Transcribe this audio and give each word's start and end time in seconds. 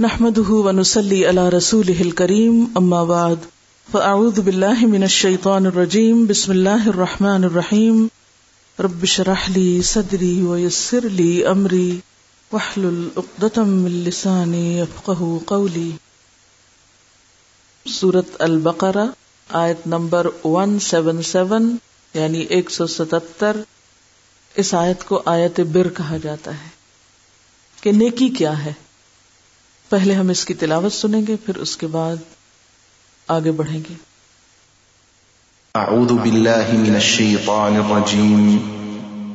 نحمده 0.00 0.50
ونسلي 0.50 1.26
على 1.26 1.48
رسوله 1.48 2.00
الكريم، 2.00 2.66
أما 2.78 3.04
بعد، 3.04 3.36
فأعوذ 3.92 4.40
بالله 4.40 4.86
من 4.86 5.02
الشيطان 5.02 5.66
الرجيم، 5.66 6.26
بسم 6.26 6.52
الله 6.52 6.88
الرحمن 6.88 7.44
الرحيم. 7.44 8.06
رب 8.80 9.04
شرح 9.04 9.50
لي 9.50 9.82
صدري 9.82 10.42
ويسر 10.42 11.00
لي 11.04 11.50
أمري، 11.50 11.98
واحلل 12.52 13.08
عقدة 13.16 13.62
من 13.64 14.04
لساني 14.04 14.78
يفقه 14.78 15.40
قولي. 15.46 15.90
سورة 17.86 18.24
البقرة، 18.40 19.06
آیت 19.48 19.86
نمبر 19.86 20.26
177 20.44 21.76
یعنی 22.14 22.46
177 22.50 23.62
اس 24.56 24.74
آیت 24.74 25.04
کو 25.04 25.22
آیت 25.24 25.60
بر 25.60 25.88
کہا 25.88 26.16
جاتا 26.22 26.50
ہے 26.50 26.68
کہ 27.82 27.92
نیکی 27.92 28.28
کیا 28.28 28.64
ہے؟ 28.64 28.72
پہلے 29.88 30.14
ہم 30.14 30.28
اس 30.28 30.44
کی 30.44 30.54
تلاوت 30.54 30.92
سنیں 30.92 31.22
گے 31.28 31.36
پھر 31.46 31.56
اس 31.56 31.76
کے 31.76 31.86
بعد 31.86 32.16
آگے 33.28 33.50
بڑھیں 33.50 33.80
گے۔ 33.90 33.94
اعوذ 35.74 36.12
باللہ 36.12 36.72
من 36.72 36.94
الشیطان 36.94 37.76
الرجیم۔ 37.76 38.56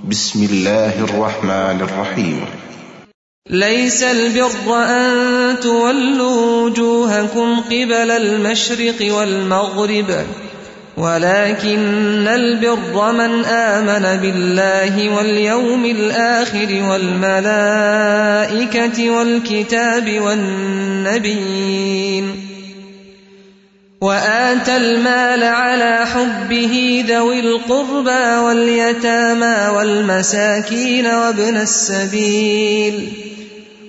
بسم 0.09 0.41
اللہ 0.41 0.69
الرحمن 0.69 1.81
الرحیم۔ 1.81 2.43
ليس 3.49 4.03
البر 4.03 4.69
أن 4.69 5.55
تولوا 5.61 6.63
وجوهكم 6.63 7.61
قبل 7.65 8.11
المشرق 8.11 9.01
والمغرب۔ 9.13 10.11
ولكن 10.97 12.27
البر 12.27 13.11
من 13.11 13.45
آمن 13.45 14.19
بالله 14.21 15.15
واليوم 15.15 15.85
الآخر 15.85 16.83
والملائكة 16.89 17.59
والكتاب 19.09 20.19
والنبيين 20.21 21.73
وآتى 24.01 24.77
المال 24.77 25.43
على 25.43 26.05
حبه 26.05 27.05
ذوي 27.07 27.39
القربى 27.39 28.37
واليتامى 28.45 29.67
والمساكين 29.77 31.05
وابن 31.05 31.57
السبيل 31.57 33.22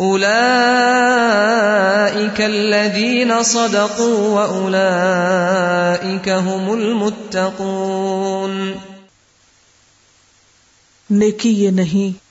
أولئك 0.00 2.40
الذين 2.40 3.42
صدقوا 3.42 4.28
وأولئك 4.28 6.28
هم 6.28 6.70
المتقون 6.70 8.72
نیکی 11.10 11.48
یہ 11.48 11.70
نہیں 11.70 12.24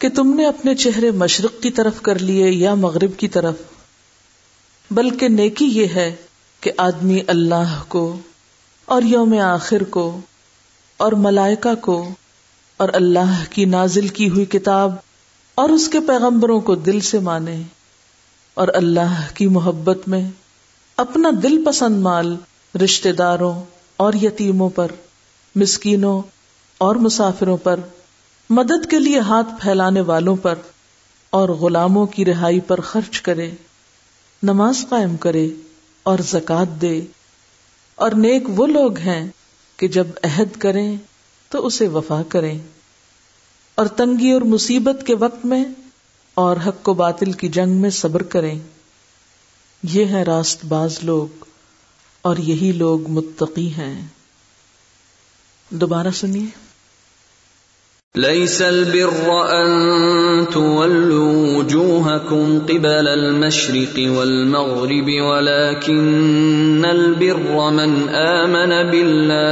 کہ 0.00 0.08
تم 0.08 0.34
نے 0.34 0.46
اپنے 0.46 0.74
چہرے 0.74 1.10
مشرق 1.10 1.62
کی 1.62 1.70
طرف 1.70 2.02
کر 2.02 2.18
لیے 2.18 2.50
یا 2.50 2.74
مغرب 2.74 3.10
کی 3.16 3.28
طرف۔ 3.28 3.54
بلکہ 4.90 5.28
نیکی 5.28 5.64
یہ 5.64 5.86
ہے 5.94 6.14
کہ 6.60 6.70
آدمی 6.76 7.20
اللہ 7.26 7.82
کو 7.88 8.16
اور 8.84 9.02
یوم 9.02 9.38
آخر 9.38 9.84
کو 9.84 10.20
اور 10.96 11.12
ملائکہ 11.12 11.74
کو 11.74 12.08
اور 12.76 12.88
اللہ 12.92 13.44
کی 13.50 13.64
نازل 13.64 14.08
کی 14.08 14.28
ہوئی 14.28 14.44
کتاب 14.44 14.94
اور 15.58 15.68
اس 15.68 15.88
کے 15.88 16.00
پیغمبروں 16.00 16.60
کو 16.60 16.74
دل 16.74 17.00
سے 17.00 17.18
مانے 17.18 17.62
اور 18.54 18.68
اللہ 18.74 19.20
کی 19.34 19.46
محبت 19.46 20.08
میں 20.08 20.30
اپنا 20.96 21.30
دل 21.42 21.64
پسند 21.64 22.02
مال 22.02 22.36
رشتے 22.84 23.12
داروں 23.12 23.62
اور 23.96 24.12
یتیموں 24.12 24.70
پر، 24.70 24.86
مسکینوں 25.56 26.22
اور 26.78 26.96
مسافروں 26.96 27.56
پر، 27.56 27.80
مدد 28.50 28.90
کے 28.90 28.98
لیے 28.98 29.18
ہاتھ 29.18 29.62
پھیلانے 29.62 30.00
والوں 30.00 30.36
پر 30.36 30.54
اور 31.30 31.48
غلاموں 31.48 32.06
کی 32.06 32.24
رہائی 32.24 32.60
پر 32.60 32.80
خرچ 32.80 33.20
کرے، 33.20 33.50
نماز 34.42 34.84
قائم 34.88 35.16
کرے 35.16 35.48
اور 36.02 36.18
زکات 36.18 36.82
دے۔ 36.82 37.00
اور 37.94 38.10
نیک 38.10 38.42
وہ 38.48 38.66
لوگ 38.66 38.98
ہیں 38.98 39.28
کہ 39.76 39.88
جب 39.88 40.06
عہد 40.22 40.56
کریں 40.58 40.96
تو 41.48 41.66
اسے 41.66 41.88
وفا 41.88 42.22
کریں۔ 42.28 42.58
اور 43.78 43.86
تنگی 43.86 44.30
اور 44.30 44.42
مصیبت 44.42 45.06
کے 45.06 45.14
وقت 45.14 45.44
میں 45.44 45.64
اور 46.34 46.56
حق 46.66 46.88
و 46.88 46.94
باطل 46.94 47.32
کی 47.32 47.48
جنگ 47.48 47.70
میں 47.70 47.90
صبر 47.90 48.22
کریں۔ 48.22 48.58
یہ 49.82 50.04
ہے 50.04 50.22
راست 50.22 50.64
باز 50.64 50.98
لوگ 51.02 51.44
اور 52.22 52.36
یہی 52.36 52.72
لوگ 52.72 53.10
متقی 53.10 53.68
ہیں۔ 53.68 54.06
دوبارہ 55.70 56.06
سنیے۔ 56.14 56.68
ليس 58.14 58.62
البر 58.62 59.30
أن 59.52 59.70
تولوا 60.44 61.58
وجوهكم 61.58 62.58
قبل 62.66 63.08
المشرق 63.08 63.98
والمغرب 64.16 65.10
ولكن 65.24 66.84
البر 66.88 67.70
من 67.70 68.14
آمن 68.14 68.90
بالله 68.90 69.48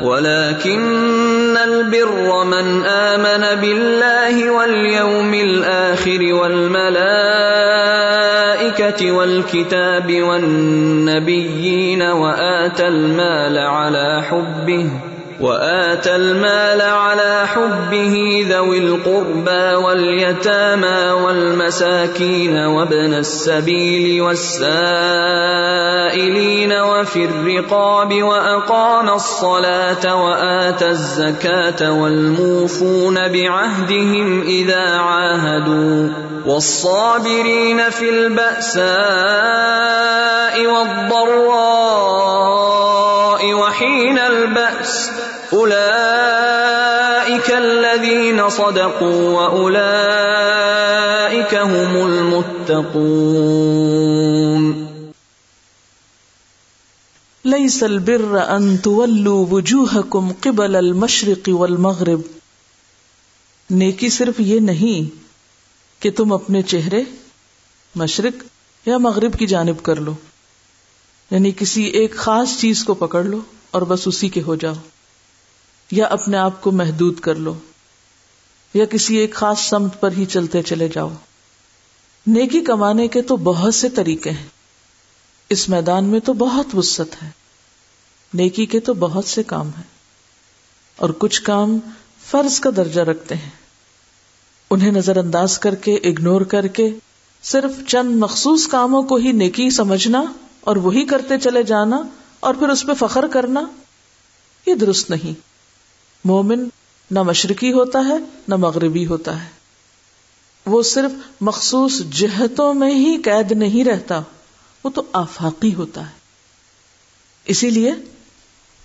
ولكن 0.00 1.37
ان 1.48 1.56
البر 1.56 2.44
من 2.44 2.84
آمن 2.84 3.60
بالله 3.60 4.50
واليوم 4.50 5.34
الآخر 5.34 6.34
والملائكة 6.34 6.92
والكتاب 9.12 10.22
والنبيين 10.22 12.02
وآت 12.02 12.80
المال 12.80 13.58
على 13.58 14.22
حبه 14.30 14.90
وآتى 15.40 16.16
المال 16.16 16.80
على 16.80 17.46
حبه 17.46 18.46
ذوي 18.50 18.78
القربى 18.78 19.74
واليتامى 19.74 21.10
والمساكين 21.10 22.56
وابن 22.56 23.14
السبيل 23.14 24.22
والسائلين 24.22 25.12
وفي 26.72 27.24
الرقاب 27.24 28.22
وأقام 28.22 29.08
الصلاة 29.08 30.24
وآتى 30.24 30.88
الزكاة 30.88 31.92
والموفون 31.92 33.28
بعهدهم 33.28 34.42
إذا 34.42 34.98
عاهدوا 34.98 36.08
والصابرين 36.46 37.90
في 37.90 38.10
البأساء 38.10 38.88
والضراء 40.66 42.27
البأس 45.66 47.28
أولئك 47.28 47.50
الذين 47.50 48.48
صدقوا 48.48 49.10
وأولئك 49.10 51.54
هم 51.54 52.12
المتقون. 52.12 54.86
ليس 57.44 57.82
البر 57.82 58.56
أن 58.56 58.76
تولوا 58.76 59.46
وجوهكم 59.50 60.32
قبل 60.40 60.76
المشرق 60.76 61.48
والمغرب. 61.48 62.20
نیکی 63.70 64.10
صرف 64.10 64.40
یہ 64.40 64.60
نہیں 64.60 65.22
کہ 66.02 66.10
تم 66.10 66.32
اپنے 66.32 66.62
چہرے 66.62 67.02
مشرق 67.94 68.42
یا 68.88 68.98
مغرب 68.98 69.38
کی 69.38 69.46
جانب 69.46 69.82
کر 69.82 69.96
لو 69.96 70.12
یعنی 71.30 71.52
کسی 71.56 71.84
ایک 71.84 72.16
خاص 72.16 72.60
چیز 72.60 72.84
کو 72.84 72.94
پکڑ 72.94 73.24
لو 73.24 73.40
اور 73.70 73.82
بس 73.82 74.06
اسی 74.06 74.28
کے 74.28 74.42
ہو 74.42 74.54
جاؤ۔ 74.54 74.74
یا 75.90 76.06
اپنے 76.06 76.36
آپ 76.36 76.62
کو 76.62 76.70
محدود 76.70 77.20
کر 77.20 77.34
لو، 77.34 77.54
یا 78.74 78.84
کسی 78.84 79.16
ایک 79.16 79.34
خاص 79.34 79.60
سمت 79.60 80.00
پر 80.00 80.12
ہی 80.12 80.24
چلتے 80.24 80.62
چلے 80.62 80.88
جاؤ۔ 80.88 81.08
نیکی 82.26 82.60
کمانے 82.60 83.08
کے 83.08 83.22
تو 83.22 83.36
بہت 83.36 83.74
سے 83.74 83.88
طریقے 83.88 84.30
ہیں۔ 84.30 84.46
اس 85.48 85.68
میدان 85.68 86.04
میں 86.04 86.20
تو 86.20 86.32
بہت 86.32 86.66
وسط 86.74 87.22
ہے۔ 87.22 87.30
نیکی 88.34 88.66
کے 88.66 88.80
تو 88.80 88.94
بہت 88.94 89.24
سے 89.24 89.42
کام 89.42 89.68
ہیں۔ 89.68 89.98
اور 90.96 91.10
کچھ 91.10 91.42
کام 91.42 91.78
فرض 92.30 92.60
کا 92.60 92.70
درجہ 92.76 93.00
رکھتے 93.00 93.34
ہیں۔ 93.34 93.50
انہیں 94.70 94.92
نظر 94.92 95.16
انداز 95.16 95.58
کر 95.58 95.74
کے، 95.74 95.94
اگنور 95.94 96.40
کر 96.40 96.66
کے، 96.66 96.90
صرف 97.42 97.88
چند 97.88 98.16
مخصوص 98.16 98.66
کاموں 98.66 99.02
کو 99.02 99.16
ہی 99.16 99.32
نیکی 99.32 99.70
سمجھنا 99.70 100.24
اور 100.60 100.76
وہی 100.76 101.04
کرتے 101.04 101.38
چلے 101.38 101.62
جانا 101.62 102.02
اور 102.40 102.54
پھر 102.54 102.68
اس 102.68 102.86
پہ 102.86 103.06
فخر 103.06 103.26
کرنا، 103.26 103.60
یہ 104.66 104.74
درست 104.74 105.10
نہیں۔ 105.10 105.47
مومن 106.24 106.68
نہ 107.10 107.22
مشرقی 107.22 107.72
ہوتا 107.72 107.98
ہے، 108.08 108.16
نہ 108.48 108.56
مغربی 108.56 109.06
ہوتا 109.06 109.44
ہے۔ 109.44 109.48
وہ 110.66 110.82
صرف 110.82 111.10
مخصوص 111.40 112.02
جہتوں 112.12 112.74
میں 112.74 112.94
ہی 112.94 113.22
قید 113.22 113.52
نہیں 113.52 113.84
رہتا، 113.84 114.20
وہ 114.84 114.90
تو 114.90 115.02
آفاقی 115.12 115.74
ہوتا 115.74 116.06
ہے۔ 116.06 116.18
اسی 117.44 117.70
لیے 117.70 117.92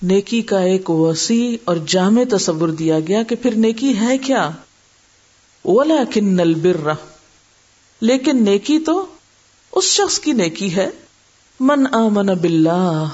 نیکی 0.02 0.42
کا 0.42 0.60
ایک 0.60 0.90
وسیع 0.90 1.58
اور 1.64 1.78
جامع 1.88 2.24
تصور 2.32 2.70
دیا 2.70 3.00
گیا 3.00 3.24
کہ 3.24 3.36
پھر 3.36 3.52
نیکی 3.56 4.00
ہے 4.00 4.18
کیا؟ 4.18 4.50
اولا 5.62 6.04
کن 6.14 6.26
نل 6.26 6.72
لیکن 8.02 8.44
نیکی 8.44 8.80
تو 8.80 9.06
اس 9.72 9.84
شخص 9.84 10.20
کی 10.20 10.32
نیکی 10.32 10.76
ہے، 10.76 10.90
من 11.60 11.84
آمن 11.92 12.26
باللہ، 12.26 13.08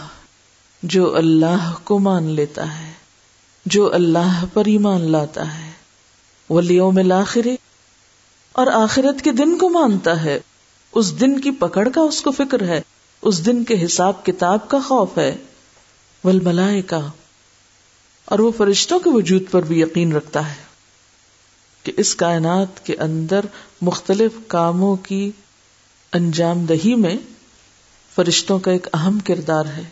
جو 0.83 1.16
اللہ 1.16 1.74
کو 1.83 2.00
مان 2.00 2.24
لیتا 2.24 2.80
ہے۔ 2.80 2.88
جو 3.65 3.94
اللہ 3.94 4.45
پر 4.53 4.65
ایمان 4.65 5.11
لاتا 5.11 5.59
ہے۔ 5.59 5.71
ولیوں 6.50 6.91
میں 6.91 7.03
لاخری 7.03 7.57
اور 8.51 8.67
آخرت 8.67 9.21
کے 9.21 9.31
دن 9.31 9.57
کو 9.57 9.69
مانتا 9.69 10.23
ہے۔ 10.23 10.39
اس 10.91 11.21
دن 11.21 11.39
کی 11.39 11.51
پکڑ 11.51 11.89
کا 11.89 12.01
اس 12.01 12.21
کو 12.21 12.31
فکر 12.31 12.63
ہے۔ 12.63 12.81
اس 13.21 13.45
دن 13.45 13.63
کے 13.63 13.85
حساب 13.85 14.25
کتاب 14.25 14.69
کا 14.69 14.79
خوف 14.88 15.17
ہے۔ 15.17 15.35
ول 16.23 16.81
کا 16.81 17.07
اور 18.25 18.39
وہ 18.39 18.51
فرشتوں 18.57 19.00
کے 19.00 19.09
وجود 19.09 19.44
پر 19.51 19.61
بھی 19.61 19.81
یقین 19.81 20.13
رکھتا 20.13 20.50
ہے 20.50 20.63
کہ 21.83 21.91
اس 21.97 22.15
کائنات 22.15 22.85
کے 22.85 22.95
اندر 22.97 23.45
مختلف 23.81 24.31
کاموں 24.47 24.95
کی 24.95 25.31
انجام 26.11 26.65
دہی 26.65 26.95
میں 26.95 27.17
فرشتوں 28.15 28.59
کا 28.59 28.71
ایک 28.71 28.88
اہم 28.94 29.19
کردار 29.19 29.65
ہے، 29.65 29.83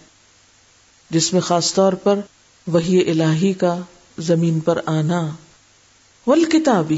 جس 1.09 1.33
میں 1.33 1.41
خاص 1.41 1.73
طور 1.73 1.93
پر 1.93 2.19
وہی 2.67 3.11
الہی 3.11 3.53
کا 3.53 3.79
زمین 4.17 4.59
پر 4.59 4.81
آنا 4.85 5.29
ول 6.27 6.45
کتابی 6.45 6.97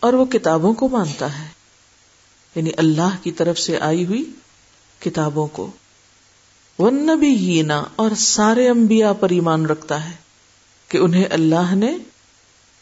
اور 0.00 0.12
وہ 0.12 0.24
کتابوں 0.24 0.74
کو 0.74 0.88
مانتا 0.88 1.38
ہے۔ 1.38 1.48
یعنی 2.54 2.70
اللہ 2.76 3.16
کی 3.22 3.32
طرف 3.32 3.58
سے 3.58 3.78
آئی 3.78 4.06
ہوئی 4.06 4.30
کتابوں 5.00 5.46
کو۔ 5.46 5.70
اور 7.96 8.10
سارے 8.16 8.68
انبیاء 8.68 9.12
پر 9.12 9.30
ایمان 9.30 9.66
رکھتا 9.66 10.04
ہے 10.04 10.14
کہ 10.88 10.98
انہیں 10.98 11.24
اللہ 11.30 11.74
نے 11.74 11.96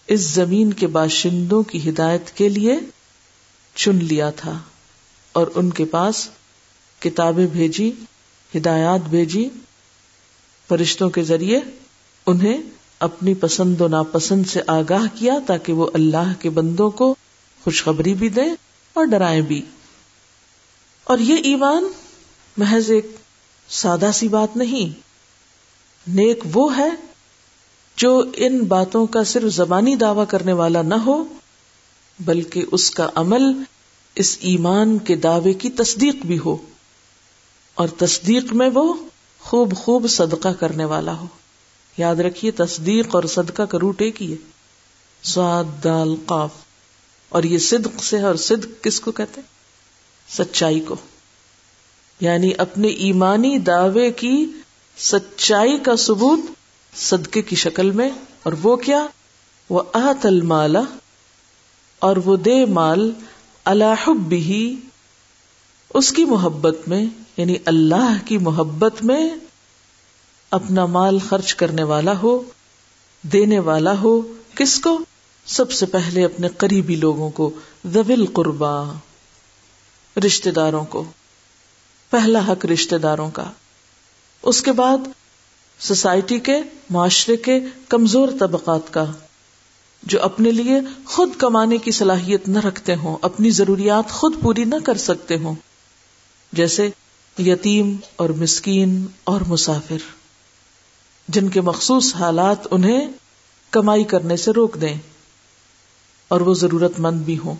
اس 0.07 0.21
زمین 0.21 0.73
کے 0.73 0.87
باشندوں 0.87 1.63
کی 1.63 1.91
ہدایت 1.91 2.31
کے 2.31 2.49
لیے 2.49 2.77
چن 3.75 3.97
لیا 3.97 4.31
تھا، 4.31 4.59
اور 5.33 5.47
ان 5.55 5.71
کے 5.71 5.85
پاس 5.85 6.29
کتابیں 6.99 7.47
بھیجی، 7.47 7.93
ہدایات 8.57 9.01
بھیجی۔ 9.01 9.49
فرشتوں 10.71 11.11
کے 11.11 11.23
ذریعے 11.23 11.61
انہیں 12.27 12.63
اپنی 12.99 13.35
پسند 13.35 13.81
و 13.81 13.89
ناپسند 13.89 14.47
سے 14.47 14.61
آگاہ 14.67 15.07
کیا 15.19 15.35
تاکہ 15.47 15.73
وہ 15.73 15.91
اللہ 15.95 16.33
کے 16.41 16.51
بندوں 16.51 16.91
کو 16.91 17.15
خوشخبری 17.65 18.15
بھی 18.15 18.29
دے 18.29 18.43
اور 18.93 19.05
ڈرائیں 19.05 19.41
بھی۔ 19.41 19.63
اور 21.05 21.19
یہ 21.19 21.35
ایمان 21.35 21.89
محض 22.57 22.91
ایک 22.91 23.17
سادہ 23.69 24.11
سی 24.15 24.29
بات 24.29 24.57
نہیں، 24.57 25.01
نیک 26.11 26.45
وہ 26.55 26.77
ہے 26.77 26.89
جو 27.97 28.25
ان 28.37 28.65
باتوں 28.65 29.07
کا 29.07 29.25
صرف 29.25 29.53
زبانی 29.53 29.97
دعوی 29.97 30.25
کرنے 30.29 30.53
والا 30.53 30.83
نہ 30.83 30.95
ہو، 30.95 31.25
بلکہ 32.21 32.65
اس 32.73 32.91
کا 32.91 33.09
عمل 33.15 33.43
اس 34.15 34.37
ایمان 34.41 34.99
کے 34.99 35.17
دعوے 35.17 35.53
کی 35.53 35.71
تصدیق 35.71 36.15
بھی 36.15 36.39
ہو۔ 36.39 36.57
اور 37.75 37.89
تصدیق 37.89 38.53
میں 38.53 38.71
وہ 38.75 38.95
خوب 39.43 39.77
خوب 39.77 40.07
صدقہ 40.09 40.49
کرنے 40.49 40.85
والا 40.85 41.13
ہو۔ 41.13 41.27
یاد 41.97 42.17
رکھیے، 42.17 42.51
تصدیق 42.51 43.15
اور 43.15 43.25
صدقہ 43.25 43.63
کا 43.63 43.79
روٹ 43.83 44.03
ایک 44.03 44.23
ہی 44.23 44.33
ہے۔ 44.33 44.37
سواد، 45.23 45.85
دال، 45.85 46.15
قاف۔ 46.27 46.51
اور 47.29 47.43
یہ 47.43 47.59
صدق 47.59 48.05
سے 48.05 48.21
اور 48.21 48.35
صدق 48.35 48.85
کس 48.85 49.01
کو 49.01 49.13
کہتے 49.13 49.41
سچائی 50.29 50.81
کو۔ 50.81 50.97
یعنی 52.21 52.51
اپنے 52.59 52.89
ایمانی 52.89 53.59
دعوے 53.59 54.11
کی 54.11 54.47
سچائی 54.99 55.79
کا 55.79 55.97
ثبوت 55.97 56.41
صدقے 56.97 57.43
کی 57.43 57.57
شکل 57.57 57.91
میں۔ 57.91 58.11
اور 58.43 58.53
وہ 58.63 58.77
کیا؟ 58.77 59.07
وہ 59.71 59.83
آت 59.93 60.27
المالا 60.27 60.83
اور 61.99 62.17
وہ 62.17 62.37
دے 62.37 62.65
مال 62.65 63.13
اللہ 63.65 64.11
بھی 64.11 64.81
اس 65.95 66.13
کی 66.13 66.25
محبت 66.25 66.77
میں۔ 66.87 67.07
یعنی 67.41 67.57
اللہ 67.65 68.17
کی 68.25 68.39
محبت 68.39 69.03
میں 69.03 69.31
اپنا 70.51 70.87
مال 70.87 71.19
خرچ 71.19 71.55
کرنے 71.55 71.83
والا 71.83 72.13
ہو، 72.23 72.43
دینے 73.23 73.59
والا 73.59 73.99
ہو، 73.99 74.35
کس 74.55 74.81
کو؟ 74.81 74.99
سب 75.47 75.73
سے 75.73 75.87
پہلے 75.87 76.25
اپنے 76.25 76.49
قریبی 76.49 76.97
لوگوں 76.97 77.31
کو 77.31 77.51
زویل 77.93 78.27
قربا 78.27 78.93
رشتے 80.27 80.51
داروں 80.51 80.85
کو۔ 80.85 81.05
پہلا 82.11 82.39
حق 82.49 82.67
رشتے 82.67 82.99
داروں 82.99 83.31
کا۔ 83.31 83.45
اس 84.43 84.63
کے 84.63 84.73
بعد 84.73 84.99
سوسائٹی 85.79 86.39
کے، 86.39 86.59
معاشرے 86.91 87.37
کے 87.37 87.61
کمزور 87.89 88.29
طبقات 88.41 88.93
کا، 88.93 89.05
جو 90.03 90.23
اپنے 90.23 90.51
لیے 90.51 90.75
خود 91.05 91.29
کمانے 91.39 91.79
کی 91.79 91.91
صلاحیت 91.91 92.49
نہ 92.49 92.59
رکھتے 92.59 92.95
ہوں، 92.95 93.17
اپنی 93.23 93.51
ضروریات 93.51 94.11
خود 94.11 94.35
پوری 94.43 94.65
نہ 94.65 94.75
کر 94.85 94.97
سکتے 94.97 95.37
ہوں۔ 95.39 95.55
جیسے 96.53 96.91
یتیم 97.41 97.97
اور 98.17 98.31
مسکین 98.31 99.07
اور 99.25 99.41
مسافر، 99.41 100.11
جن 101.29 101.49
کے 101.49 101.61
مخصوص 101.61 102.15
حالات 102.15 102.57
انہیں 102.71 103.09
کمائی 103.71 104.05
کرنے 104.05 104.37
سے 104.37 104.51
روک 104.51 104.81
دیں، 104.81 104.99
اور 106.29 106.41
وہ 106.41 106.55
ضرورت 106.55 107.01
مند 107.01 107.21
بھی 107.21 107.39
ہوں۔ 107.39 107.55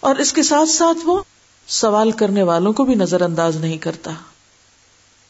اور 0.00 0.16
اس 0.16 0.32
کے 0.32 0.42
ساتھ 0.42 0.68
ساتھ 0.68 0.98
وہ 1.04 1.22
سوال 1.66 2.10
کرنے 2.10 2.42
والوں 2.42 2.72
کو 2.72 2.84
بھی 2.84 2.94
نظر 2.94 3.20
انداز 3.20 3.56
نہیں 3.56 3.78
کرتا۔ 3.78 4.10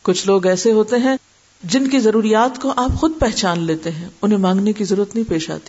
کچھ 0.03 0.27
لوگ 0.27 0.47
ایسے 0.47 0.73
ہوتے 0.73 0.97
ہیں 0.97 1.17
جن 1.63 1.89
کی 1.89 1.99
ضروریات 1.99 2.63
کو 2.63 2.73
آپ 2.77 3.01
خود 3.01 3.13
پہچان 3.21 3.59
لیتے 3.59 3.91
ہیں، 3.91 4.09
انہیں 4.23 4.39
مانگنے 4.39 4.73
کی 4.73 4.85
ضرورت 4.85 5.15
نہیں 5.15 5.31
پیش 5.31 5.51
آتی۔ 5.51 5.69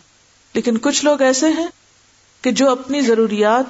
لیکن 0.54 0.78
کچھ 0.78 1.06
لوگ 1.06 1.22
ایسے 1.22 1.48
ہیں 1.48 1.68
کہ 2.42 2.52
جو 2.52 2.72
اپنی 2.72 3.02
ضروریات 3.02 3.66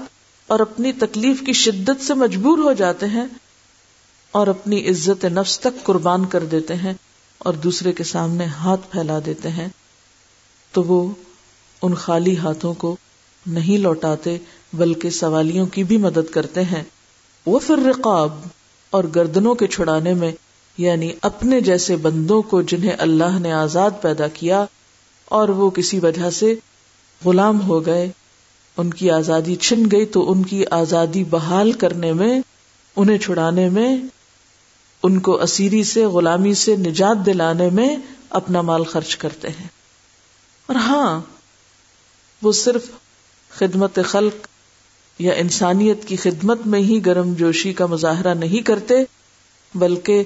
اور 0.48 0.60
اپنی 0.60 0.92
تکلیف 0.92 1.42
کی 1.46 1.54
شدت 1.54 2.04
سے 2.04 2.14
مجبور 2.14 2.58
ہو 2.58 2.74
جاتے 2.74 3.06
ہیں 3.06 3.26
اور 4.34 4.48
اپنی 4.48 4.80
عزت 4.90 5.26
نفس 5.26 5.60
تک 5.60 5.84
قربان 5.84 6.26
کر 6.26 6.44
دیتے 6.46 6.76
ہیں 6.76 6.94
اور 7.38 7.54
دوسرے 7.54 7.92
کے 7.94 8.04
سامنے 8.04 8.46
ہاتھ 8.46 8.82
پھیلا 8.92 9.20
دیتے 9.26 9.50
ہیں، 9.50 9.68
تو 10.74 10.84
وہ 10.84 11.08
ان 11.82 11.94
خالی 11.96 12.36
ہاتھوں 12.38 12.74
کو 12.74 12.96
نہیں 13.46 13.78
لوٹاتے، 13.78 14.38
بلکہ 14.74 15.10
سوالیوں 15.10 15.66
کی 15.66 15.84
بھی 15.84 15.98
مدد 15.98 16.32
کرتے 16.32 16.64
ہیں۔ 16.64 16.84
وہ 17.46 17.60
پھر 17.60 17.78
رقاب 17.78 18.40
اور 18.94 19.04
گردنوں 19.16 19.56
کے 19.56 19.68
چھڑانے 19.68 20.14
میں 20.14 20.32
یعنی 20.78 21.12
اپنے 21.22 21.60
جیسے 21.62 21.96
بندوں 21.96 22.42
کو 22.42 22.62
جنہیں 22.62 22.96
اللہ 22.98 23.38
نے 23.40 23.52
آزاد 23.52 24.02
پیدا 24.02 24.28
کیا، 24.34 24.64
اور 25.32 25.50
وہ 25.50 25.70
کسی 25.70 26.00
وجہ 26.00 26.30
سے 26.30 26.54
غلام 27.22 27.62
ہو 27.62 27.86
گئے، 27.86 28.10
ان 28.78 28.90
کی 28.90 29.10
آزادی 29.12 29.56
چھن 29.56 29.84
گئی 29.92 30.06
تو 30.06 30.32
ان 30.32 30.44
کی 30.44 30.64
آزادی 30.72 31.24
بحال 31.24 31.72
کرنے 31.72 32.12
میں، 32.14 32.40
انہیں 32.98 33.18
چھڑانے 33.18 33.70
میں 33.70 33.96
ان 35.04 35.20
کو 35.20 35.42
اسیری 35.42 35.84
سے، 35.84 36.06
غلامی 36.06 36.54
سے 36.54 36.76
نجات 36.76 37.26
دلانے 37.26 37.70
میں 37.70 37.96
اپنا 38.30 38.62
مال 38.62 38.84
خرچ 38.84 39.16
کرتے 39.16 39.48
ہیں۔ 39.48 39.68
اور 40.68 40.76
ہاں 40.76 41.20
وہ 42.42 42.52
صرف 42.52 42.86
خدمت 43.50 44.00
خلق 44.06 44.48
یا 45.20 45.34
انسانیت 45.34 46.08
کی 46.08 46.16
خدمت 46.16 46.68
میں 46.68 46.80
ہی 46.80 47.06
گرم 47.06 47.34
جوشی 47.34 47.74
کا 47.74 47.86
مظاہرہ 47.86 48.34
نہیں 48.34 48.66
کرتے، 48.66 48.94
بلکہ 49.76 50.24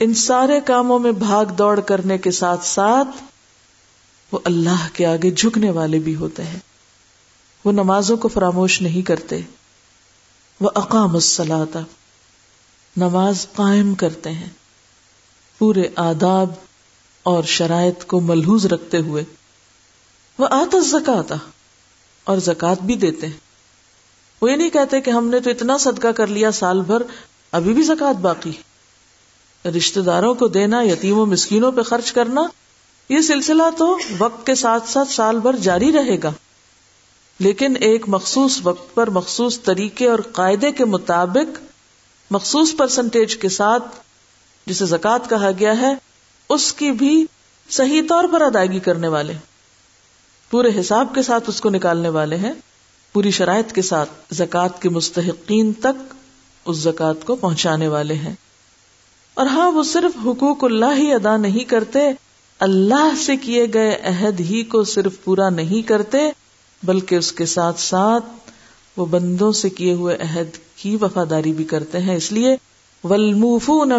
ان 0.00 0.14
سارے 0.14 0.60
کاموں 0.60 0.98
میں 0.98 1.12
بھاگ 1.12 1.44
دوڑ 1.44 1.80
کرنے 1.80 2.18
کے 2.18 2.30
ساتھ 2.30 2.64
ساتھ 2.64 3.24
وہ 4.32 4.38
اللہ 4.44 4.88
کے 4.92 5.06
آگے 5.06 5.30
جھکنے 5.30 5.70
والے 5.70 5.98
بھی 5.98 6.14
ہوتے 6.14 6.42
ہیں۔ 6.42 6.58
وہ 7.64 7.72
نمازوں 7.72 8.16
کو 8.16 8.28
فراموش 8.28 8.82
نہیں 8.82 9.02
کرتے۔ 9.02 9.40
وہ 10.60 10.70
اقام 10.74 11.14
السلاتا 11.14 11.80
نماز 12.98 13.46
قائم 13.52 13.94
کرتے 13.94 14.30
ہیں۔ 14.30 14.48
پورے 15.58 15.82
آداب 15.96 16.50
اور 17.22 17.44
شرائط 17.44 18.04
کو 18.04 18.20
ملحوظ 18.20 18.66
رکھتے 18.66 18.98
ہوئے۔ 18.98 19.24
وہ 20.38 20.46
آتا 20.50 20.78
زکاتا 20.78 21.34
اور 22.24 22.38
زکات 22.38 22.82
بھی 22.82 22.94
دیتے 22.94 23.26
ہیں۔ 23.26 23.36
وہ 24.42 24.50
یہ 24.50 24.56
نہیں 24.56 24.70
کہتے 24.70 25.00
کہ 25.00 25.10
ہم 25.10 25.28
نے 25.28 25.40
تو 25.40 25.50
اتنا 25.50 25.78
صدقہ 25.78 26.08
کر 26.08 26.26
لیا 26.26 26.50
سال 26.50 26.80
بھر، 26.80 27.02
ابھی 27.52 27.74
بھی 27.74 27.82
زکات 27.82 28.16
باقی 28.16 28.52
رشتے 29.64 30.02
داروں 30.02 30.34
کو 30.34 30.48
دینا، 30.48 30.82
یتیموں، 30.82 31.26
مسکینوں 31.26 31.72
پہ 31.72 31.82
خرچ 31.82 32.12
کرنا، 32.12 32.40
یہ 33.08 33.20
سلسلہ 33.20 33.62
تو 33.78 33.98
وقت 34.18 34.46
کے 34.46 34.54
ساتھ 34.54 34.88
ساتھ 34.88 35.12
سال 35.12 35.38
بھر 35.38 35.56
جاری 35.56 35.92
رہے 35.92 36.22
گا۔ 36.22 36.32
لیکن 37.38 37.74
ایک 37.80 38.04
مخصوص 38.08 38.60
وقت 38.62 38.94
پر 38.94 39.10
مخصوص 39.10 39.60
طریقے 39.62 40.08
اور 40.08 40.18
قاعدے 40.18 40.72
کے 40.72 40.84
مطابق 40.84 41.67
مخصوص 42.30 42.76
پرسنٹیج 42.76 43.36
کے 43.36 43.48
ساتھ 43.48 43.84
جسے 44.66 44.86
زکوٰۃ 44.86 45.28
کہا 45.28 45.50
گیا 45.58 45.80
ہے، 45.80 45.94
اس 46.50 46.72
کی 46.72 46.90
بھی 46.92 47.26
صحیح 47.70 48.02
طور 48.08 48.24
پر 48.32 48.42
ادائیگی 48.42 48.78
کرنے 48.78 49.08
والے، 49.08 49.32
پورے 50.50 50.80
حساب 50.80 51.14
کے 51.14 51.22
ساتھ 51.22 51.48
اس 51.48 51.60
کو 51.60 51.70
نکالنے 51.70 52.08
والے 52.08 52.36
ہیں، 52.36 52.52
پوری 53.12 53.30
شرائط 53.30 53.72
کے 53.72 53.82
ساتھ 53.82 54.10
زکوٰۃ 54.30 54.80
کے 54.80 54.88
مستحقین 54.88 55.72
تک 55.72 56.14
اس 56.66 56.76
زکات 56.76 57.26
کو 57.26 57.36
پہنچانے 57.36 57.88
والے 57.88 58.14
ہیں۔ 58.14 58.34
اور 59.34 59.46
ہاں 59.46 59.70
وہ 59.72 59.82
صرف 59.82 60.26
حقوق 60.26 60.64
اللہ 60.64 60.96
ہی 60.96 61.12
ادا 61.12 61.36
نہیں 61.36 61.64
کرتے، 61.64 61.98
اللہ 62.58 63.12
سے 63.26 63.36
کیے 63.36 63.66
گئے 63.74 63.96
عہد 64.04 64.40
ہی 64.40 64.62
کو 64.62 64.84
صرف 64.84 65.24
پورا 65.24 65.48
نہیں 65.50 65.88
کرتے، 65.88 66.18
بلکہ 66.82 67.14
اس 67.14 67.32
کے 67.32 67.46
ساتھ 67.46 67.80
ساتھ 67.80 68.24
وہ 68.98 69.06
بندوں 69.06 69.52
سے 69.52 69.70
کیے 69.70 69.92
ہوئے 69.92 70.16
عہد 70.16 70.48
کی 70.76 70.96
وفاداری 70.96 71.52
بھی 71.52 71.64
کرتے 71.64 71.98
ہیں۔ 71.98 72.16
اس 72.16 72.32
لیے 72.32 72.56
ولموفو 73.04 73.84
نہ 73.84 73.94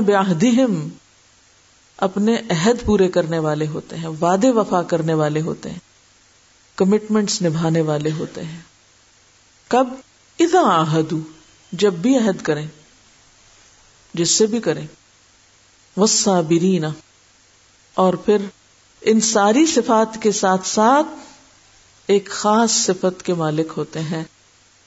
اپنے 1.98 2.36
عہد 2.50 2.86
پورے 2.86 3.08
کرنے 3.08 3.40
والے 3.40 3.68
ہوتے 3.68 3.96
ہیں، 3.96 4.08
وعدے 4.08 4.50
وفا 4.50 4.82
کرنے 4.82 5.14
والے 5.14 5.42
ہوتے 5.42 5.70
ہیں 5.70 5.80
کمٹمنٹس 6.76 7.42
نبھانے 7.42 7.82
والے 7.82 8.12
ہوتے 8.12 8.44
ہیں۔ 8.44 8.60
کب؟ 9.68 9.88
اذا 10.40 10.62
آہدو 10.64 11.20
جب 11.72 11.94
بھی 11.94 12.18
عہد 12.18 12.42
کریں، 12.42 12.68
جس 14.14 14.30
سے 14.30 14.46
بھی 14.46 14.60
کریں۔ 14.60 14.88
والصابرین، 15.98 16.86
اور 17.94 18.14
پھر 18.14 18.38
ان 19.02 19.22
ساری 19.22 19.66
صفات 19.66 20.22
کے 20.22 20.32
ساتھ 20.32 20.68
ساتھ 20.68 21.08
ایک 22.08 22.30
خاص 22.30 22.72
صفت 22.72 23.24
کے 23.24 23.34
مالک 23.34 23.68
ہوتے 23.78 24.00
ہیں۔ 24.00 24.24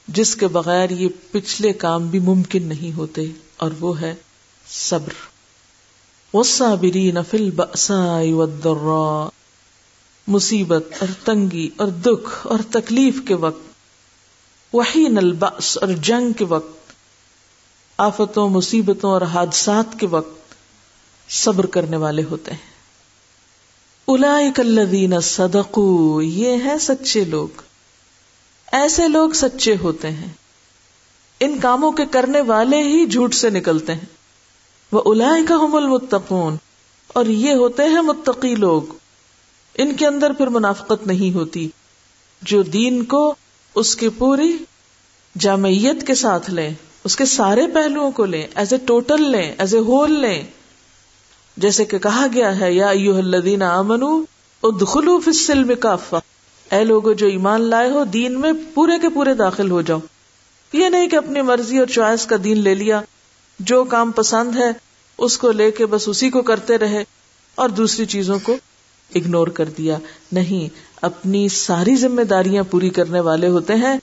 جس 0.08 0.36
کے 0.36 0.46
بغیر 0.46 0.90
یہ 0.90 1.08
پچھلے 1.30 1.72
کام 1.72 2.06
بھی 2.06 2.18
ممکن 2.18 2.62
نہیں 2.62 2.96
ہوتے، 2.96 3.24
اور 3.56 3.70
وہ 3.80 4.00
ہے 4.00 4.14
صبر۔ 4.70 5.12
والصابرین 6.34 7.16
فی 7.30 7.38
البأساء 7.38 8.22
والضراء۔ 8.32 9.28
مصیبت 10.26 10.82
اور 11.00 11.08
تنگی 11.24 11.70
اور 11.76 11.88
دکھ 11.88 12.46
اور 12.46 12.58
تکلیف 12.70 13.20
کے 13.28 13.34
وقت۔ 13.34 13.60
وحین 14.74 15.18
البأس 15.18 15.78
اور 15.80 15.88
جنگ 15.88 16.32
کے 16.32 16.44
وقت۔ 16.44 16.92
آفتوں، 17.96 18.48
مصیبتوں 18.48 19.10
اور 19.10 19.22
حادثات 19.22 20.00
کے 20.00 20.06
وقت 20.06 20.54
صبر 21.30 21.66
کرنے 21.66 21.96
والے 21.96 22.22
ہوتے 22.30 22.50
ہیں۔ 22.50 22.72
اولئک 24.04 24.60
الذین 24.60 25.20
صدقوا، 25.20 26.24
یہ 26.24 26.56
ہیں 26.56 26.76
سچے 26.80 27.24
لوگ۔ 27.24 27.71
ایسے 28.72 29.08
لوگ 29.08 29.30
سچے 29.30 29.76
ہوتے 29.82 30.10
ہیں۔ 30.10 30.28
ان 31.40 31.58
کاموں 31.58 31.92
کے 31.92 32.06
کرنے 32.06 32.40
والے 32.40 32.82
ہی 32.82 33.06
جھوٹ 33.06 33.34
سے 33.34 33.50
نکلتے 33.50 33.94
ہیں۔ 33.94 34.06
وہ 34.92 35.02
الاائے 35.04 35.42
کا 35.48 35.54
المتقون۔ 35.54 36.56
اور 37.08 37.26
یہ 37.26 37.54
ہوتے 37.54 37.82
ہیں 37.82 38.00
متقی 38.00 38.54
لوگ۔ 38.54 38.82
ان 39.74 39.96
کے 39.96 40.06
اندر 40.06 40.32
پھر 40.32 40.46
منافقت 40.46 41.06
نہیں 41.06 41.34
ہوتی۔ 41.34 41.68
جو 42.42 42.62
دین 42.62 43.04
کو 43.04 43.34
اس 43.74 43.96
کی 43.96 44.08
پوری 44.08 44.56
جامعیت 45.38 46.06
کے 46.06 46.14
ساتھ 46.14 46.50
لیں، 46.50 46.70
اس 47.04 47.16
کے 47.16 47.24
سارے 47.24 47.66
پہلوؤں 47.74 48.10
کو 48.10 48.24
لیں 48.24 48.46
ایز 48.54 48.72
اے 48.72 48.78
ٹوٹل 48.86 49.30
لیں 49.30 49.52
ایز 49.58 49.74
اے 49.74 49.80
ہول 49.80 50.20
لیں۔ 50.20 50.42
جیسے 51.56 51.84
کہ 51.84 51.98
کہا 51.98 52.26
گیا 52.34 52.60
ہے، 52.60 52.72
یا 52.72 52.88
ایوہ 52.88 53.18
الذین 53.18 53.62
آمنو 53.62 54.22
ادخلوا 54.62 55.18
فی 55.18 55.30
السلم 55.30 55.72
کافہ۔ 55.80 56.16
اے 56.72 56.84
لوگو 56.84 57.12
جو 57.12 57.26
ایمان 57.26 57.60
لائے 57.60 57.90
ہو، 57.90 58.04
دین 58.04 58.40
میں 58.40 58.52
پورے 58.74 58.92
کے 59.02 59.08
پورے 59.08 59.34
داخل 59.34 59.70
ہو 59.70 59.82
جاؤ۔ 59.82 59.98
یہ 60.72 60.88
نہیں 60.88 61.08
کہ 61.08 61.16
اپنی 61.16 61.42
مرضی 61.42 61.78
اور 61.78 61.86
چوائس 61.86 62.26
کا 62.26 62.36
دین 62.44 62.58
لے 62.58 62.74
لیا۔ 62.74 63.00
جو 63.58 63.84
کام 63.84 64.10
پسند 64.10 64.56
ہے، 64.56 64.70
اس 65.18 65.38
کو 65.38 65.52
لے 65.52 65.70
کے 65.70 65.86
بس 65.86 66.08
اسی 66.08 66.30
کو 66.30 66.42
کرتے 66.42 66.78
رہے 66.78 67.04
اور 67.54 67.68
دوسری 67.68 68.06
چیزوں 68.06 68.38
کو 68.42 68.56
اگنور 69.14 69.48
کر 69.48 69.64
دیا۔ 69.64 69.98
نہیں، 70.32 70.74
اپنی 71.02 71.48
ساری 71.48 71.96
ذمہ 71.96 72.22
داریاں 72.22 72.62
پوری 72.70 72.90
کرنے 72.90 73.20
والے 73.20 73.48
ہوتے 73.48 73.74
ہیں۔ 73.74 73.98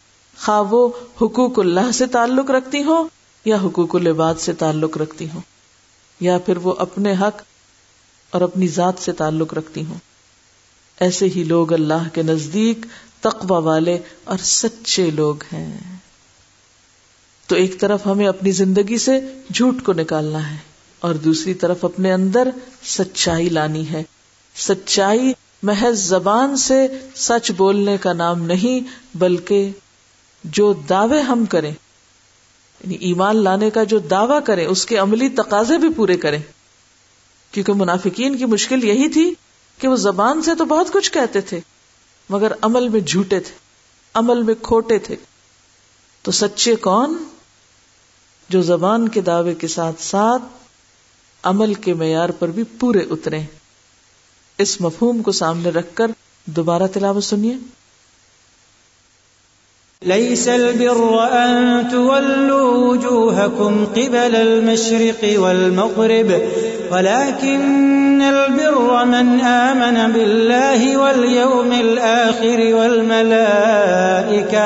خواہ 0.45 0.63
وہ 0.69 0.89
حقوق 1.21 1.59
اللہ 1.59 1.91
سے 1.93 2.05
تعلق 2.05 2.51
رکھتی 2.51 2.83
ہو 2.83 3.07
یا 3.45 3.57
حقوق 3.63 3.95
العباد 3.95 4.35
سے 4.39 4.53
تعلق 4.53 4.97
رکھتی 4.97 5.27
ہوں۔ 5.33 5.41
یا 6.19 6.38
پھر 6.38 6.57
وہ 6.57 6.73
اپنے 6.77 7.13
حق 7.13 7.41
اور 8.29 8.41
اپنی 8.41 8.67
ذات 8.67 8.93
سے 8.99 9.11
تعلق 9.11 9.53
رکھتی 9.53 9.85
ہوں۔ 9.85 10.09
ایسے 11.00 11.25
ہی 11.36 11.44
لوگ 11.44 11.74
اللہ 11.74 12.10
کے 12.13 12.22
نزدیک 12.24 12.86
تقوی 13.20 13.63
والے 13.63 13.98
اور 14.24 14.38
سچے 14.38 15.12
لوگ 15.12 15.36
ہیں۔ 15.53 15.98
تو 17.48 17.56
ایک 17.56 17.79
طرف 17.79 18.08
ہمیں 18.08 18.27
اپنی 18.27 18.51
زندگی 18.51 18.98
سے 18.98 19.20
جھوٹ 19.53 19.84
کو 19.84 19.94
نکالنا 19.94 20.51
ہے 20.51 20.58
اور 21.00 21.15
دوسری 21.15 21.53
طرف 21.53 21.86
اپنے 21.86 22.13
اندر 22.13 22.48
سچائی 22.84 23.50
لانی 23.50 23.89
ہے۔ 23.89 24.03
سچائی 24.56 25.34
محض 25.63 26.08
زبان 26.08 26.58
سے 26.58 26.88
سچ 27.15 27.51
بولنے 27.51 27.98
کا 27.98 28.13
نام 28.13 28.44
نہیں، 28.44 28.79
بلکہ 29.18 29.72
جو 30.44 30.74
دعوے 30.74 31.22
ہم 31.22 31.46
کریں 31.46 31.72
یعنی 32.84 32.96
ایمان 32.96 33.44
لانے 33.44 33.70
کا 33.70 33.84
جو 33.84 34.00
دعوی 34.00 34.38
کریں، 34.46 34.65
اس 34.65 34.86
کے 34.86 34.98
عملی 34.98 35.29
تقاضے 35.29 35.77
بھی 35.77 35.89
پورے 35.96 36.18
کریں۔ 36.18 36.39
کیونکہ 37.51 37.74
منافقین 37.74 38.38
کی 38.38 38.46
مشکل 38.46 38.84
یہی 38.84 39.10
تھی 39.10 39.34
کہ 39.79 39.88
وہ 39.88 39.95
زبان 39.95 40.41
سے 40.41 40.55
تو 40.55 40.65
بہت 40.65 40.93
کچھ 40.93 41.12
کہتے 41.12 41.41
تھے، 41.41 41.59
مگر 42.29 42.51
عمل 42.62 42.89
میں 42.89 43.00
جھوٹے 43.00 43.39
تھے، 43.39 43.51
عمل 44.13 44.43
میں 44.43 44.53
کھوٹے 44.62 45.00
تھے۔ 45.00 45.15
تو 46.21 46.31
سچے 46.31 46.75
کون؟ 46.75 47.24
جو 48.50 48.62
زبان 48.62 49.09
کے 49.09 49.21
دعوے 49.21 49.53
کے 49.53 49.67
ساتھ 49.67 50.01
ساتھ 50.01 50.41
عمل 51.43 51.74
کے 51.74 51.93
معیار 51.93 52.29
پر 52.29 52.48
بھی 52.48 52.63
پورے 52.63 53.00
اترے۔ 53.00 53.41
اس 54.57 54.81
مفہوم 54.81 55.21
کو 55.21 55.31
سامنے 55.31 55.69
رکھ 55.69 55.88
کر 55.93 56.12
دوبارہ 56.45 56.83
تلاوت 56.93 57.24
سنیے۔ 57.24 57.57
ليس 60.01 60.48
البر 60.48 61.27
أن 61.31 61.89
تولوا 61.91 62.88
وجوهكم 62.88 63.86
قبل 63.86 64.36
المشرق 64.36 65.39
والمغرب 65.39 66.31
ولكن 66.91 68.09
البر 68.21 69.05
من 69.05 69.39
آمن 69.41 70.13
بالله 70.13 70.97
واليوم 70.97 71.71
الآخر 71.71 72.75
والملائكة 72.75 74.65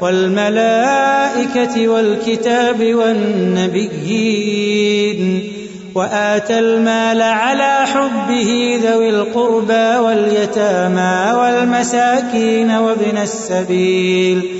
والملائكة 0.00 1.88
والكتاب 1.88 2.94
والنبيين 2.94 4.40
وآتى 5.94 6.58
المال 6.58 7.22
على 7.22 7.86
حبه 7.86 8.80
ذوي 8.84 9.10
القربى 9.10 9.96
واليتامى 9.96 11.32
والمساكين 11.38 12.70
وابن 12.70 13.18
السبيل 13.22 14.59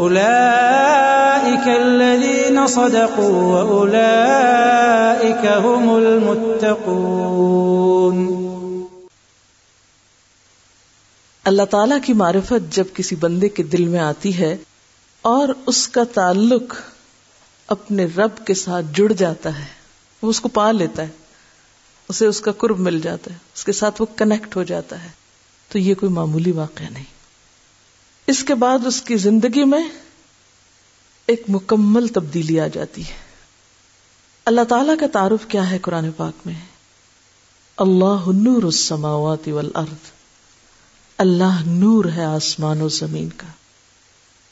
أولئك 0.00 1.66
الذين 1.68 2.66
صدقوا 2.66 3.40
وأولئك 3.52 5.44
هم 5.44 5.90
المتقون 5.94 7.20
اللہ 11.44 11.64
تعالی 11.70 11.94
کی 12.04 12.12
معرفت 12.12 12.70
جب 12.70 12.84
کسی 12.94 13.16
بندے 13.16 13.48
کے 13.48 13.62
دل 13.62 13.84
میں 13.84 14.00
آتی 14.00 14.38
ہے 14.38 14.56
اور 15.22 15.48
اس 15.66 15.88
کا 15.88 16.04
تعلق 16.04 16.74
اپنے 17.66 18.06
رب 18.16 18.46
کے 18.46 18.54
ساتھ 18.54 18.86
جڑ 18.92 19.12
جاتا 19.12 19.58
ہے، 19.58 19.68
وہ 20.22 20.30
اس 20.30 20.40
کو 20.40 20.48
پا 20.48 20.72
لیتا 20.72 21.02
ہے، 21.02 21.08
اسے 22.08 22.26
اس 22.26 22.40
کا 22.40 22.52
قرب 22.52 22.78
مل 22.78 23.00
جاتا 23.00 23.30
ہے، 23.30 23.38
اس 23.54 23.64
کے 23.64 23.72
ساتھ 23.72 24.02
وہ 24.02 24.06
کنیکٹ 24.16 24.56
ہو 24.56 24.62
جاتا 24.62 25.04
ہے، 25.04 25.08
تو 25.68 25.78
یہ 25.78 25.94
کوئی 25.94 26.12
معمولی 26.12 26.52
واقعہ 26.52 26.90
نہیں۔ 26.90 27.19
اس 28.30 28.44
کے 28.44 28.54
بعد 28.54 28.86
اس 28.86 29.02
کی 29.02 29.16
زندگی 29.16 29.64
میں 29.64 29.88
ایک 31.26 31.42
مکمل 31.48 32.08
تبدیلی 32.08 32.60
آ 32.60 32.66
جاتی 32.66 33.02
ہے۔ 33.02 33.14
اللہ 34.44 34.60
تعالی 34.68 34.92
کا 35.00 35.06
تعارف 35.12 35.46
کیا 35.48 35.70
ہے 35.70 35.78
قرآن 35.78 36.10
پاک 36.16 36.46
میں؟ 36.46 36.54
اللہ 37.76 38.22
نور 38.26 38.62
السماوات 38.62 39.48
والارض۔ 39.48 40.10
اللہ 41.16 41.62
نور 41.66 42.04
ہے 42.04 42.24
آسمان 42.24 42.80
و 42.80 42.88
زمین 42.88 43.28
کا۔ 43.36 43.46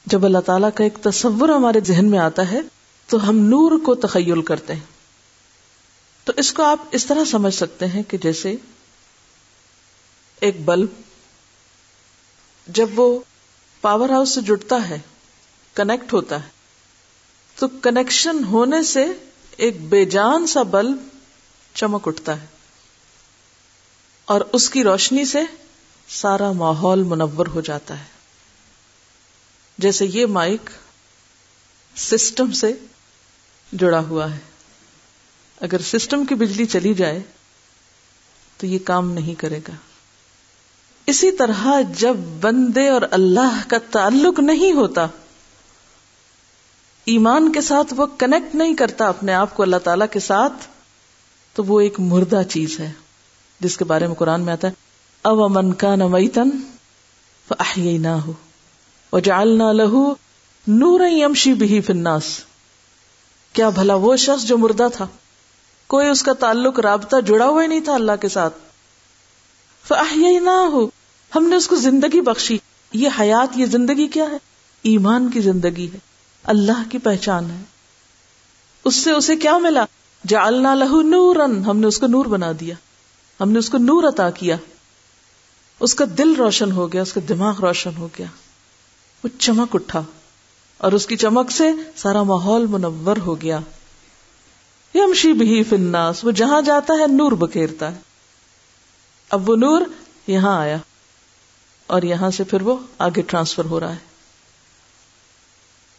جب 0.07 0.25
اللہ 0.25 0.39
تعالیٰ 0.39 0.69
کا 0.75 0.85
ایک 0.85 0.99
تصور 1.03 1.49
ہمارے 1.49 1.81
ذہن 1.81 2.11
میں 2.11 2.19
آتا 2.19 2.51
ہے، 2.51 2.61
تو 3.07 3.29
ہم 3.29 3.39
نور 3.39 3.79
کو 3.79 3.95
تخیل 3.95 4.43
کرتے 4.43 4.73
ہیں۔ 4.73 4.87
تو 6.25 6.33
اس 6.37 6.53
کو 6.53 6.63
آپ 6.63 6.79
اس 6.91 7.07
طرح 7.07 7.25
سمجھ 7.25 7.55
سکتے 7.55 7.87
ہیں 7.87 8.03
کہ 8.03 8.19
جیسے 8.19 8.57
ایک 10.41 10.61
بلب، 10.65 10.89
جب 12.67 12.89
وہ 12.97 13.19
پاور 13.81 14.09
ہاؤس 14.09 14.35
سے 14.35 14.41
جڑتا 14.41 14.89
ہے 14.89 14.99
کنیکٹ 15.75 16.13
ہوتا 16.13 16.45
ہے۔ 16.45 16.49
تو 17.57 17.69
کنیکشن 17.69 18.45
ہونے 18.45 18.83
سے 18.83 19.07
ایک 19.57 19.81
بے 19.81 20.05
جان 20.05 20.47
سا 20.47 20.63
بلب 20.63 20.97
چمک 21.75 22.09
اٹھتا 22.09 22.41
ہے۔ 22.41 22.47
اور 24.25 24.41
اس 24.53 24.71
کی 24.71 24.85
روشنی 24.85 25.25
سے 25.25 25.41
سارا 26.09 26.53
ماحول 26.53 27.03
منور 27.03 27.47
ہو 27.47 27.61
جاتا 27.61 27.99
ہے۔ 27.99 28.05
جیسے 29.79 30.07
یہ 30.07 30.27
مائک 30.27 30.71
سسٹم 31.97 32.53
سے 32.53 32.73
جڑا 33.73 34.01
ہوا 34.01 34.35
ہے۔ 34.35 34.39
اگر 35.61 35.81
سسٹم 35.81 36.25
کی 36.25 36.35
بجلی 36.35 36.67
چلی 36.67 36.95
جائے 36.95 37.21
تو 38.57 38.67
یہ 38.67 38.79
کام 38.85 39.11
نہیں 39.11 39.35
کرے 39.35 39.61
گا۔ 39.69 39.73
اسی 41.09 41.31
طرح 41.33 41.67
جب 41.99 42.17
بندے 42.41 42.89
اور 42.89 43.03
اللہ 43.11 43.61
کا 43.69 43.77
تعلق 43.91 44.41
نہیں 44.41 44.73
ہوتا، 44.73 45.07
ایمان 47.05 47.53
کے 47.53 47.61
ساتھ 47.61 47.95
وہ 47.97 48.07
کنیکٹ 48.19 48.55
نہیں 48.55 48.75
کرتا 48.75 49.09
اپنے 49.09 49.35
آپ 49.35 49.55
کو 49.57 49.63
اللہ 49.63 49.77
تعالی 49.85 50.05
کے 50.11 50.21
ساتھ، 50.21 50.67
تو 51.55 51.65
وہ 51.65 51.81
ایک 51.81 52.01
مردہ 52.01 52.43
چیز 52.49 52.81
ہے، 52.81 52.93
جس 53.61 53.77
کے 53.77 53.85
بارے 53.85 54.07
میں 54.07 54.15
قرآن 54.15 54.41
میں 54.41 54.53
آتا 54.53 54.69
ہے، 54.69 54.73
او 55.23 55.45
امن 55.45 55.73
کا 55.73 55.95
نمتن 55.97 56.49
نہ 57.77 58.09
ہو 58.09 58.33
اور 59.11 59.21
جالنا 59.21 59.73
لہو 59.73 60.15
نور 60.67 61.01
یمشی 61.11 61.55
بھی 61.55 61.81
فناس 61.81 62.25
کیا 63.53 63.69
بھلا 63.69 63.95
وہ 63.95 64.17
شخص 64.17 64.45
جو 64.45 64.59
مردہ 64.59 64.89
تھا؟ 64.95 65.07
کوئی 65.87 66.09
اس 66.09 66.23
کا 66.23 66.33
تعلق 66.33 66.81
رابطہ 66.81 67.17
جڑا 67.27 67.47
ہوا 67.47 67.63
ہی 67.63 67.67
نہیں 67.67 67.81
تھا 67.81 67.95
اللہ 67.95 68.13
کے 68.21 68.29
ساتھ۔ 68.29 68.59
نہ 70.43 70.57
ہو 70.73 70.87
ہم 71.37 71.49
نے 71.49 71.57
اس 71.57 71.69
کو 71.69 71.77
زندگی 71.77 72.21
بخشی۔ 72.21 72.59
یہ 72.93 73.09
حیات، 73.21 73.49
یہ 73.59 73.67
زندگی 73.67 74.07
کیا 74.07 74.25
ہے؟ 74.25 74.37
ایمان 74.83 75.31
کی 75.31 75.41
زندگی 75.41 75.91
ہے۔ 75.93 75.99
اللہ 76.45 76.91
کی 76.91 76.99
پہچان 76.99 77.51
ہے۔ 77.51 77.63
اس 78.85 78.97
سے 78.97 79.11
اسے 79.13 79.37
کیا 79.37 79.59
ملا؟ 79.59 79.85
جعلنا 80.29 80.75
لہو 80.75 81.03
نورن 81.03 81.65
ہم 81.65 81.79
نے 81.79 81.87
اس 81.87 81.99
کو 81.99 82.07
نور 82.07 82.27
بنا 82.27 82.53
دیا۔ 82.61 82.75
ہم 83.41 83.53
نے 83.53 83.59
اس 83.59 83.71
کو 83.71 83.79
نور 83.79 84.05
عطا 84.05 84.31
کیا۔ 84.31 84.57
اس 85.81 85.95
کا 85.95 86.05
دل 86.19 86.35
روشن 86.35 86.73
ہو 86.73 86.93
گیا، 86.93 87.03
اس 87.03 87.13
کا 87.13 87.21
دماغ 87.29 87.61
روشن 87.61 87.91
ہو 87.99 88.09
گیا۔ 88.19 88.27
وہ 89.25 89.41
چمک 89.41 89.75
اٹھا 89.75 90.03
اور 90.79 90.93
اس 90.93 91.07
کی 91.07 91.17
چمک 91.17 91.51
سے 91.51 91.65
سارا 91.97 92.23
ماحول 92.23 92.67
منور 92.67 93.17
ہو 93.17 93.41
گیا۔ 93.41 93.59
یمشی 94.95 95.33
بھی 95.33 95.63
فناس 95.63 96.25
وہ 96.25 96.31
جہاں 96.31 96.63
جاتا 96.63 96.95
ہے 96.95 97.07
نور 97.07 97.33
بکھیرتا 97.33 97.95
ہے۔ 97.95 98.01
اب 99.31 99.51
وہ 99.51 99.57
نور 99.57 99.81
یہاں 100.27 100.59
آیا۔ 100.59 100.77
اور 101.89 102.03
یہاں 102.03 102.31
سے 102.31 102.45
پھر 102.45 102.63
وہ 102.63 102.77
آگے 102.99 103.23
ٹرانسفر 103.23 103.65
ہو 103.65 103.81
رہا 103.81 103.93
ہے۔ 103.93 104.09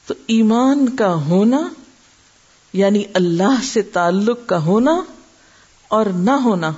تو 0.08 0.13
ایمان 0.27 0.96
کا 0.96 1.13
ہونا 1.13 1.69
یعنی 2.74 3.03
اللہ 3.13 3.63
سے 3.63 3.81
تعلق 3.81 4.39
کا 4.46 4.58
ہونا 4.58 5.01
اور 5.88 6.05
نہ 6.05 6.31
ہونا، 6.31 6.72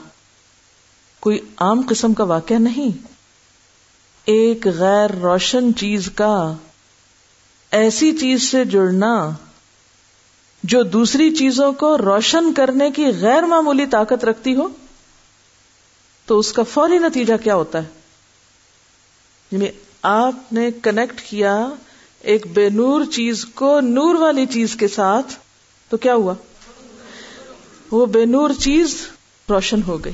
کوئی 1.19 1.39
عام 1.57 1.81
قسم 1.89 2.13
کا 2.13 2.23
واقعہ 2.23 2.55
نہیں۔ 2.55 3.07
ایک 4.25 4.67
غیر 4.67 5.11
روشن 5.11 5.75
چیز 5.75 6.09
کا، 6.15 6.53
ایسی 7.71 8.17
چیز 8.17 8.51
سے 8.51 8.65
جڑنا 8.65 9.29
جو 10.63 10.83
دوسری 10.83 11.35
چیزوں 11.35 11.73
کو 11.73 11.97
روشن 11.97 12.53
کرنے 12.53 12.91
کی 12.91 13.05
غیر 13.21 13.41
معمولی 13.41 13.85
طاقت 13.85 14.25
رکھتی 14.25 14.55
ہو، 14.55 14.67
تو 16.25 16.39
اس 16.39 16.53
کا 16.53 16.63
فوری 16.63 16.97
نتیجہ 16.97 17.33
کیا 17.43 17.55
ہوتا 17.55 17.83
ہے؟ 17.83 18.00
یعنی 19.51 19.67
آپ 20.01 20.53
نے 20.53 20.69
کنیکٹ 20.83 21.21
کیا 21.21 21.69
ایک 22.19 22.47
بے 22.47 22.69
نور 22.69 23.05
چیز 23.05 23.45
کو 23.45 23.79
نور 23.79 24.15
والی 24.15 24.45
چیز 24.45 24.75
کے 24.75 24.87
ساتھ، 24.87 25.33
تو 25.89 25.97
کیا 25.97 26.15
ہوا؟ 26.15 26.33
وہ 27.91 28.05
بے 28.05 28.25
نور 28.25 28.49
چیز 28.59 29.07
روشن 29.49 29.81
ہو 29.87 30.05
گئی۔ 30.05 30.13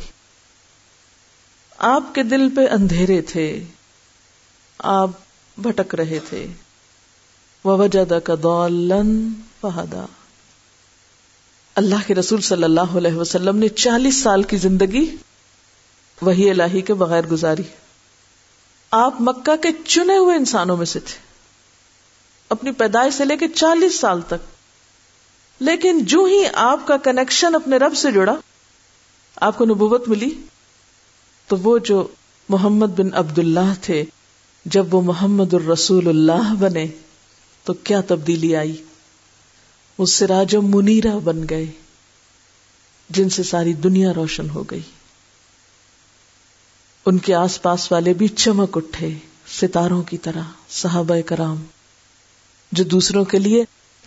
آپ 1.78 2.16
کے 2.16 2.24
دل 2.24 2.56
پہ 2.56 2.62
اندھیرے 2.72 3.22
تھے، 3.22 3.64
آپ 4.80 5.10
بھٹک 5.58 5.96
رہے 5.96 6.20
تھے۔ 6.30 6.48
وجہ 7.64 8.20
کا 8.20 8.34
دولن 8.44 9.30
فہدا 9.62 10.06
اللہ 11.76 11.96
کے 12.08 12.16
رسول 12.16 12.42
صلی 12.42 12.64
اللہ 12.64 12.98
علیہ 12.98 13.14
وسلم 13.14 13.58
نے 13.58 13.68
چالیس 13.68 14.22
سال 14.22 14.44
کی 14.44 14.58
زندگی 14.58 15.16
وہی 16.22 16.50
الہی 16.50 16.82
کے 16.82 16.94
بغیر 16.94 17.26
گزاری۔ 17.28 17.64
آپ 18.92 19.14
مکہ 19.20 19.56
کے 19.56 19.70
چنے 19.86 20.18
ہوئے 20.18 20.36
انسانوں 20.36 20.78
میں 20.78 20.86
سے 20.86 21.00
تھے۔ 21.00 21.20
اپنی 22.50 22.72
پیدائش 22.72 23.14
سے 23.14 23.26
لے 23.26 23.38
کے 23.38 23.48
چالیس 23.48 24.00
سال 24.00 24.22
تک۔ 24.22 24.58
لیکن 25.60 26.06
جو 26.06 26.26
ہی 26.26 26.44
آپ 26.54 26.88
کا 26.88 26.98
کنیکشن 26.98 27.56
اپنے 27.56 27.78
رب 27.78 27.94
سے 27.96 28.12
جڑا، 28.12 28.36
آپ 29.36 29.58
کو 29.58 29.66
نبوت 29.66 30.10
ملی۔ 30.10 30.42
تو 31.48 31.58
وہ 31.58 31.78
جو 31.78 32.08
محمد 32.50 32.86
بن 32.86 33.14
عبد 33.14 33.40
اللہ 33.40 33.74
تھے، 33.82 34.04
جب 34.66 34.94
وہ 34.94 35.02
محمد 35.02 35.54
الرسول 35.54 36.08
اللہ 36.08 36.54
بنے، 36.54 36.86
تو 37.64 37.74
کیا 37.74 38.02
تبدیلی 38.08 38.56
آئی؟ 38.56 38.84
وہ 39.98 40.06
سراج 40.06 40.56
و 40.56 40.62
منیرا 40.62 41.18
بن 41.24 41.50
گئے، 41.50 41.66
جن 43.10 43.30
سے 43.30 43.44
ساری 43.44 43.74
دنیا 43.74 44.14
روشن 44.16 44.50
ہو 44.50 44.64
گئی۔ 44.64 44.82
ان 47.08 47.18
کے 47.18 47.36
آس 47.36 47.62
پاس 47.62 47.92
والے 47.92 48.14
بھی 48.14 48.28
چمک 48.28 48.78
اٹھے 48.78 49.14
ستاروں 49.48 50.04
کی 50.04 50.18
طرح، 50.18 50.42
صحابہ 50.70 51.16
کرام، 51.26 51.64
جو 52.72 52.84
دوسروں 52.84 53.26
کے 53.26 53.40
لیے 53.40 53.64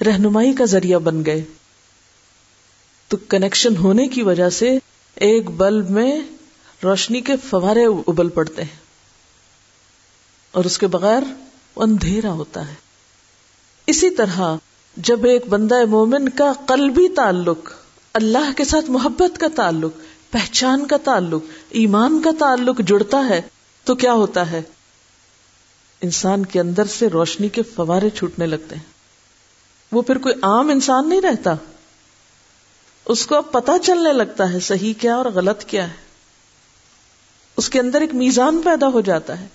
رہنمائی 0.07 0.55
کا 0.55 0.65
ذریعہ 0.65 0.99
بن 0.99 1.25
گئے۔ 1.27 1.45
تو 3.09 3.17
کنیکشن 3.17 3.77
ہونے 3.77 4.09
کی 4.09 4.23
وجہ 4.23 4.51
سے 4.51 4.79
ایک 5.15 5.51
بلب 5.51 5.91
میں 5.91 6.21
روشنی 6.83 7.21
کے 7.21 7.33
فوارے 7.37 7.85
ابل 7.85 8.29
پڑتے 8.29 8.63
ہیں۔ 8.63 8.79
اور 10.51 10.65
اس 10.65 10.79
کے 10.79 10.87
بغیر 10.87 11.23
اندھیرا 11.77 12.33
ہوتا 12.33 12.69
ہے۔ 12.69 12.75
اسی 13.87 14.11
طرح 14.11 14.57
جب 14.97 15.25
ایک 15.25 15.47
بندہ 15.49 15.85
مومن 15.85 16.29
کا 16.29 16.53
قلبی 16.67 17.09
تعلق، 17.09 17.71
اللہ 18.13 18.53
کے 18.57 18.65
ساتھ 18.65 18.91
محبت 18.91 19.39
کا 19.39 19.47
تعلق 19.57 19.93
پہچان 20.31 20.87
کا 20.87 20.97
تعلق، 20.97 21.45
ایمان 21.71 22.23
کا 22.23 22.31
تعلق 22.39 22.81
جڑتا 22.81 23.29
ہے، 23.29 23.41
تو 23.85 23.95
کیا 23.95 24.13
ہوتا 24.13 24.51
ہے؟ 24.51 24.63
انسان 26.01 26.47
کے 26.47 26.61
اندر 26.61 26.85
سے 26.85 27.09
روشنی 27.09 27.49
کے 27.49 27.63
فوارے 27.63 28.11
چھوٹنے 28.11 28.47
لگتے 28.47 28.77
ہیں۔ 28.77 28.83
وہ 29.93 30.03
پھر 30.03 30.19
کوئی 30.19 30.35
عام 30.43 30.69
انسان 30.69 31.09
نہیں 31.09 31.21
رہتا۔ 31.21 31.55
اس 33.05 33.27
کو 33.27 33.35
اب 33.35 33.53
پتا 33.53 33.73
چلنے 33.83 34.13
لگتا 34.13 34.53
ہے 34.53 34.61
صحیح 34.61 34.95
کیا 35.01 35.17
اور 35.17 35.27
غلط 35.27 35.65
کیا 35.65 35.89
ہے۔ 35.89 35.95
اس 37.57 37.69
کے 37.69 37.81
اندر 37.81 38.01
ایک 38.01 38.15
میزان 38.15 38.61
پیدا 38.65 38.87
ہو 38.89 39.01
جاتا 39.01 39.41
ہے۔ 39.41 39.47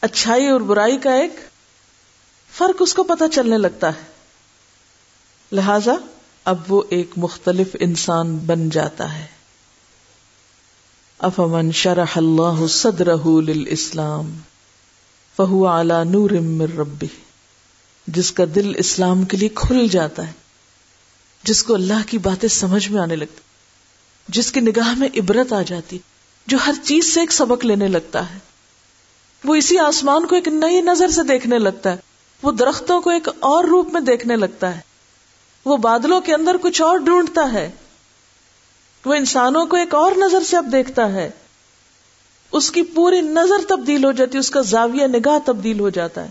اچھائی 0.00 0.48
اور 0.48 0.60
برائی 0.60 0.98
کا 0.98 1.12
ایک 1.12 1.34
فرق 2.52 2.76
اس 2.80 2.94
کو 2.94 3.02
پتا 3.02 3.28
چلنے 3.28 3.58
لگتا 3.58 3.88
ہے۔ 3.88 4.02
لہذا 5.52 5.92
اب 6.44 6.58
وہ 6.68 6.82
ایک 6.88 7.10
مختلف 7.16 7.76
انسان 7.80 8.36
بن 8.36 8.68
جاتا 8.68 9.18
ہے۔ 9.18 9.26
افمن 11.18 11.72
شرح 11.72 12.04
اللہ 12.16 12.66
صدرہ 12.66 13.16
للاسلام، 13.24 14.38
فہو 15.36 15.66
اعلی 15.68 15.94
نور 16.04 16.30
ربی 16.78 17.06
جس 18.06 18.32
کا 18.32 18.44
دل 18.54 18.72
اسلام 18.76 19.24
کے 19.24 19.36
لیے 19.36 19.48
کھل 19.48 19.88
جاتا 19.88 20.26
ہے، 20.26 20.32
جس 21.42 21.62
کو 21.62 21.74
اللہ 21.74 22.02
کی 22.06 22.18
باتیں 22.18 22.48
سمجھ 22.48 22.88
میں 22.88 23.00
آنے 23.00 23.16
لگتی، 23.16 23.40
جس 24.28 24.52
کی 24.52 24.60
نگاہ 24.60 24.94
میں 24.98 25.08
عبرت 25.16 25.52
آ 25.52 25.62
جاتی، 25.62 25.98
جو 26.46 26.58
ہر 26.66 26.72
چیز 26.82 27.14
سے 27.14 27.20
ایک 27.20 27.32
سبق 27.32 27.64
لینے 27.64 27.88
لگتا 27.88 28.34
ہے۔ 28.34 28.38
وہ 29.44 29.54
اسی 29.54 29.78
آسمان 29.78 30.26
کو 30.26 30.34
ایک 30.34 30.48
نئی 30.48 30.80
نظر 30.80 31.08
سے 31.08 31.22
دیکھنے 31.22 31.58
لگتا 31.58 31.90
ہے، 31.90 31.96
وہ 32.42 32.52
درختوں 32.52 33.00
کو 33.00 33.10
ایک 33.10 33.28
اور 33.40 33.64
روپ 33.64 33.92
میں 33.92 34.00
دیکھنے 34.00 34.36
لگتا 34.36 34.76
ہے۔ 34.76 34.89
وہ 35.64 35.76
بادلوں 35.76 36.20
کے 36.20 36.34
اندر 36.34 36.56
کچھ 36.62 36.82
اور 36.82 36.98
ڈھونڈتا 36.98 37.52
ہے۔ 37.52 37.70
وہ 39.04 39.14
انسانوں 39.14 39.66
کو 39.66 39.76
ایک 39.76 39.94
اور 39.94 40.12
نظر 40.12 40.42
سے 40.42 40.56
اب 40.56 40.66
دیکھتا 40.72 41.12
ہے۔ 41.12 41.30
اس 42.52 42.70
کی 42.70 42.82
پوری 42.82 43.20
نظر 43.20 43.68
تبدیل 43.68 44.04
ہو 44.04 44.12
جاتی 44.12 44.38
اس 44.38 44.50
کا 44.50 44.60
زاویہ 44.60 45.06
نگاہ 45.06 45.38
تبدیل 45.44 45.80
ہو 45.80 45.90
جاتا 45.90 46.24
ہے۔ 46.24 46.30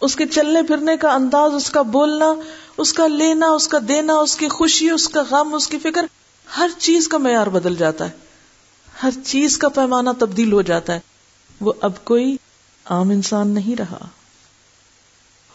اس 0.00 0.16
کے 0.16 0.26
چلنے 0.26 0.62
پھرنے 0.62 0.96
کا 0.96 1.14
انداز، 1.14 1.54
اس 1.54 1.70
کا 1.70 1.82
بولنا، 1.82 2.34
اس 2.76 2.92
کا 2.92 3.06
لینا، 3.06 3.46
اس 3.46 3.68
کا 3.68 3.78
دینا، 3.88 4.14
اس 4.14 4.36
کی 4.36 4.48
خوشی، 4.48 4.90
اس 4.90 5.08
کا 5.08 5.22
غم، 5.30 5.54
اس 5.54 5.66
کی 5.66 5.78
فکر، 5.78 6.06
ہر 6.56 6.70
چیز 6.78 7.08
کا 7.08 7.18
معیار 7.18 7.46
بدل 7.46 7.76
جاتا 7.76 8.04
ہے۔ 8.04 8.10
ہر 9.02 9.10
چیز 9.24 9.58
کا 9.58 9.68
پیمانہ 9.68 10.10
تبدیل 10.18 10.52
ہو 10.52 10.62
جاتا 10.62 10.94
ہے۔ 10.94 11.00
وہ 11.60 11.72
اب 11.80 12.04
کوئی 12.04 12.36
عام 12.84 13.10
انسان 13.10 13.48
نہیں 13.48 13.76
رہا۔ 13.76 14.06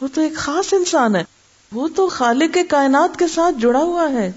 وہ 0.02 0.08
تو 0.13 0.22
ایک 0.22 0.36
خاص 0.36 0.74
انسان 0.74 1.15
ہے۔ 1.15 1.24
وہ 1.71 1.88
تو 1.95 2.10
خالق 2.10 2.53
کے 2.53 2.63
کائنات 2.63 3.19
کے 3.19 3.27
ساتھ 3.27 3.62
جڑا 3.62 3.79
ہوا 3.79 4.12
ہے۔ 4.12 4.32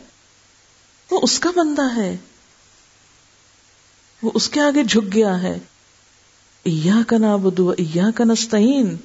وہ 1.10 1.20
اس 1.22 1.38
کا 1.40 1.50
بندہ 1.50 1.96
ہے۔ 1.96 2.16
وہ 4.22 4.30
اس 4.34 4.48
کے 4.48 4.60
آگے 4.60 4.84
جھک 4.84 5.14
گیا 5.14 5.42
ہے۔ 5.42 5.58
کا 7.06 7.18
نابدو 7.18 7.70
ایا 7.70 8.10
کا 8.14 8.24
نستعین۔ 8.24 8.96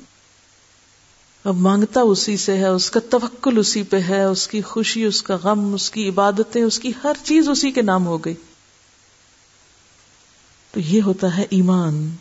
اب 1.45 1.55
مانگتا 1.55 2.01
اسی 2.01 2.37
سے 2.37 2.57
ہے، 2.57 2.67
اس 2.67 2.91
کا 2.91 2.99
توکل 3.09 3.57
اسی 3.57 3.83
پہ 3.83 3.99
ہے۔ 4.09 4.23
اس 4.23 4.47
کی 4.47 4.61
خوشی، 4.61 5.05
اس 5.05 5.23
کا 5.23 5.35
غم، 5.43 5.73
اس 5.73 5.91
کی 5.91 6.09
عبادتیں، 6.09 6.63
اس 6.63 6.79
کی 6.79 6.91
ہر 7.03 7.13
چیز 7.23 7.49
اسی 7.49 7.71
کے 7.71 7.81
نام 7.81 8.07
ہو 8.07 8.17
گئی۔ 8.17 8.33
تو 10.71 10.79
یہ 10.79 11.01
ہوتا 11.01 11.37
ہے 11.37 11.45
ایمان۔ 11.49 12.15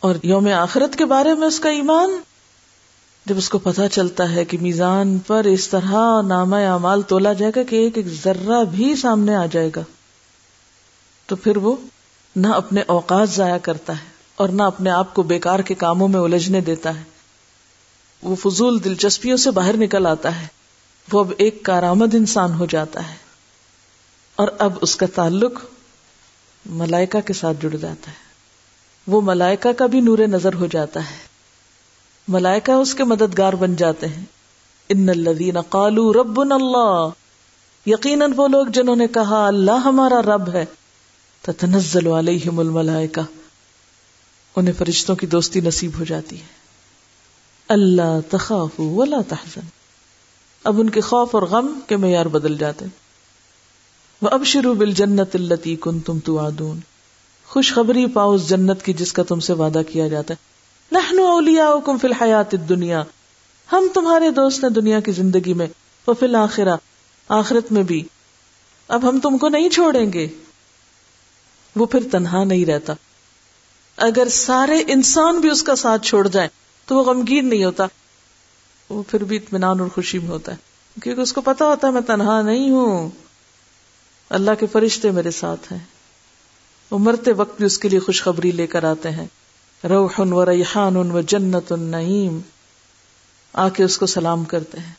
اور 0.00 0.14
یوم 0.22 0.48
آخرت 0.48 0.96
کے 0.96 1.04
بارے 1.04 1.34
میں 1.34 1.46
اس 1.46 1.60
کا 1.60 1.70
ایمان۔ 1.70 2.10
جب 3.26 3.36
اس 3.36 3.48
کو 3.48 3.58
پتا 3.58 3.88
چلتا 3.88 4.32
ہے 4.32 4.44
کہ 4.44 4.58
میزان 4.58 5.18
پر 5.18 5.44
اس 5.44 5.68
طرح 5.68 6.22
نامہ 6.22 6.56
اعمال 6.56 7.02
تولا 7.02 7.32
جائے 7.32 7.52
گا 7.56 7.62
کہ 7.62 7.76
ایک 7.76 7.96
ایک 7.96 8.06
ذرہ 8.08 8.64
بھی 8.64 8.96
سامنے 8.96 9.34
آ 9.34 9.46
جائے 9.46 9.70
گا، 9.76 9.80
تو 11.26 11.36
پھر 11.36 11.56
وہ 11.56 11.76
نہ 12.36 12.46
اپنے 12.46 12.82
اوقات 12.86 13.30
ضائع 13.30 13.58
کرتا 13.58 13.92
ہے 13.92 14.04
اور 14.36 14.48
نہ 14.48 14.62
اپنے 14.62 14.90
آپ 14.90 15.14
کو 15.14 15.22
بیکار 15.22 15.58
کے 15.58 15.74
کاموں 15.74 16.08
میں 16.08 16.20
الجھنے 16.20 16.60
دیتا 16.60 16.94
ہے۔ 16.94 17.02
وہ 18.22 18.36
فضول 18.36 18.84
دلچسپیوں 18.84 19.36
سے 19.36 19.50
باہر 19.50 19.76
نکل 19.76 20.06
آتا 20.06 20.42
ہے۔ 20.42 20.46
وہ 21.12 21.20
اب 21.20 21.32
ایک 21.38 21.62
کارآمد 21.62 22.14
انسان 22.14 22.54
ہو 22.54 22.66
جاتا 22.66 23.10
ہے۔ 23.10 23.14
اور 24.36 24.48
اب 24.58 24.72
اس 24.80 24.96
کا 24.96 25.06
تعلق 25.14 25.52
ملائکہ 26.66 27.20
کے 27.20 27.32
ساتھ 27.32 27.56
جڑ 27.62 27.76
جاتا 27.76 28.10
ہے۔ 28.10 28.16
وہ 29.06 29.20
ملائکہ 29.20 29.72
کا 29.72 29.86
بھی 29.86 30.00
نور 30.00 30.18
نظر 30.18 30.54
ہو 30.54 30.66
جاتا 30.66 31.00
ہے۔ 31.00 31.23
ملائکہ 32.28 32.72
اس 32.72 32.94
کے 32.94 33.04
مددگار 33.04 33.52
بن 33.52 33.76
جاتے 33.76 34.08
ہیں۔ 34.08 34.24
ان 34.88 35.08
الذین 35.08 35.60
قالوا 35.60 36.12
ربنا 36.12 36.54
اللہ۔ 36.54 37.08
یقیناً 37.86 38.32
وہ 38.36 38.48
لوگ 38.48 38.66
جنہوں 38.66 38.96
نے 38.96 39.08
کہا 39.08 39.46
اللہ 39.46 39.70
ہمارا 39.70 40.22
رب 40.22 40.48
ہے، 40.52 40.64
تتنزل 41.42 42.06
علیہم 42.06 42.58
الملائکہ۔ 42.58 43.20
انہیں 44.56 44.74
فرشتوں 44.78 45.16
کی 45.16 45.26
دوستی 45.26 45.60
نصیب 45.60 45.90
ہو 45.98 46.04
جاتی 46.04 46.40
ہے۔ 46.40 46.64
اللہ 47.68 48.20
تخاف 48.30 48.80
ولا 48.80 49.20
تحزن۔ 49.28 49.66
اب 50.64 50.80
ان 50.80 50.90
کے 50.90 51.00
خوف 51.00 51.34
اور 51.34 51.42
غم 51.42 51.80
کے 51.86 51.96
معیار 51.96 52.26
بدل 52.26 52.58
جاتے 52.58 52.84
وہ 54.22 54.28
اب 54.32 54.44
شروع 54.44 54.74
بل 54.74 54.92
جنت 54.92 55.36
التی 55.36 55.76
کن 55.80 56.00
تم 56.00 56.18
تو 56.18 56.38
آدون 56.38 56.80
خوشخبری 57.46 58.06
پاؤ 58.06 58.34
اس 58.34 58.48
جنت 58.48 58.82
کی 58.82 58.92
جس 58.92 59.12
کا 59.12 59.22
تم 59.22 59.40
سے 59.40 59.52
وعدہ 59.52 59.82
کیا 59.92 60.08
جاتا 60.08 60.34
ہے۔ 60.34 60.53
نحنو 60.92 61.26
اولیاؤکم 61.26 61.98
فی 61.98 62.08
الحیات 62.08 62.54
الدنیا۔ 62.54 63.02
ہم 63.72 63.86
تمہارے 63.94 64.30
دوست 64.30 64.64
ہیں 64.64 64.70
دنیا 64.70 65.00
کی 65.00 65.12
زندگی 65.12 65.54
میں 65.54 65.66
وہ 66.06 66.14
فی 66.14 66.26
الآخرہ 66.26 66.76
آخرت 67.28 67.72
میں 67.72 67.82
بھی۔ 67.82 68.04
اب 68.88 69.08
ہم 69.08 69.20
تم 69.20 69.38
کو 69.38 69.48
نہیں 69.48 69.68
چھوڑیں 69.68 70.12
گے۔ 70.12 70.28
وہ 71.76 71.86
پھر 71.86 72.00
تنہا 72.12 72.44
نہیں 72.44 72.64
رہتا۔ 72.64 72.92
اگر 73.96 74.28
سارے 74.28 74.82
انسان 74.86 75.40
بھی 75.40 75.50
اس 75.50 75.62
کا 75.62 75.76
ساتھ 75.76 76.06
چھوڑ 76.06 76.28
جائیں، 76.28 76.48
تو 76.86 76.96
وہ 76.96 77.04
غمگین 77.04 77.48
نہیں 77.48 77.64
ہوتا۔ 77.64 77.86
وہ 78.88 79.02
پھر 79.08 79.24
بھی 79.24 79.36
اطمینان 79.36 79.80
اور 79.80 79.88
خوشی 79.88 80.18
میں 80.18 80.28
ہوتا 80.28 80.52
ہے۔ 80.52 80.56
کیونکہ 81.02 81.20
اس 81.20 81.32
کو 81.32 81.40
پتا 81.40 81.64
ہوتا 81.64 81.88
ہے، 81.88 81.92
میں 81.92 82.00
تنہا 82.00 82.42
نہیں 82.42 82.70
ہوں۔ 82.70 83.10
اللہ 84.30 84.50
کے 84.60 84.66
فرشتے 84.66 85.10
میرے 85.10 85.30
ساتھ 85.30 85.72
ہیں۔ 85.72 85.78
وہ 86.90 86.98
مرتے 86.98 87.32
وقت 87.32 87.56
بھی 87.56 87.66
اس 87.66 87.78
کے 87.78 87.88
لیے 87.88 87.98
خوشخبری 87.98 88.50
لے 88.50 88.66
کر 88.66 88.84
آتے 88.84 89.10
ہیں۔ 89.10 89.26
روح 89.88 90.20
و 90.20 90.46
ریحان 90.46 90.96
و 90.96 91.20
جنت 91.20 91.72
النعیم 91.72 92.40
آ 93.52 93.68
کے 93.68 93.84
اس 93.84 93.98
کو 93.98 94.06
سلام 94.06 94.44
کرتے 94.44 94.78
ہیں۔ 94.78 94.92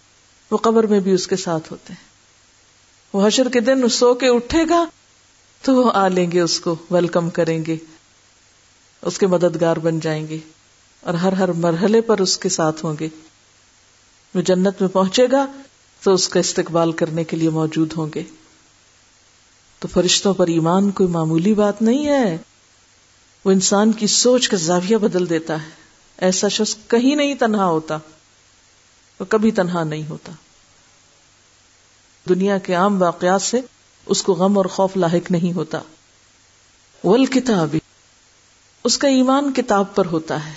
وہ 0.52 0.58
قبر 0.58 0.86
میں 0.86 1.00
بھی 1.00 1.12
اس 1.12 1.28
کے 1.28 1.36
ساتھ 1.36 1.72
ہوتے 1.72 1.94
ہیں۔ 1.94 2.04
وہ 3.14 3.28
حشر 3.28 3.50
کے 3.50 3.60
دن 3.60 3.90
سو 3.90 4.14
کے 4.14 4.28
اٹھے 4.28 4.66
گا 4.70 4.86
تو 5.62 5.76
وہ 5.76 5.92
آ 5.94 6.08
لیں 6.08 6.32
گے، 6.32 6.40
اس 6.40 6.60
کو 6.60 6.76
ویلکم 6.92 7.30
کریں 7.30 7.66
گے۔ 7.66 7.76
اس 9.02 9.18
کے 9.20 9.28
مددگار 9.28 9.78
بن 9.78 10.00
جائیں 10.00 10.28
گے 10.28 10.38
اور 11.02 11.14
ہر 11.14 11.34
ہر 11.34 11.52
مرحلے 11.52 12.02
پر 12.02 12.22
اس 12.22 12.38
کے 12.38 12.50
ساتھ 12.50 12.86
ہوں 12.86 12.96
گے۔ 13.00 13.08
وہ 14.36 14.42
جنت 14.42 14.82
میں 14.82 14.90
پہنچے 14.90 15.28
گا 15.32 15.46
تو 16.04 16.14
اس 16.14 16.30
کا 16.30 16.40
استقبال 16.40 16.92
کرنے 16.92 17.24
کے 17.24 17.38
لیے 17.38 17.50
موجود 17.50 17.94
ہوں 17.98 18.08
گے۔ 18.16 18.24
تو 19.80 19.88
فرشتوں 19.88 20.34
پر 20.34 20.48
ایمان 20.48 20.92
کوئی 20.92 21.10
معمولی 21.10 21.54
بات 21.54 21.82
نہیں 21.82 22.08
ہے۔ 22.08 22.38
وہ 23.46 23.52
انسان 23.52 23.92
کی 23.92 24.08
سوچ 24.08 24.50
کا 24.50 24.58
زاویہ 24.58 24.98
بدل 24.98 25.30
دیتا 25.30 25.64
ہے۔ 25.64 25.70
ایسا 26.18 26.48
شخص 26.48 26.76
کہیں 26.88 27.16
نہیں 27.16 27.36
تنہا 27.36 27.66
ہوتا 27.66 27.98
وہ 29.20 29.26
کبھی 29.26 29.52
تنہا 29.52 29.84
نہیں 29.84 30.10
ہوتا۔ 30.10 30.32
دنیا 32.30 32.58
کے 32.58 32.74
عام 32.74 33.02
واقعات 33.02 33.42
سے 33.42 33.62
اس 34.06 34.24
کو 34.24 34.34
غم 34.34 34.58
اور 34.58 34.66
خوف 34.66 34.98
لاحق 34.98 35.32
نہیں 35.32 35.54
ہوتا۔ 35.54 35.80
ول 37.04 37.26
کتاب 37.26 37.76
اس 38.84 38.98
کا 38.98 39.08
ایمان 39.08 39.54
کتاب 39.54 39.96
پر 39.96 40.06
ہوتا 40.06 40.46
ہے۔ 40.46 40.54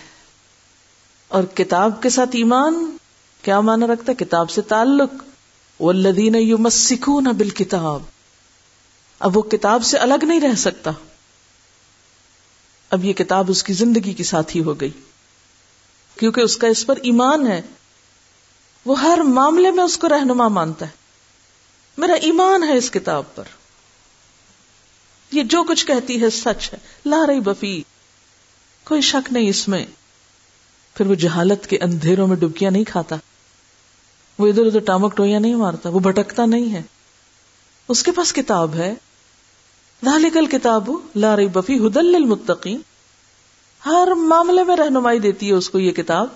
اور 1.28 1.44
کتاب 1.44 2.02
کے 2.02 2.08
ساتھ 2.08 2.30
ایمان 2.32 2.96
کیا 3.42 3.60
مانا 3.60 3.86
رکھتا 3.86 4.12
ہے؟ 4.12 4.24
کتاب 4.24 4.50
سے 4.50 4.62
تعلق۔ 4.62 5.10
والذین 5.80 6.34
یمسکون 6.34 7.24
بالکتاب۔ 7.24 8.02
اب 9.18 9.36
وہ 9.36 9.42
کتاب 9.42 9.84
سے 9.84 9.98
الگ 9.98 10.24
نہیں 10.24 10.40
رہ 10.40 10.54
سکتا۔ 10.54 10.90
اب 12.90 13.04
یہ 13.04 13.12
کتاب 13.12 13.44
اس 13.48 13.62
کی 13.62 13.72
زندگی 13.72 14.12
کی 14.12 14.24
ساتھی 14.24 14.62
ہو 14.62 14.80
گئی۔ 14.80 14.90
کیونکہ 16.18 16.40
اس 16.40 16.56
کا 16.56 16.66
اس 16.66 16.86
پر 16.86 16.96
ایمان 16.96 17.46
ہے۔ 17.46 17.62
وہ 18.84 19.00
ہر 19.00 19.18
معاملے 19.18 19.70
میں 19.70 19.84
اس 19.84 19.98
کو 19.98 20.08
رہنما 20.08 20.48
مانتا 20.48 20.86
ہے۔ 20.86 20.90
میرا 21.98 22.12
ایمان 22.12 22.62
ہے 22.62 22.76
اس 22.76 22.90
کتاب 22.90 23.22
پر۔ 23.34 23.44
یہ 25.32 25.42
جو 25.42 25.64
کچھ 25.64 25.86
کہتی 25.86 26.22
ہے 26.22 26.30
سچ 26.30 26.72
ہے۔ 26.72 26.78
لا 27.06 27.16
رہی 27.26 27.40
بفی 27.40 27.82
کوئی 28.84 29.00
شک 29.00 29.32
نہیں 29.32 29.48
اس 29.48 29.68
میں۔ 29.68 29.86
پھر 30.94 31.06
وہ 31.06 31.14
جہالت 31.14 31.66
کے 31.66 31.78
اندھیروں 31.78 32.26
میں 32.26 32.36
ڈبکیاں 32.36 32.70
نہیں 32.70 32.84
کھاتا۔ 32.84 33.16
وہ 34.38 34.48
ادھر 34.48 34.66
ادھر 34.66 34.80
ٹامک 34.80 35.16
ٹوئیاں 35.16 35.40
نہیں 35.40 35.54
مارتا۔ 35.54 35.88
وہ 35.88 36.00
بھٹکتا 36.00 36.46
نہیں 36.46 36.72
ہے۔ 36.74 36.82
اس 37.88 38.02
کے 38.02 38.12
پاس 38.12 38.32
کتاب 38.32 38.74
ہے۔ 38.74 38.94
ذالکل 40.04 40.46
کتاب 40.46 40.90
لا 41.16 41.36
رہی 41.36 41.46
بفی 41.46 41.86
ہدل 41.86 42.14
المتقین 42.14 42.80
ہر 43.86 44.08
معاملے 44.14 44.64
میں 44.64 44.76
رہنمائی 44.76 45.18
دیتی 45.18 45.48
ہے 45.48 45.52
اس 45.52 45.70
کو 45.70 45.78
یہ 45.78 45.92
کتاب۔ 45.92 46.26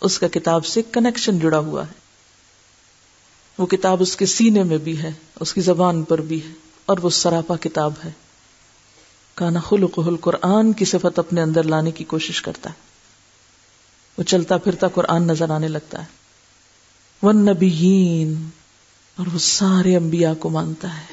اس 0.00 0.18
کا 0.18 0.28
کتاب 0.28 0.66
سے 0.66 0.82
کنیکشن 0.82 1.38
جڑا 1.38 1.58
ہوا 1.58 1.86
ہے۔ 1.86 1.92
وہ 3.58 3.66
کتاب 3.66 3.96
اس 4.00 4.16
کے 4.16 4.26
سینے 4.26 4.62
میں 4.62 4.78
بھی 4.78 5.02
ہے، 5.02 5.12
اس 5.40 5.54
کی 5.54 5.60
زبان 5.60 6.02
پر 6.02 6.20
بھی 6.20 6.42
ہے، 6.42 6.52
اور 6.86 6.98
وہ 7.02 7.10
سراپا 7.10 7.56
کتاب 7.56 7.92
ہے۔ 8.04 8.10
کانا 9.34 9.60
خلق 9.60 9.98
قرآن 10.20 10.72
کی 10.72 10.84
صفت 10.84 11.18
اپنے 11.18 11.42
اندر 11.42 11.62
لانے 11.62 11.90
کی 11.90 12.04
کوشش 12.04 12.42
کرتا 12.42 12.70
ہے۔ 12.70 12.74
وہ 14.18 14.22
چلتا 14.22 14.58
پھرتا 14.58 14.88
قرآن 14.88 15.22
نظر 15.22 15.50
آنے 15.50 15.68
لگتا 15.68 16.00
ہے۔ 16.00 16.06
ون 17.22 17.36
نبیین 17.36 18.48
اور 19.16 19.26
وہ 19.32 19.38
سارے 19.38 19.96
انبیاء 19.96 20.32
کو 20.34 20.50
مانتا 20.50 20.98
ہے۔ 20.98 21.11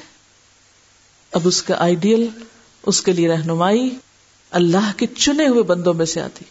اب 1.32 1.40
اس 1.44 1.62
کا 1.62 1.74
آئیڈیل 1.78 2.28
اس 2.82 3.02
کے 3.02 3.12
لیے 3.12 3.28
رہنمائی 3.28 3.96
اللہ 4.50 4.92
کے 4.96 5.06
چنے 5.06 5.48
ہوئے 5.48 5.62
بندوں 5.62 5.94
میں 5.94 6.06
سے 6.06 6.20
آتی۔ 6.20 6.44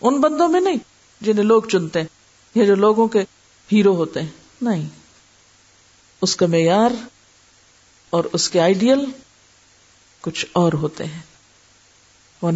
ان 0.00 0.20
بندوں 0.20 0.48
میں 0.48 0.60
نہیں 0.60 0.76
جنہیں 1.20 1.44
لوگ 1.44 1.62
چنتے 1.62 2.00
ہیں 2.00 2.06
یا 2.54 2.64
جو 2.64 2.74
لوگوں 2.74 3.08
کے 3.08 3.24
ہیرو 3.72 3.96
ہوتے 3.96 4.20
ہیں، 4.20 4.28
نہیں۔ 4.62 4.88
اس 6.20 6.36
کا 6.36 6.46
معیار 6.46 6.90
اور 8.10 8.24
اس 8.32 8.50
کے 8.50 8.60
آئیڈیل 8.60 8.98
کچھ 10.20 10.46
اور 10.52 10.72
ہوتے 10.72 11.04
ہیں۔ 11.04 11.20
وہ 12.42 12.52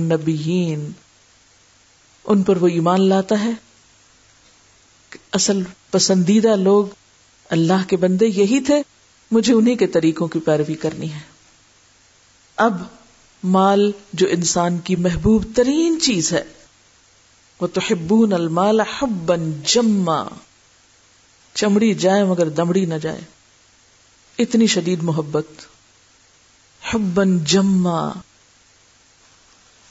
ان 2.24 2.42
پر 2.42 2.56
وہ 2.56 2.68
ایمان 2.68 3.08
لاتا 3.08 3.40
ہے 3.40 3.50
اصل 5.32 5.62
پسندیدہ 5.90 6.56
لوگ 6.56 6.84
اللہ 7.50 7.88
کے 7.88 7.96
بندے 7.96 8.26
یہی 8.26 8.60
تھے، 8.60 8.82
مجھے 9.30 9.54
انہی 9.54 9.76
کے 9.76 9.86
طریقوں 9.86 10.28
کی 10.28 10.40
پیروی 10.40 10.74
کرنی 10.74 11.12
ہے۔ 11.12 11.39
اب 12.60 12.82
مال 13.44 13.92
جو 14.12 14.26
انسان 14.30 14.78
کی 14.78 14.96
محبوب 14.96 15.44
ترین 15.54 15.98
چیز 16.00 16.32
ہے۔ 16.32 16.42
وہ 17.60 17.66
تو 17.66 17.80
ہبون 17.90 18.32
المال 18.32 18.80
حبن 18.80 19.52
جما۔ 19.64 20.24
چمڑی 21.54 21.94
جائے 21.94 22.24
مگر 22.24 22.48
دمڑی 22.48 22.84
نہ 22.84 22.94
جائے 22.94 23.20
اتنی 24.38 24.66
شدید 24.66 25.02
محبت۔ 25.02 25.46
حبن 26.94 27.44
جما۔ 27.44 28.10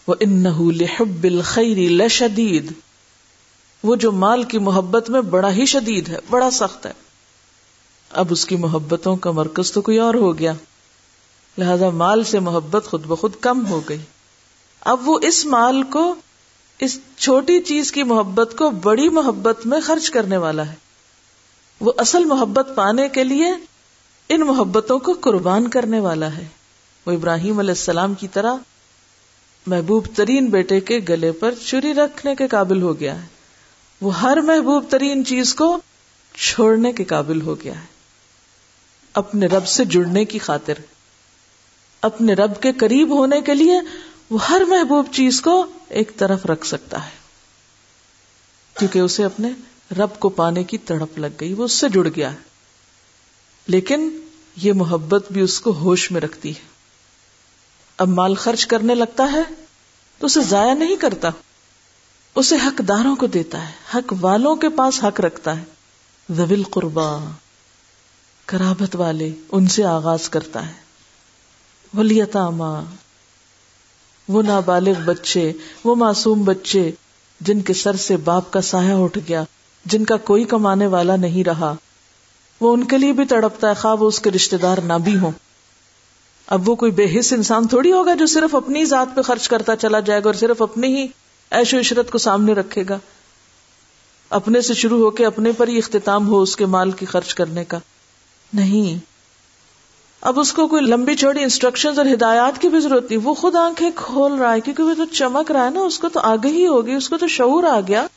وہ 0.07 0.15
ان 0.19 0.43
لحب 0.75 1.23
الخیری 1.23 1.87
لشدید 1.87 2.71
وہ 3.83 3.95
جو 3.95 4.11
مال 4.11 4.43
کی 4.43 4.59
محبت 4.59 5.09
میں 5.09 5.21
بڑا 5.21 5.53
ہی 5.53 5.65
شدید 5.65 6.09
ہے، 6.09 6.17
بڑا 6.29 6.51
سخت 6.51 6.85
ہے۔ 6.85 6.91
اب 8.09 8.27
اس 8.29 8.45
کی 8.45 8.55
محبتوں 8.55 9.15
کا 9.15 9.31
مرکز 9.31 9.71
تو 9.71 9.81
کوئی 9.81 9.97
اور 9.97 10.13
ہو 10.13 10.39
گیا۔ 10.39 10.53
لہذا 11.57 11.89
مال 11.89 12.23
سے 12.23 12.39
محبت 12.39 12.85
خود 12.85 13.05
بخود 13.05 13.31
کم 13.41 13.65
ہو 13.65 13.81
گئی۔ 13.89 13.97
اب 14.81 15.09
وہ 15.09 15.19
اس 15.21 15.45
مال 15.45 15.83
کو، 15.83 16.15
اس 16.79 16.99
چھوٹی 17.17 17.59
چیز 17.59 17.91
کی 17.91 18.03
محبت 18.03 18.55
کو 18.57 18.69
بڑی 18.69 19.09
محبت 19.09 19.65
میں 19.65 19.79
خرچ 19.79 20.09
کرنے 20.09 20.37
والا 20.37 20.67
ہے۔ 20.67 20.75
وہ 21.79 21.93
اصل 21.97 22.25
محبت 22.25 22.67
پانے 22.75 23.09
کے 23.09 23.23
لیے 23.23 23.47
ان 24.29 24.41
محبتوں 24.41 24.99
کو 24.99 25.13
قربان 25.13 25.67
کرنے 25.67 25.99
والا 25.99 26.37
ہے۔ 26.37 26.47
وہ 27.05 27.11
ابراہیم 27.11 27.59
علیہ 27.59 27.71
السلام 27.71 28.13
کی 28.13 28.27
طرح 28.27 28.53
محبوب 29.67 30.07
ترین 30.15 30.45
بیٹے 30.45 30.79
کے 30.79 30.99
گلے 31.09 31.31
پر 31.31 31.53
چوری 31.65 31.93
رکھنے 31.93 32.35
کے 32.35 32.47
قابل 32.47 32.81
ہو 32.81 32.99
گیا 32.99 33.21
ہے۔ 33.21 33.27
وہ 34.01 34.21
ہر 34.21 34.37
محبوب 34.37 34.85
ترین 34.89 35.25
چیز 35.25 35.55
کو 35.55 35.77
چھوڑنے 36.35 36.93
کے 36.93 37.03
قابل 37.03 37.41
ہو 37.41 37.55
گیا 37.63 37.81
ہے۔ 37.81 37.85
اپنے 39.13 39.45
رب 39.45 39.67
سے 39.67 39.85
جڑنے 39.85 40.25
کی 40.25 40.39
خاطر۔ 40.39 40.73
اپنے 42.01 42.33
رب 42.33 42.61
کے 42.61 42.71
قریب 42.71 43.17
ہونے 43.17 43.41
کے 43.41 43.53
لیے 43.53 43.79
وہ 44.29 44.47
ہر 44.47 44.61
محبوب 44.67 45.05
چیز 45.13 45.41
کو 45.41 45.65
ایک 45.89 46.11
طرف 46.17 46.45
رکھ 46.45 46.67
سکتا 46.67 47.05
ہے۔ 47.05 47.09
کیونکہ 48.79 48.99
اسے 48.99 49.23
اپنے 49.23 49.51
رب 49.97 50.19
کو 50.19 50.29
پانے 50.29 50.63
کی 50.63 50.77
تڑپ 50.77 51.19
لگ 51.19 51.27
گئی، 51.41 51.53
وہ 51.53 51.63
اس 51.63 51.71
سے 51.71 51.89
جڑ 51.89 52.07
گیا 52.15 52.31
ہے۔ 52.31 52.37
لیکن 53.67 54.19
یہ 54.55 54.73
محبت 54.73 55.31
بھی 55.31 55.41
اس 55.41 55.61
کو 55.61 55.71
ہوش 55.71 56.11
میں 56.11 56.21
رکھتی 56.21 56.49
ہے۔ 56.49 56.67
اب 57.97 58.07
مال 58.07 58.35
خرچ 58.35 58.67
کرنے 58.67 58.95
لگتا 58.95 59.31
ہے 59.31 59.63
تو 60.19 60.25
اسے 60.25 60.41
ضائع 60.41 60.73
نہیں 60.73 60.95
کرتا۔ 60.95 61.29
اسے 62.35 62.55
حقداروں 62.55 63.15
کو 63.15 63.27
دیتا 63.27 63.67
ہے، 63.67 63.73
حق 63.95 64.13
والوں 64.21 64.55
کے 64.55 64.69
پاس 64.69 65.03
حق 65.03 65.19
رکھتا 65.21 65.59
ہے۔ 65.59 65.63
زویل 66.29 66.63
قربا 66.63 67.31
کرابت 68.45 68.95
والے، 68.95 69.33
ان 69.51 69.67
سے 69.67 69.83
آغاز 69.83 70.29
کرتا 70.29 70.67
ہے۔ 70.67 70.88
ولیتاما، 71.97 72.81
وہ 74.27 74.41
نابالغ 74.41 74.93
بچے، 75.05 75.51
وہ 75.83 75.95
معصوم 75.95 76.43
بچے 76.43 76.91
جن 77.41 77.61
کے 77.61 77.73
سر 77.73 77.95
سے 77.95 78.17
باپ 78.17 78.51
کا 78.51 78.61
سایہ 78.61 78.93
اٹھ 78.93 79.17
گیا، 79.27 79.43
جن 79.85 80.05
کا 80.05 80.17
کوئی 80.17 80.43
کمانے 80.43 80.87
والا 80.87 81.15
نہیں 81.15 81.43
رہا۔ 81.43 81.73
وہ 82.61 82.73
ان 82.73 82.83
کے 82.83 82.97
لیے 82.97 83.13
بھی 83.13 83.25
تڑپتا 83.25 83.69
ہے، 83.69 83.73
خواہ 83.73 83.95
وہ 83.95 84.07
اس 84.07 84.19
کے 84.19 84.31
رشتے 84.31 84.57
دار 84.57 84.77
نہ 84.77 84.93
بھی 84.93 85.17
ہوں۔ 85.17 85.31
اب 86.47 86.69
وہ 86.69 86.75
کوئی 86.75 86.91
بے 86.91 87.19
حص 87.19 87.33
انسان 87.33 87.67
تھوڑی 87.67 87.91
ہوگا 87.91 88.15
جو 88.15 88.25
صرف 88.25 88.55
اپنی 88.55 88.85
ذات 88.85 89.15
پہ 89.15 89.21
خرچ 89.21 89.49
کرتا 89.49 89.75
چلا 89.75 89.99
جائے 89.99 90.19
گا 90.19 90.25
اور 90.25 90.33
صرف 90.33 90.61
اپنی 90.61 90.87
ہی 90.87 91.07
ایش 91.51 91.73
و 91.73 91.79
عشرت 91.79 92.11
کو 92.11 92.17
سامنے 92.17 92.53
رکھے 92.53 92.83
گا۔ 92.89 92.97
اپنے 94.29 94.61
سے 94.61 94.73
شروع 94.73 94.99
ہو 94.99 95.09
کے 95.09 95.25
اپنے 95.25 95.51
پر 95.51 95.67
ہی 95.67 95.77
اختتام 95.77 96.27
ہو 96.27 96.41
اس 96.41 96.55
کے 96.55 96.65
مال 96.65 96.91
کی 96.91 97.05
خرچ 97.05 97.35
کرنے 97.35 97.65
کا۔ 97.65 97.79
نہیں 98.53 99.18
اب 100.21 100.39
اس 100.39 100.53
کو 100.53 100.67
کوئی 100.67 100.81
لمبی 100.81 101.15
چوڑی 101.15 101.43
انسٹرکشن 101.43 101.91
اور 101.97 102.05
ہدایات 102.13 102.61
کی 102.61 102.69
بھی 102.69 102.79
ضرورت 102.79 103.11
نہیں۔ 103.11 103.21
وہ 103.23 103.33
خود 103.33 103.55
آنکھیں 103.55 103.89
کھول 103.95 104.33
رہا 104.33 104.53
ہے، 104.53 104.61
کیونکہ 104.61 104.83
وہ 104.83 104.93
تو 104.93 105.05
چمک 105.05 105.51
رہا 105.51 105.65
ہے 105.65 105.69
نا، 105.69 105.79
اس 105.79 105.99
کو 105.99 106.09
تو 106.09 106.19
آگے 106.19 106.47
ہی 106.47 106.67
ہوگی، 106.67 106.93
اس 106.93 107.09
کو 107.09 107.17
تو 107.17 107.27
شعور 107.27 107.63
آ 107.63 107.79
گیا۔ 107.87 108.07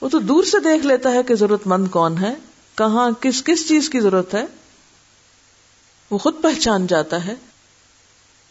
وہ 0.00 0.08
تو 0.08 0.18
دور 0.18 0.44
سے 0.44 0.60
دیکھ 0.60 0.86
لیتا 0.86 1.12
ہے 1.12 1.22
کہ 1.22 1.34
ضرورت 1.34 1.66
مند 1.66 1.88
کون 1.88 2.18
ہے، 2.18 2.34
کہاں، 2.74 3.10
کس 3.20 3.42
کس 3.44 3.68
چیز 3.68 3.90
کی 3.90 4.00
ضرورت 4.00 4.34
ہے۔ 4.34 4.44
وہ 6.10 6.18
خود 6.18 6.34
پہچان 6.42 6.86
جاتا 6.86 7.26
ہے۔ 7.26 7.34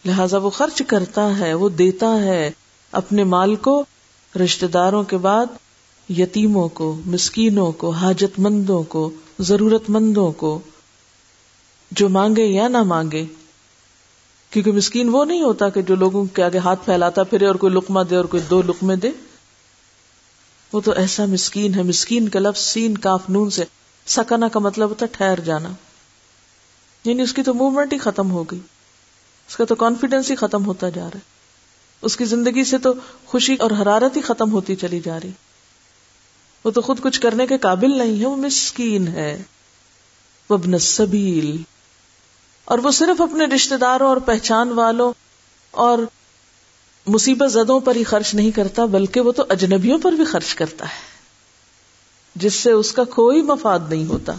لہذا 0.04 0.38
وہ 0.38 0.50
خرچ 0.50 0.82
کرتا 0.86 1.38
ہے، 1.38 1.54
وہ 1.54 1.68
دیتا 1.68 2.22
ہے 2.22 2.50
اپنے 2.92 3.24
مال 3.24 3.56
کو 3.56 3.84
رشتے 4.44 4.66
داروں 4.66 5.02
کے 5.02 5.16
بعد، 5.16 5.46
یتیموں 6.10 6.68
کو، 6.68 7.00
مسکینوں 7.06 7.72
کو 7.72 7.90
حاجت 7.90 8.38
مندوں 8.38 8.82
کو 8.82 9.10
ضرورت 9.38 9.90
مندوں 9.90 10.32
کو۔ 10.32 10.58
جو 11.90 12.08
مانگے 12.08 12.44
یا 12.44 12.68
نہ 12.68 12.82
مانگے، 12.82 13.26
کیونکہ 14.50 14.72
مسکین 14.72 15.08
وہ 15.08 15.24
نہیں 15.24 15.42
ہوتا 15.42 15.68
کہ 15.68 15.82
جو 15.82 15.94
لوگوں 15.94 16.24
کے 16.24 16.42
آگے 16.42 16.58
ہاتھ 16.58 16.84
پھیلاتا 16.84 17.22
پھرے 17.22 17.46
اور 17.46 17.54
کوئی 17.54 17.72
لکما 17.72 18.02
دے 18.10 18.16
اور 18.16 18.24
کوئی 18.24 18.42
دو 18.50 18.62
لکمے 18.62 18.96
دے۔ 18.96 19.10
وہ 20.72 20.80
تو 20.80 20.92
ایسا 20.92 21.24
مسکین 21.24 21.74
ہے، 21.74 21.82
مسکین 21.82 22.28
کا 22.28 22.40
لفظ 22.40 22.60
سین، 22.60 22.98
کاف، 22.98 23.22
نون 23.28 23.50
سے۔ 23.50 23.64
سکنا 24.06 24.48
کا 24.48 24.60
مطلب 24.60 24.88
ہوتا 24.88 25.06
ٹھہر 25.12 25.40
جانا۔ 25.40 25.68
یعنی 27.04 27.22
اس 27.22 27.32
کی 27.32 27.42
تو 27.42 27.54
موومنٹ 27.54 27.92
ہی 27.92 27.98
ختم 27.98 28.30
ہو 28.30 28.44
گئی۔ 28.44 28.58
اس 29.48 29.56
کا 29.56 29.64
تو 29.64 29.74
کانفیڈینس 29.74 30.30
ہی 30.30 30.36
ختم 30.36 30.66
ہوتا 30.66 30.88
جا 30.88 31.02
رہا 31.02 31.10
ہے۔ 31.14 31.20
اس 32.02 32.16
کی 32.16 32.24
زندگی 32.24 32.64
سے 32.64 32.78
تو 32.78 32.92
خوشی 33.26 33.54
اور 33.54 33.70
حرارت 33.70 34.16
ہی 34.16 34.22
ختم 34.22 34.52
ہوتی 34.52 34.76
چلی 34.76 35.00
جا 35.00 35.18
رہی۔ 35.20 35.30
وہ 36.64 36.70
تو 36.70 36.80
خود 36.80 37.00
کچھ 37.00 37.20
کرنے 37.20 37.46
کے 37.46 37.58
قابل 37.58 37.98
نہیں 37.98 38.20
ہے، 38.20 38.26
وہ 38.26 38.36
مسکین 38.36 39.08
ہے۔ 39.08 39.42
وبن 40.50 40.78
سبیل 40.78 41.62
اور 42.68 42.78
وہ 42.78 42.90
صرف 42.90 43.20
اپنے 43.20 43.44
رشتے 43.44 43.76
داروں 43.76 44.08
اور 44.08 44.16
پہچان 44.16 44.72
والوں 44.72 45.12
اور 45.70 45.98
مصیبت 47.06 47.52
زدوں 47.52 47.80
پر 47.80 47.96
ہی 47.96 48.04
خرچ 48.04 48.34
نہیں 48.34 48.50
کرتا، 48.50 48.84
بلکہ 48.84 49.20
وہ 49.20 49.32
تو 49.32 49.44
اجنبیوں 49.48 49.98
پر 49.98 50.12
بھی 50.12 50.24
خرچ 50.24 50.54
کرتا 50.54 50.84
ہے، 50.84 51.00
جس 52.34 52.54
سے 52.54 52.70
اس 52.70 52.92
کا 52.92 53.04
کوئی 53.04 53.42
مفاد 53.42 53.78
نہیں 53.88 54.06
ہوتا۔ 54.06 54.32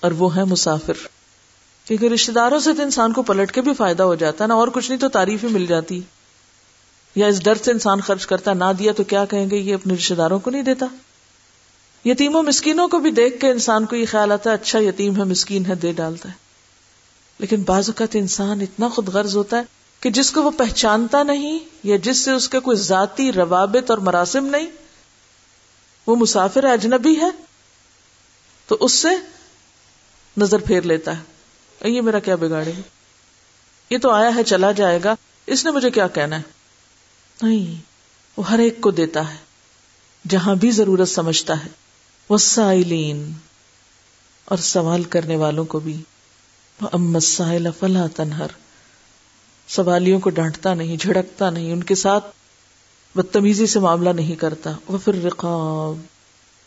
اور 0.00 0.10
وہ 0.10 0.36
ہے 0.36 0.44
مسافر۔ 0.44 0.92
کیونکہ 1.84 2.06
رشتے 2.06 2.32
داروں 2.32 2.60
سے 2.60 2.74
تو 2.74 2.82
انسان 2.82 3.12
کو 3.12 3.22
پلٹ 3.22 3.52
کے 3.52 3.60
بھی 3.60 3.74
فائدہ 3.74 4.02
ہو 4.02 4.14
جاتا 4.14 4.44
ہے 4.44 4.48
نا 4.48 4.54
اور 4.54 4.68
کچھ 4.68 4.90
نہیں 4.90 5.00
تو 5.00 5.08
تعریف 5.08 5.44
ہی 5.44 5.48
مل 5.48 5.66
جاتی۔ 5.66 6.00
یا 7.14 7.26
اس 7.26 7.44
ڈر 7.44 7.54
سے 7.54 7.70
انسان 7.70 8.00
خرچ 8.00 8.26
کرتا 8.26 8.52
نہ 8.52 8.72
دیا 8.78 8.92
تو 8.92 9.04
کیا 9.04 9.24
کہیں 9.24 9.50
گے، 9.50 9.56
یہ 9.56 9.74
اپنے 9.74 9.94
رشتے 9.94 10.14
داروں 10.14 10.38
کو 10.38 10.50
نہیں 10.50 10.62
دیتا۔ 10.62 10.86
یتیموں 12.04 12.42
مسکینوں 12.42 12.88
کو 12.88 12.98
بھی 12.98 13.10
دیکھ 13.10 13.40
کے 13.40 13.50
انسان 13.50 13.86
کو 13.86 13.96
یہ 13.96 14.06
خیال 14.10 14.32
آتا 14.32 14.50
ہے 14.50 14.54
اچھا 14.54 14.78
یتیم 14.78 15.16
ہے، 15.16 15.24
مسکین 15.24 15.66
ہے، 15.66 15.74
دے 15.74 15.92
ڈالتا 15.92 16.28
ہے۔ 16.28 16.51
لیکن 17.42 17.62
بعض 17.62 17.88
اوقات 17.88 18.16
انسان 18.16 18.60
اتنا 18.60 18.88
خود 18.88 19.08
غرض 19.08 19.36
ہوتا 19.36 19.56
ہے 19.56 19.62
کہ 20.00 20.10
جس 20.10 20.30
کو 20.30 20.42
وہ 20.42 20.50
پہچانتا 20.50 21.22
نہیں 21.22 21.58
یا 21.82 21.96
جس 21.96 22.18
سے 22.18 22.30
اس 22.30 22.48
کے 22.48 22.60
کوئی 22.60 22.76
ذاتی 22.76 23.32
روابط 23.32 23.90
اور 23.90 23.98
مراسم 23.98 24.46
نہیں، 24.46 24.66
وہ 26.06 26.16
مسافر 26.16 26.64
اجنبی 26.64 27.20
ہے، 27.20 27.30
تو 28.66 28.76
اس 28.80 28.92
سے 28.92 29.08
نظر 30.36 30.58
پھیر 30.58 30.82
لیتا 30.82 31.18
ہے۔ 31.18 31.88
یہ 31.88 32.00
میرا 32.00 32.18
کیا 32.18 32.36
بگاڑے 32.36 32.72
یہ 33.90 33.98
تو 33.98 34.10
آیا 34.10 34.34
ہے، 34.34 34.42
چلا 34.42 34.72
جائے 34.72 34.98
گا۔ 35.04 35.14
اس 35.46 35.64
نے 35.64 35.70
مجھے 35.70 35.90
کیا 35.90 36.08
کہنا 36.08 36.36
ہے؟ 36.36 36.42
نہیں، 37.42 37.82
وہ 38.36 38.50
ہر 38.50 38.58
ایک 38.58 38.80
کو 38.80 38.90
دیتا 38.90 39.30
ہے، 39.30 39.36
جہاں 40.28 40.54
بھی 40.54 40.70
ضرورت 40.70 41.08
سمجھتا 41.08 41.64
ہے۔ 41.64 41.68
وہ 42.28 42.38
سائلین 42.38 43.32
اور 44.44 44.58
سوال 44.58 45.02
کرنے 45.02 45.36
والوں 45.36 45.64
کو 45.64 45.80
بھی۔ 45.80 46.02
ساحل 47.22 47.66
فلا 47.78 48.06
تنہر 48.06 48.46
سوالیوں 49.68 50.20
کو 50.20 50.30
ڈانٹتا 50.30 50.74
نہیں، 50.74 50.96
جھڑکتا 50.96 51.50
نہیں، 51.50 51.72
ان 51.72 51.82
کے 51.82 51.94
ساتھ 51.94 52.24
بدتمیزی 53.16 53.66
سے 53.66 53.80
معاملہ 53.80 54.10
نہیں 54.10 54.36
کرتا۔ 54.36 54.72
وہ 54.88 54.98
پھر 55.04 55.24
رقاب 55.24 56.00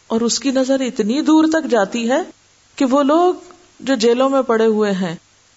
اور 0.08 0.22
اس 0.22 0.40
کی 0.40 0.52
نظر 0.52 0.80
اتنی 0.80 1.22
دور 1.22 1.44
تک 1.54 1.72
جاتی 1.72 2.10
ہے 2.10 2.22
کہ 2.76 2.86
وہ 2.86 3.04
لوگ 3.04 3.34
جو 3.80 3.96
جیلوں 3.96 4.30
میں 4.30 4.42
پڑے 4.42 4.66
ہوئے 4.66 4.92
ہیں، 4.92 5.16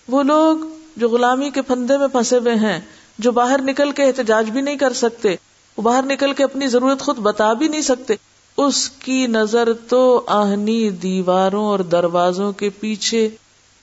وہ 0.08 0.22
لوگ 0.22 0.56
جو 0.96 1.08
غلامی 1.08 1.50
کے 1.50 1.62
پھندے 1.62 1.98
میں 1.98 2.08
پھنسے 2.08 2.38
ہوئے 2.38 2.54
ہیں، 2.54 2.80
جو 3.18 3.32
باہر 3.32 3.62
نکل 3.62 3.92
کے 3.92 4.04
احتجاج 4.04 4.50
بھی 4.50 4.60
نہیں 4.60 4.76
کر 4.76 4.92
سکتے، 4.92 5.36
وہ 5.76 5.82
باہر 5.82 6.02
نکل 6.02 6.32
کے 6.32 6.44
اپنی 6.44 6.66
ضرورت 6.66 7.00
خود 7.00 7.18
بتا 7.18 7.52
بھی 7.52 7.68
نہیں 7.68 7.82
سکتے، 7.82 8.14
اس 8.56 8.90
کی 8.90 9.26
نظر 9.26 9.72
تو 9.88 10.24
آہنی 10.26 10.90
دیواروں 10.90 11.64
اور 11.64 11.78
دروازوں 11.78 12.52
کے 12.52 12.70
پیچھے 12.70 13.28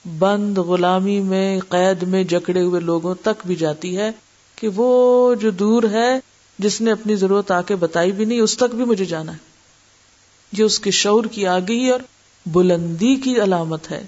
بند 0.06 0.58
غلامی 0.58 1.20
میں، 1.20 1.60
قید 1.70 2.04
میں 2.04 2.24
جکڑے 2.24 2.62
ہوئے 2.62 2.82
لوگوں 2.82 3.16
تک 3.16 3.48
بھی 3.48 3.56
جاتی 3.56 3.98
ہے 3.98 4.12
کہ 4.56 4.68
وہ 4.76 5.36
جو 5.36 5.52
دور 5.52 5.84
ہے، 5.84 6.20
جس 6.60 6.82
نے 6.82 6.92
اپنی 6.92 7.16
ضرورت 7.16 7.52
آ 7.52 7.62
کے 7.62 7.76
بتائی 7.76 8.12
بھی 8.12 8.26
نہیں، 8.26 8.40
اس 8.40 8.58
تک 8.58 8.76
بھی 8.76 8.86
مجھے 8.86 9.06
جانا 9.06 9.32
ہے۔ 9.32 9.38
یہ 10.58 10.64
اس 10.64 10.80
کے 10.80 10.92
شعور 10.92 11.24
کی 11.24 11.48
آگے 11.48 11.92
اور 11.92 12.00
بلندی 12.46 13.16
کی 13.16 13.42
علامت 13.42 13.92
ہے۔ 13.92 14.08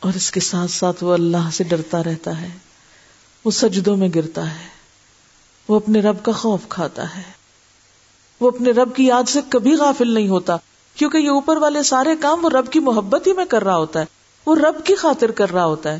اور 0.00 0.12
اس 0.14 0.30
کے 0.30 0.40
ساتھ 0.40 0.70
ساتھ 0.70 1.04
وہ 1.04 1.14
اللہ 1.14 1.50
سے 1.52 1.64
ڈرتا 1.64 2.04
رہتا 2.04 2.40
ہے۔ 2.40 2.48
وہ 3.44 3.50
سجدوں 3.50 3.96
میں 3.96 4.08
گرتا 4.14 4.50
ہے۔ 4.50 4.66
وہ 5.68 5.76
اپنے 5.76 6.00
رب 6.00 6.22
کا 6.22 6.32
خوف 6.32 6.60
کھاتا 6.68 7.16
ہے۔ 7.16 7.22
وہ 8.40 8.48
اپنے 8.48 8.70
رب 8.70 8.96
کی 8.96 9.06
یاد 9.06 9.28
سے 9.28 9.40
کبھی 9.48 9.74
غافل 9.74 10.14
نہیں 10.14 10.28
ہوتا، 10.28 10.56
کیونکہ 10.94 11.18
یہ 11.18 11.30
اوپر 11.30 11.56
والے 11.56 11.82
سارے 11.82 12.10
کام 12.20 12.44
وہ 12.44 12.50
رب 12.50 12.72
کی 12.72 12.78
محبت 12.80 13.26
ہی 13.26 13.32
میں 13.32 13.44
کر 13.44 13.64
رہا 13.64 13.76
ہوتا 13.76 14.00
ہے۔ 14.00 14.23
وہ 14.46 14.56
رب 14.56 14.86
کی 14.86 14.94
خاطر 14.94 15.30
کر 15.30 15.50
رہا 15.50 15.64
ہوتا 15.64 15.92
ہے۔ 15.92 15.98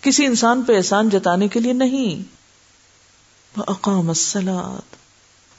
کسی 0.00 0.26
انسان 0.26 0.62
پہ 0.62 0.76
احسان 0.76 1.08
جتانے 1.08 1.48
کے 1.48 1.60
لیے 1.60 1.72
نہیں۔ 1.72 2.28
وہ 3.56 3.64
اقام 3.66 4.08
السلاد 4.08 4.96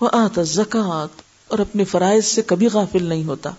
وہ 0.01 0.09
آت 0.13 0.39
زکات 0.43 1.21
اور 1.47 1.59
اپنے 1.59 1.83
فرائض 1.83 2.25
سے 2.25 2.41
کبھی 2.41 2.67
غافل 2.67 3.03
نہیں 3.03 3.23
ہوتا۔ 3.23 3.49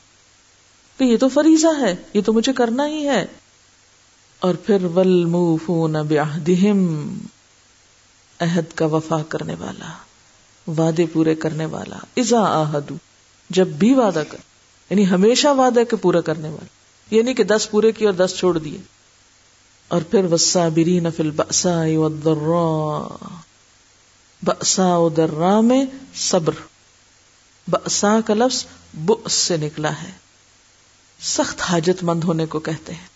کہ 0.98 1.04
یہ 1.04 1.16
تو 1.16 1.28
فریضہ 1.28 1.80
ہے، 1.80 1.96
یہ 2.14 2.20
تو 2.22 2.32
مجھے 2.32 2.52
کرنا 2.52 2.86
ہی 2.86 3.08
ہے۔ 3.08 3.26
اور 4.40 4.54
پھر 4.54 4.84
ول 4.84 5.24
موفون 5.24 5.96
عہد 8.40 8.72
کا 8.74 8.86
وفا 8.86 9.22
کرنے 9.28 9.54
والا، 9.58 9.92
وعدے 10.70 11.06
پورے 11.12 11.34
کرنے 11.34 11.64
والا۔ 11.64 11.96
ازا 12.16 12.40
آہدو 12.40 12.94
جب 13.50 13.66
بھی 13.66 13.94
وعدہ 13.94 14.22
کر 14.30 14.38
یعنی 14.90 15.10
ہمیشہ 15.10 15.48
وعدہ 15.48 15.80
کے 15.90 15.96
پورا 15.96 16.20
کرنے 16.20 16.48
والا۔ 16.48 16.77
یعنی 17.10 17.34
کہ 17.34 17.44
دس 17.44 17.68
پورے 17.70 17.92
کیے 17.92 18.08
اور 18.08 18.14
دس 18.14 18.34
چھوڑ 18.38 18.58
دیے۔ 18.58 18.78
اور 19.88 20.02
پھر 20.02 20.24
وسا 20.24 20.68
بری 20.68 21.00
نفل 21.00 21.30
بسا 21.30 21.84
بسا 24.44 24.98
درا 25.16 25.60
میں 25.60 25.84
صبر۔ 26.14 26.52
بسا 27.70 28.20
کا 28.26 28.34
لفظ 28.34 28.66
بس 28.94 29.32
سے 29.32 29.56
نکلا 29.56 30.02
ہے۔ 30.02 30.10
سخت 31.20 31.60
حاجت 31.60 32.04
مند 32.04 32.24
ہونے 32.24 32.46
کو 32.46 32.60
کہتے 32.60 32.94
ہیں۔ 32.94 33.06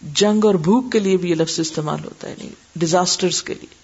جنگ 0.00 0.44
اور 0.44 0.54
بھوک 0.54 0.92
کے 0.92 0.98
لیے 0.98 1.16
بھی 1.16 1.30
یہ 1.30 1.34
لفظ 1.34 1.60
استعمال 1.60 2.04
ہوتا 2.04 2.28
ہے۔ 2.28 2.34
یعنی 2.38 2.50
ڈیزاسٹر 2.76 3.28
کے 3.44 3.54
لیے۔ 3.54 3.74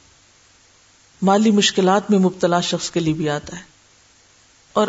مالی 1.22 1.50
مشکلات 1.50 2.10
میں 2.10 2.18
مبتلا 2.18 2.60
شخص 2.60 2.90
کے 2.90 3.00
لیے 3.00 3.14
بھی 3.14 3.28
آتا 3.30 3.56
ہے۔ 3.56 3.62
اور 4.72 4.88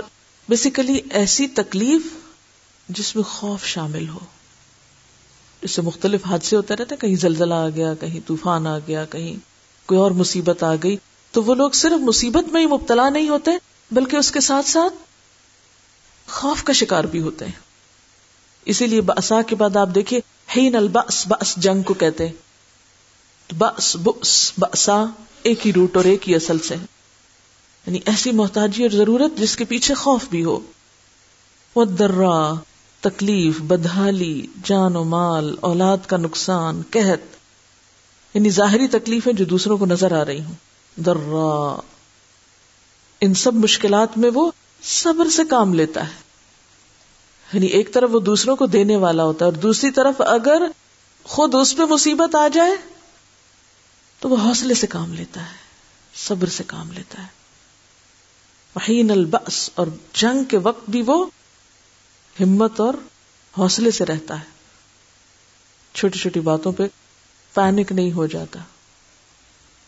بیسیکلی 0.50 1.00
ایسی 1.10 1.48
تکلیف 1.48 2.02
جس 2.90 3.16
میں 3.16 3.24
خوف 3.24 3.66
شامل 3.66 4.10
ہو۔ 4.10 4.20
اس 5.62 5.72
سے 5.72 5.82
مختلف 5.82 6.26
حادثے 6.26 6.56
ہوتے 6.56 6.76
رہتے 6.76 6.96
کہیں 6.96 7.16
زلزلہ 7.16 7.54
آ 7.54 7.70
گیا، 7.70 7.94
کہیں 7.94 8.20
طوفان 8.28 8.68
آ 8.68 8.78
گیا، 8.80 9.06
کہیں 9.06 9.36
کوئی 9.86 10.00
اور 10.00 10.12
مصیبت 10.12 10.64
آ 10.64 10.76
گئی۔ 10.84 10.98
تو 11.32 11.44
وہ 11.44 11.56
لوگ 11.56 11.72
صرف 11.72 12.00
مصیبت 12.00 12.50
میں 12.50 12.62
ہی 12.62 12.66
مبتلا 12.66 13.10
نہیں 13.10 13.30
ہوتے، 13.30 13.52
بلکہ 13.92 14.16
اس 14.16 14.32
کے 14.32 14.40
ساتھ 14.40 14.66
ساتھ 14.66 14.94
خوف 16.30 16.64
کا 16.64 16.74
شکار 16.74 17.04
بھی 17.04 17.22
ہوتے 17.22 17.46
ہیں۔ 17.46 17.68
اسی 18.66 18.88
لیے 18.88 19.02
باسا 19.02 19.42
کے 19.42 19.56
بعد 19.56 19.76
آپ 19.76 19.90
دیکھیے 19.96 20.20
ہین 20.56 20.76
الباس 20.76 21.28
باس 21.28 21.56
جنگ 21.58 21.82
کو 21.82 21.94
کہتے 21.94 22.30
بس 23.58 23.96
بس 23.96 24.54
باسا 24.58 25.06
ایک 25.44 25.68
ہی 25.68 25.74
روٹ 25.74 25.98
اور 25.98 26.06
ایک 26.06 26.30
ہی 26.30 26.36
اصل 26.36 26.60
سے 26.60 26.76
یعنی 27.86 28.00
ایسی 28.06 28.32
محتاجی 28.32 28.84
اور 28.84 28.90
ضرورت 28.90 29.40
جس 29.40 29.56
کے 29.56 29.66
پیچھے 29.66 29.94
خوف 29.94 30.26
بھی 30.30 30.44
ہو۔ 30.44 30.60
وہ 31.76 31.86
درا 31.86 32.54
تکلیف، 33.02 33.62
بدحالی، 33.62 34.48
جان 34.64 34.96
و 34.96 35.04
مال، 35.04 35.56
اولاد 35.62 35.98
کا 36.08 36.18
نقصان، 36.18 36.82
قحط 36.92 37.36
یعنی 38.34 38.50
ظاہری 38.50 38.88
تکلیفیں 38.88 39.34
جو 39.34 39.46
دوسروں 39.46 39.78
کو 39.78 39.86
نظر 39.86 40.22
آ 40.22 40.26
رہی 40.26 40.44
ہوں۔ 40.44 40.54
درا 41.00 41.80
ان 43.22 43.34
سب 43.34 43.54
مشکلات 43.54 44.18
میں 44.18 44.30
وہ 44.34 44.52
صبر 44.84 45.30
سے 45.30 45.46
کام 45.50 45.74
لیتا 45.74 46.08
ہے۔ 46.08 46.14
یعنی 47.54 47.66
ایک 47.66 47.94
طرف 47.94 48.10
وہ 48.12 48.20
دوسروں 48.20 48.56
کو 48.56 48.66
دینے 48.66 48.96
والا 48.96 49.24
ہوتا 49.24 49.46
ہے 49.46 49.52
اور 49.52 49.60
دوسری 49.60 49.92
طرف 49.92 50.22
اگر 50.22 50.62
خود 51.24 51.56
اس 51.56 51.78
پہ 51.78 51.82
مصیبت 51.82 52.36
آ 52.36 52.48
جائے 52.48 52.76
تو 54.20 54.30
وہ 54.30 54.38
حوصلے 54.38 54.74
سے 54.74 54.88
کام 54.88 55.14
لیتا 55.14 55.42
ہے، 55.42 55.56
صبر 56.16 56.48
سے 56.48 56.64
کام 56.68 56.92
لیتا 56.92 57.22
ہے۔ 57.22 57.28
وحین 58.76 59.12
البس 59.12 59.70
اور 59.76 59.88
جنگ 60.14 60.44
کے 60.44 60.58
وقت 60.58 60.90
بھی 60.90 61.02
وہ 61.02 61.26
ہمت 62.40 62.80
اور 62.80 62.94
حوصلے 63.58 63.92
سے 63.92 64.06
رہتا 64.06 64.40
ہے۔ 64.40 64.46
چھوٹی 65.94 66.20
چھوٹی 66.20 66.40
باتوں 66.40 66.72
پہ 66.72 66.84
پینک 67.54 67.92
نہیں 67.92 68.12
ہو 68.12 68.28
جاتا، 68.28 68.60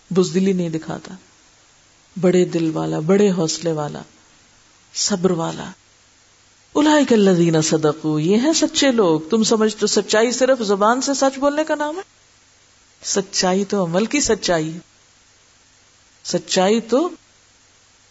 بزدلی 0.09 0.53
نہیں 0.53 0.69
دکھاتا۔ 0.69 1.13
بڑے 2.21 2.45
دل 2.45 2.71
والا، 2.73 2.99
بڑے 2.99 3.31
حوصلے 3.31 3.71
والا، 3.71 4.01
صبر 4.93 5.31
والا۔ 5.31 5.71
الاک 6.75 7.13
الذین 7.13 7.61
صدقو، 7.61 8.19
یہ 8.19 8.37
ہیں 8.37 8.53
سچے 8.53 8.91
لوگ۔ 8.91 9.19
تم 9.29 9.43
سمجھ 9.43 9.75
تو، 9.75 9.87
سچائی 9.87 10.31
صرف 10.31 10.61
زبان 10.61 11.01
سے 11.01 11.13
سچ 11.13 11.39
بولنے 11.39 11.63
کا 11.63 11.75
نام 11.75 11.95
ہے۔ 11.95 12.01
سچائی 13.03 13.65
تو 13.65 13.85
عمل 13.85 14.05
کی 14.05 14.21
سچائی۔ 14.21 14.73
ہے 14.73 14.79
سچائی 16.23 16.81
تو 16.81 17.09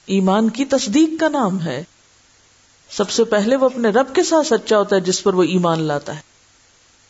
ایمان 0.06 0.48
کی 0.48 0.64
تصدیق 0.64 1.20
کا 1.20 1.28
نام 1.28 1.62
ہے۔ 1.62 1.84
سب 2.90 3.10
سے 3.10 3.24
پہلے 3.24 3.56
وہ 3.56 3.66
اپنے 3.66 3.88
رب 3.88 4.14
کے 4.14 4.22
ساتھ 4.22 4.46
سچا 4.46 4.78
ہوتا 4.78 4.96
ہے 4.96 5.00
جس 5.00 5.22
پر 5.22 5.34
وہ 5.34 5.42
ایمان 5.42 5.82
لاتا 5.82 6.16
ہے۔ 6.16 6.20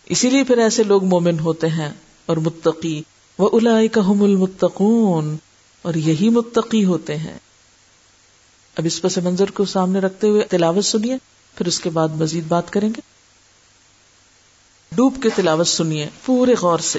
اسی 0.06 0.30
لیے 0.30 0.44
پھر 0.44 0.58
ایسے 0.58 0.82
لوگ 0.82 1.04
مومن 1.04 1.40
ہوتے 1.40 1.68
ہیں 1.68 1.92
اور 2.26 2.36
متقی۔ 2.36 3.02
وہ 3.38 3.50
الاحم 3.52 4.22
المتقون 4.22 5.36
اور 5.82 5.94
یہی 5.94 6.28
متقی 6.28 6.84
ہوتے 6.84 7.16
ہیں۔ 7.16 7.38
اب 8.76 8.84
اس 8.86 9.02
پس 9.02 9.18
منظر 9.18 9.50
کو 9.50 9.64
سامنے 9.64 9.98
رکھتے 9.98 10.28
ہوئے 10.28 10.42
تلاوت 10.42 10.84
سنیے، 10.84 11.16
پھر 11.54 11.66
اس 11.66 11.80
کے 11.80 11.90
بعد 11.90 12.08
مزید 12.08 12.44
بات 12.48 12.70
کریں 12.70 12.88
گے۔ 12.88 13.00
ڈوب 14.92 15.22
کے 15.22 15.28
تلاوت 15.34 15.66
سنیے، 15.66 16.08
پورے 16.24 16.54
غور 16.60 16.78
سے۔ 16.78 16.98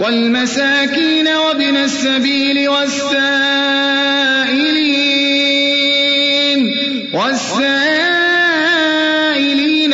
والمساكين 0.00 1.28
وابن 1.28 1.76
السبيل 1.76 2.68
والسائلين 2.68 3.18
والسائلين 7.14 8.08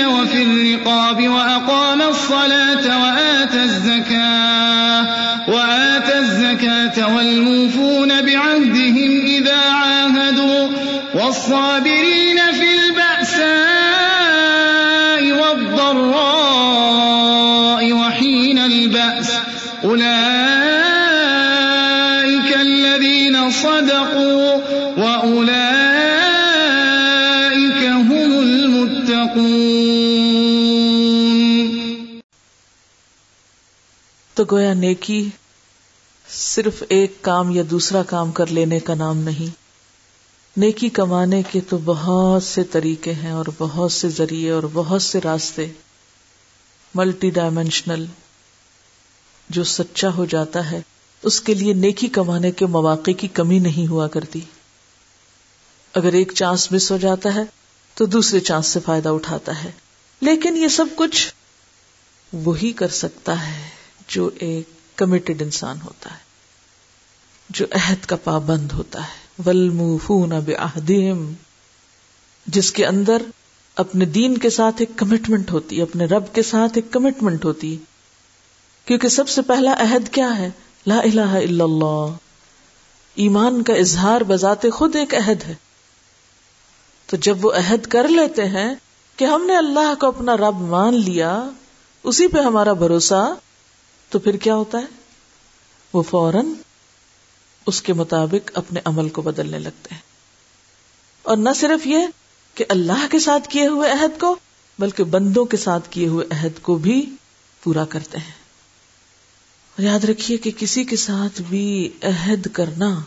وفي 0.07 0.43
الرقاب 0.43 1.29
وأقام 1.29 2.03
الصلاة 2.03 3.03
وآتى 3.03 3.63
الزكاة 3.63 5.07
وآتى 5.49 6.19
الزكاة 6.19 7.17
والموفون 7.17 8.23
بعهدهم 8.23 9.21
إذا 9.27 9.57
عاهدوا 9.57 10.69
والصابرين 11.15 12.24
گویا 34.55 34.75
نیکی 34.75 35.29
صرف 36.29 36.83
ایک 36.89 37.23
کام 37.23 37.51
یا 37.51 37.63
دوسرا 37.71 38.03
کام 38.03 38.33
کر 38.33 38.47
لینے 38.47 38.81
کا 38.81 38.95
نام 38.95 39.19
نہیں۔ 39.19 39.55
نیکی 40.57 40.89
کمانے 40.89 41.43
کے 41.51 41.61
تو 41.61 41.79
بہت 41.85 42.43
سے 42.43 42.65
طریقے 42.65 43.15
ہیں 43.15 43.31
اور 43.31 43.45
بہت 43.59 43.93
سے 43.93 44.09
ذریعے 44.09 44.51
اور 44.51 44.63
بہت 44.73 45.03
سے 45.03 45.21
راستے۔ 45.25 45.67
ملٹی 46.95 47.31
ڈائمینشنل 47.31 48.07
جو 49.49 49.65
سچا 49.65 50.09
ہو 50.09 50.25
جاتا 50.25 50.71
ہے، 50.71 50.81
اس 51.23 51.41
کے 51.41 51.55
لیے 51.55 51.73
نیکی 51.73 52.09
کمانے 52.09 52.51
کے 52.51 52.67
مواقع 52.67 53.11
کی 53.11 53.29
کمی 53.29 53.59
نہیں 53.59 53.91
ہوا 53.91 54.09
کرتی۔ 54.09 54.41
اگر 55.95 56.13
ایک 56.13 56.33
چانس 56.35 56.73
مس 56.73 56.91
ہو 56.91 56.97
جاتا 56.97 57.35
ہے، 57.35 57.43
تو 57.95 58.07
دوسرے 58.07 58.41
چانس 58.41 58.67
سے 58.67 58.81
فائدہ 58.81 59.09
اٹھاتا 59.09 59.65
ہے۔ 59.65 59.71
لیکن 60.21 60.57
یہ 60.57 60.69
سب 60.69 60.87
کچھ 60.95 61.35
وہی 62.33 62.73
کر 62.73 62.89
سکتا 62.89 63.47
ہے۔ 63.47 63.84
جو 64.09 64.31
ایک 64.39 64.99
کمیٹڈ 64.99 65.43
انسان 65.43 65.77
ہوتا 65.85 66.11
ہے، 66.11 66.25
جو 67.51 67.67
عہد 67.71 68.07
کا 68.07 68.17
پابند 68.17 68.73
ہوتا 68.73 69.01
ہے۔ 69.01 69.25
ولموفون 69.47 70.29
بعہدہم 70.29 71.33
جس 72.47 72.73
کے 72.73 72.87
اندر 72.87 73.23
اپنے 73.77 74.05
دین 74.05 74.39
کے 74.39 74.51
ساتھ 74.51 74.77
ایک 74.79 74.91
کمٹمنٹ 74.97 75.51
ہوتی 75.51 75.77
ہے 75.77 75.83
اپنے 75.83 76.05
رب 76.05 76.35
کے 76.35 76.43
ساتھ 76.43 76.73
ایک 76.75 76.91
کمٹمنٹ 76.91 77.45
ہوتی۔ 77.45 77.73
ہے 77.73 77.85
کیونکہ 78.85 79.09
سب 79.09 79.29
سے 79.29 79.43
پہلا 79.43 79.75
عہد 79.79 80.09
کیا 80.09 80.39
ہے؟ 80.39 80.51
لا 80.87 80.99
الہ 80.99 81.21
الا 81.21 81.65
اللہ۔ 81.65 82.07
ایمان 83.15 83.63
کا 83.63 83.73
اظہار 83.73 84.21
بذات 84.21 84.67
خود 84.75 84.97
ایک 84.97 85.15
عہد 85.15 85.45
ہے۔ 85.45 85.55
تو 87.07 87.17
جب 87.17 87.45
وہ 87.45 87.53
عہد 87.53 87.87
کر 87.87 88.09
لیتے 88.09 88.45
ہیں 88.45 88.75
کہ 89.17 89.25
ہم 89.25 89.47
نے 89.47 89.57
اللہ 89.57 89.95
کو 90.01 90.07
اپنا 90.07 90.37
رب 90.37 90.61
مان 90.61 90.95
لیا، 90.95 91.51
اسی 92.03 92.29
پہ 92.29 92.41
ہمارا 92.41 92.73
بھروسہ 92.73 93.35
تو 94.09 94.19
پھر 94.19 94.37
کیا 94.37 94.55
ہوتا 94.55 94.79
ہے؟ 94.79 94.87
وہ 95.93 96.03
فوراً 96.03 96.47
اس 97.67 97.83
کے 97.83 97.93
مطابق 97.93 98.51
اپنے 98.55 98.81
عمل 98.85 99.09
کو 99.09 99.23
بدلنے 99.23 99.59
لگتے 99.59 99.95
ہیں۔ 99.95 100.03
اور 101.23 101.37
نہ 101.37 101.51
صرف 101.57 101.87
یہ 101.87 101.99
کہ 102.55 102.65
اللہ 102.69 103.07
کے 103.11 103.19
ساتھ 103.19 103.49
کیے 103.49 103.67
ہوئے 103.67 103.91
عہد 103.91 104.21
کو، 104.21 104.37
بلکہ 104.79 105.05
بندوں 105.05 105.45
کے 105.45 105.57
ساتھ 105.57 105.89
کیے 105.91 106.07
ہوئے 106.07 106.27
عہد 106.31 106.63
کو 106.63 106.75
بھی 106.75 107.11
پورا 107.63 107.85
کرتے 107.85 108.19
ہیں۔ 108.19 108.33
اور 109.71 109.83
یاد 109.83 110.05
رکھیے 110.05 110.39
کہ 110.39 110.51
کسی 110.51 110.85
کے 110.85 110.97
ساتھ 110.97 111.43
بھی 111.43 111.91
عہد 112.03 112.47
کرنا 112.53 113.01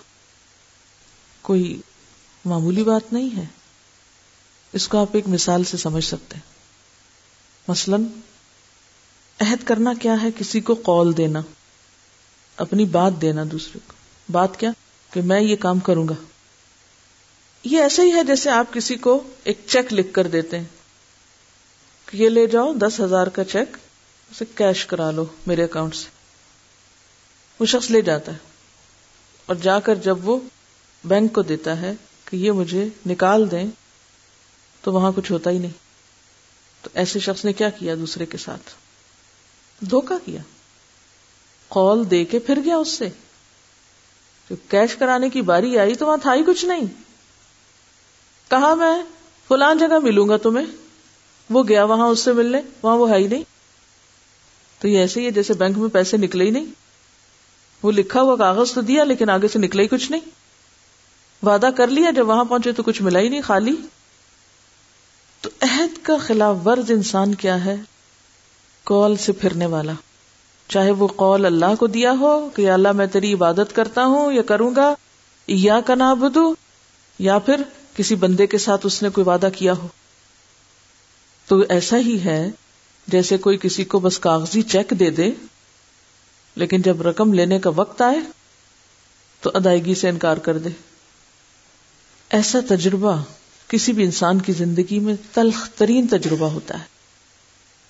کوئی 1.42 1.82
معمولی 2.46 2.84
بات 2.84 3.14
نہیں 3.14 3.38
ہے۔ 3.38 3.46
اس 4.74 4.88
کو 4.88 4.98
آپ 4.98 5.08
ایک 5.14 5.28
مثال 5.28 5.64
سے 5.64 5.78
سمجھ 5.78 6.06
سکتے 6.06 6.36
ہیں۔ 6.36 6.54
مثلا 7.68 7.98
عہد 9.40 9.64
کرنا 9.64 9.94
کیا 10.02 10.16
ہے 10.24 10.28
کسی 10.38 10.60
کو 10.60 10.74
قول 10.74 11.18
دینا؟ 11.18 11.42
اپنی 12.58 12.86
بات 12.86 13.14
دینا 13.22 13.44
دوسرے 13.52 13.80
کو۔ 13.88 13.94
بات 14.32 14.60
کیا؟ 14.60 14.72
کہ 15.12 15.22
میں 15.22 15.42
یہ 15.42 15.56
کام 15.56 15.80
کروں 15.80 16.08
گا۔ 16.08 16.14
یہ 17.64 17.82
ایسا 17.82 18.04
ہی 18.04 18.12
ہے 18.12 18.24
جیسے 18.24 18.50
آپ 18.50 18.74
کسی 18.74 18.96
کو 18.96 19.24
ایک 19.44 19.62
چیک 19.68 19.94
لکھ 19.94 20.14
کر 20.14 20.28
دیتے 20.28 20.58
ہیں۔ 20.60 20.66
کہ 22.06 22.18
یہ 22.18 22.30
لے 22.30 22.48
جاؤ، 22.48 22.74
دس 22.74 23.00
ہزار 23.00 23.28
کا 23.28 23.44
چیک 23.44 23.78
اسے 24.32 24.46
کیش 24.56 24.86
کرا 24.86 25.12
لو 25.12 25.26
میرے 25.48 25.64
اکاؤنٹ 25.64 25.96
سے۔ 25.96 26.06
وہ 27.60 27.66
شخص 27.66 27.92
لے 27.92 28.02
جاتا 28.02 28.32
ہے۔ 28.32 28.38
اور 29.46 29.56
جا 29.56 29.80
کر 29.80 29.96
جب 29.96 30.30
وہ 30.30 30.40
بینک 31.04 31.34
کو 31.34 31.42
دیتا 31.42 31.82
ہے 31.82 31.94
کہ 32.26 32.36
یہ 32.36 32.52
مجھے 32.52 32.88
نکال 33.06 33.52
دیں، 33.52 33.68
تو 34.82 34.94
وہاں 34.94 35.12
کچھ 35.16 35.32
ہوتا 35.32 35.50
ہی 35.50 35.60
نہیں۔ 35.60 35.72
تو 36.82 36.90
ایسے 36.94 37.20
شخص 37.20 37.46
نے 37.46 37.54
کیا 37.54 37.70
کیا 37.70 37.96
دوسرے 37.96 38.26
کے 38.26 38.38
ساتھ؟ 38.38 38.87
دھوکا 39.80 40.18
کیا۔ 40.26 40.42
قول 41.68 42.12
دے 42.12 42.26
کے 42.26 42.40
پھر 42.40 42.60
گیا 42.66 42.78
اس 42.78 42.90
سے۔ 42.90 43.10
کیش 44.70 44.96
کرانے 44.96 45.30
کی 45.30 45.42
باری 45.42 45.80
آئی 45.80 45.96
تو 45.96 46.06
وہاں 46.06 46.18
تھا 46.18 46.34
ہی 46.34 46.44
کچھ 46.48 46.66
نہیں۔ 46.66 46.82
کہا 48.50 48.74
میں، 48.74 49.04
فلان 49.48 49.78
جگہ 49.78 50.00
ملوں 50.04 50.30
گا 50.30 50.38
تمہیں۔ 50.38 50.66
وہ 51.50 51.64
گیا 51.64 51.84
وہاں 51.84 52.08
اس 52.08 52.20
سے 52.20 52.34
ملنے، 52.34 52.62
وہاں 52.82 52.98
وہ 52.98 53.10
ہے 53.10 53.18
ہی 53.18 53.28
نہیں۔ 53.28 53.44
تو 54.80 54.88
یہ 54.88 55.00
ایسے 55.00 55.20
ہی 55.20 55.26
ہے 55.26 55.32
جیسے 55.32 55.54
بینک 55.54 55.78
میں 55.78 55.90
پیسے 55.90 56.18
نکلے 56.18 56.46
ہی 56.46 56.50
نہیں۔ 56.50 56.66
وہ 57.84 57.92
لکھا 57.92 58.22
ہوا 58.22 58.36
کاغذ 58.36 58.74
تو 58.74 58.82
دیا 58.82 59.04
لیکن 59.04 59.30
آگے 59.30 59.48
سے 59.48 59.60
نکلے 59.60 59.84
ہی 59.84 59.88
کچھ 59.88 60.12
نہیں۔ 60.12 60.22
وعدہ 61.46 61.70
کر 61.78 61.88
لیا، 61.88 62.12
جب 62.12 62.30
وہاں 62.30 62.46
پہنچے 62.46 62.72
تو 62.72 62.84
کچھ 62.84 63.02
ملا 63.02 63.20
ہی 63.20 63.30
نہیں، 63.30 63.42
خالی۔ 63.42 63.76
تو 65.42 65.50
عہد 65.62 66.06
کا 66.06 66.18
خلاف 66.18 66.56
ورز 66.66 66.92
انسان 66.92 67.36
کیا 67.36 67.66
ہے؟ 67.66 67.76
کال 68.88 69.16
سے 69.16 69.32
پھرنے 69.32 69.66
والا۔ 69.66 69.92
چاہے 70.68 70.92
وہ 70.92 71.08
قول 71.08 71.46
اللہ 71.46 71.76
کو 71.80 71.88
دیا 71.88 72.14
ہو 72.20 72.50
کہ 72.56 72.72
اللہ 72.72 72.92
میں 72.92 73.08
تیری 73.08 73.34
عبادت 73.34 73.76
کرتا 73.76 74.06
ہوں 74.06 74.34
یا 74.34 74.42
کروں 74.42 74.76
گا، 74.76 74.94
یا 75.48 75.80
کا 75.82 76.14
بدو 76.14 76.54
یا 77.20 77.40
پھر 77.40 77.62
کسی 77.96 78.16
بندے 78.16 78.48
کے 78.48 78.58
ساتھ 78.58 78.86
اس 78.86 79.04
نے 79.04 79.10
کوئی 79.10 79.28
وعدہ 79.28 79.50
کیا 79.56 79.74
ہو۔ 79.74 79.88
تو 81.48 81.64
ایسا 81.70 81.98
ہی 81.98 82.20
ہے 82.26 82.50
جیسے 83.08 83.38
کوئی 83.38 83.58
کسی 83.62 83.84
کو 83.84 84.00
بس 84.00 84.20
کاغذی 84.20 84.62
چیک 84.62 84.94
دے 85.00 85.10
دے، 85.10 85.32
لیکن 86.56 86.82
جب 86.82 87.02
رقم 87.02 87.34
لینے 87.34 87.60
کا 87.60 87.70
وقت 87.76 88.02
آئے 88.02 88.20
تو 89.42 89.52
ادائیگی 89.54 89.96
سے 89.96 90.10
انکار 90.10 90.38
کر 90.38 90.58
دے۔ 90.58 90.70
ایسا 92.30 92.60
تجربہ 92.70 93.24
کسی 93.68 93.92
بھی 93.92 94.04
انسان 94.04 94.40
کی 94.40 94.54
زندگی 94.54 95.00
میں 95.00 95.16
تلخ 95.34 95.70
ترین 95.70 96.08
تجربہ 96.08 96.50
ہوتا 96.50 96.80
ہے۔ 96.80 96.97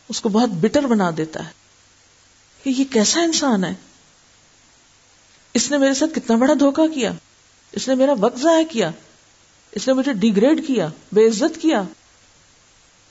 اس 0.10 0.22
کو 0.22 0.30
بہت 0.30 0.49
بٹر 0.49 0.84
بنا 0.88 1.12
دیتا 1.18 1.45
ہے 1.45 1.51
کہ 2.64 2.70
یہ 2.70 2.84
کیسا 2.91 3.22
انسان 3.22 3.64
ہے؟ 3.64 3.74
اس 5.53 5.72
نے 5.72 5.78
میرے 5.78 5.93
ساتھ 5.93 6.20
کتنا 6.20 6.36
بڑا 6.36 6.53
دھوکا 6.60 6.84
کیا؟ 6.95 7.12
اس 7.72 7.88
نے 7.88 7.95
میرا 7.95 8.14
وقت 8.20 8.39
ضائع 8.39 8.66
کیا؟ 8.66 8.91
اس 9.72 9.88
نے 9.88 9.93
مجھے 9.93 10.14
ڈیگریڈ 10.14 10.68
کیا، 10.68 10.88
بے 11.12 11.28
عزت 11.28 11.62
کیا؟ 11.62 11.84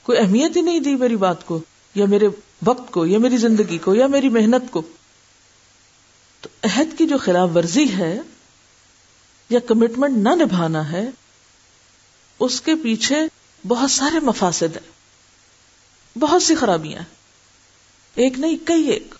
کوئی 0.03 0.17
اہمیت 0.17 0.55
ہی 0.55 0.61
نہیں 0.61 0.79
دی 0.79 0.95
میری 0.95 1.15
بات 1.15 1.45
کو، 1.45 1.59
یا 1.95 2.05
میرے 2.05 2.27
وقت 2.65 2.91
کو، 2.91 3.05
یا 3.05 3.19
میری 3.19 3.37
زندگی 3.37 3.77
کو، 3.77 3.95
یا 3.95 4.07
میری 4.07 4.29
محنت 4.29 4.71
کو۔ 4.71 4.81
تو 6.41 6.49
عہد 6.63 6.97
کی 6.97 7.07
جو 7.07 7.17
خلاف 7.17 7.49
ورزی 7.55 7.93
ہے، 7.93 8.21
یا 9.49 9.59
کمٹمنٹ 9.59 10.17
نہ 10.17 10.29
نبھانا 10.29 10.91
ہے، 10.91 11.09
اس 12.39 12.61
کے 12.61 12.75
پیچھے 12.75 13.17
بہت 13.67 13.91
سارے 13.91 14.19
مفاسد 14.19 14.77
ہیں۔ 14.77 14.96
بہت 16.19 16.43
سی 16.43 16.55
خرابیاں 16.55 17.01
ایک 18.15 18.39
نہیں، 18.39 18.57
کئی 18.65 18.83
ایک۔ 18.83 19.15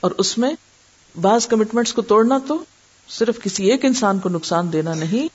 اور 0.00 0.10
اس 0.10 0.38
میں 0.38 0.50
بعض 1.20 1.46
کمٹمنٹس 1.46 1.92
کو 1.92 2.02
توڑنا 2.02 2.38
تو 2.48 2.64
صرف 3.08 3.38
کسی 3.42 3.70
ایک 3.70 3.84
انسان 3.84 4.18
کو 4.18 4.28
نقصان 4.28 4.72
دینا 4.72 4.94
نہیں، 4.94 5.28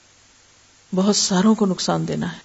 بہت 0.94 1.16
ساروں 1.16 1.54
کو 1.54 1.66
نقصان 1.66 2.08
دینا 2.08 2.32
ہے۔ 2.32 2.38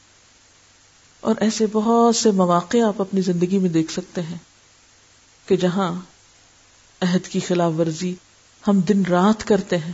اور 1.20 1.36
ایسے 1.40 1.66
بہت 1.72 2.16
سے 2.16 2.32
مواقع 2.32 2.78
آپ 2.88 3.02
اپنی 3.02 3.22
زندگی 3.22 3.58
میں 3.58 3.70
دیکھ 3.70 3.92
سکتے 3.92 4.22
ہیں 4.22 4.38
کہ 5.46 5.56
جہاں 5.56 6.02
عہد 7.02 7.28
کی 7.28 7.40
خلاف 7.40 7.72
ورزی 7.78 8.16
ہم 8.68 8.80
دن 8.80 9.04
رات 9.06 9.48
کرتے 9.48 9.78
ہیں۔ 9.78 9.94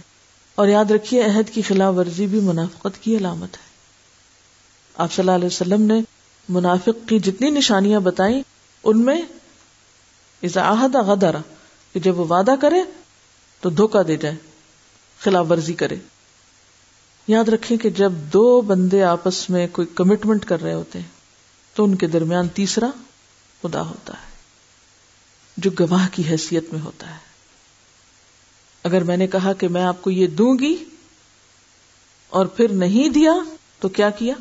اور 0.55 0.67
یاد 0.67 0.91
رکھیے، 0.91 1.23
عہد 1.23 1.53
کی 1.53 1.61
خلاف 1.61 1.93
ورزی 1.97 2.28
بھی 2.28 2.39
منافقت 2.39 3.03
کی 3.03 3.17
علامت 3.17 3.53
ہے۔ 3.53 3.67
آپ 4.97 5.13
صلی 5.13 5.21
اللہ 5.21 5.32
علیہ 5.32 5.45
وسلم 5.45 5.82
نے 5.82 6.01
منافق 6.50 7.10
کی 7.10 7.20
جتنی 7.20 7.50
نشانیاں 7.50 8.00
بتائیں، 8.00 8.41
ان 8.84 9.06
میں 9.06 9.22
غدرا 11.08 11.38
کہ 11.93 12.00
جب 12.00 12.20
وہ 12.20 12.26
وعدہ 12.30 12.56
کرے 12.62 12.82
تو 13.62 13.70
دھوکا 13.70 14.02
دے 14.08 14.16
جائے، 14.18 14.36
خلاف 15.20 15.45
ورزی 15.50 15.74
کرے۔ 15.74 15.95
یاد 17.28 17.50
رکھیں 17.50 17.78
کہ 17.78 17.89
جب 17.89 18.12
دو 18.12 18.62
بندے 18.62 19.04
آپس 19.04 19.50
میں 19.50 19.68
کوئی 19.72 19.88
کمٹمنٹ 19.95 20.45
کر 20.45 20.62
رہے 20.62 20.74
ہوتے 20.74 21.00
ہیں، 21.00 21.08
تو 21.74 21.84
ان 21.84 21.95
کے 21.95 22.08
درمیان 22.08 22.48
تیسرا 22.48 22.89
خدا 23.62 23.82
ہوتا 23.82 24.14
ہے، 24.14 24.32
جو 25.58 25.72
گواہ 25.80 26.08
کی 26.12 26.24
حیثیت 26.30 26.74
میں 26.74 26.82
ہوتا 26.82 27.10
ہے۔ 27.10 27.28
اگر 28.84 29.04
میں 29.04 29.18
نے 29.18 29.28
کہا 29.28 29.54
کہ 29.54 29.68
میں 29.68 29.84
آپ 29.84 30.02
کو 30.02 30.12
یہ 30.12 30.28
دوں 30.28 30.60
گی 30.60 30.84
اور 32.30 32.45
پھر 32.45 32.72
نہیں 32.72 33.10
دیا، 33.10 33.32
تو 33.80 33.89
کیا 33.89 34.10
کیا؟ 34.10 34.34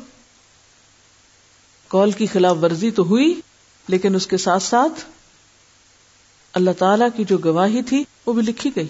کال 1.87 2.11
کی 2.11 2.25
خلاف 2.25 2.57
ورزی 2.61 2.91
تو 2.91 3.03
ہوئی، 3.03 3.41
لیکن 3.87 4.15
اس 4.15 4.27
کے 4.27 4.37
ساتھ 4.37 4.63
ساتھ 4.63 5.05
اللہ 6.53 6.71
تعالی 6.77 7.05
کی 7.15 7.23
جو 7.23 7.37
گواہی 7.37 7.81
تھی، 7.81 8.03
وہ 8.25 8.33
بھی 8.33 8.41
لکھی 8.41 8.71
گئی۔ 8.75 8.87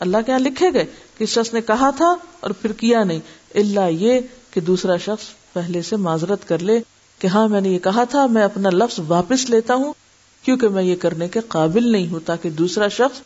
اللہ 0.00 0.16
کے 0.26 0.32
یہاں 0.32 0.40
لکھے 0.40 0.72
گئے 0.74 0.86
کہ 1.18 1.26
شخص 1.26 1.54
نے 1.54 1.60
کہا 1.60 1.90
تھا 1.90 2.16
اور 2.40 2.50
پھر 2.50 2.72
کیا 2.72 3.04
نہیں۔ 3.04 3.20
اللہ 3.54 3.90
یہ 3.90 4.20
کہ 4.50 4.60
دوسرا 4.60 4.96
شخص 4.96 5.52
پہلے 5.52 5.82
سے 5.82 5.96
معذرت 5.96 6.48
کر 6.48 6.58
لے 6.58 6.80
کہ 7.18 7.26
ہاں 7.26 7.48
میں 7.48 7.60
نے 7.60 7.68
یہ 7.68 7.78
کہا 7.78 8.04
تھا، 8.04 8.26
میں 8.26 8.42
اپنا 8.42 8.70
لفظ 8.70 9.00
واپس 9.08 9.50
لیتا 9.50 9.74
ہوں، 9.74 9.92
کیونکہ 10.42 10.68
میں 10.68 10.82
یہ 10.82 10.96
کرنے 10.96 11.28
کے 11.28 11.40
قابل 11.48 11.92
نہیں 11.92 12.08
ہوں 12.08 12.20
تاکہ 12.26 12.50
دوسرا 12.50 12.88
شخص 12.88 13.20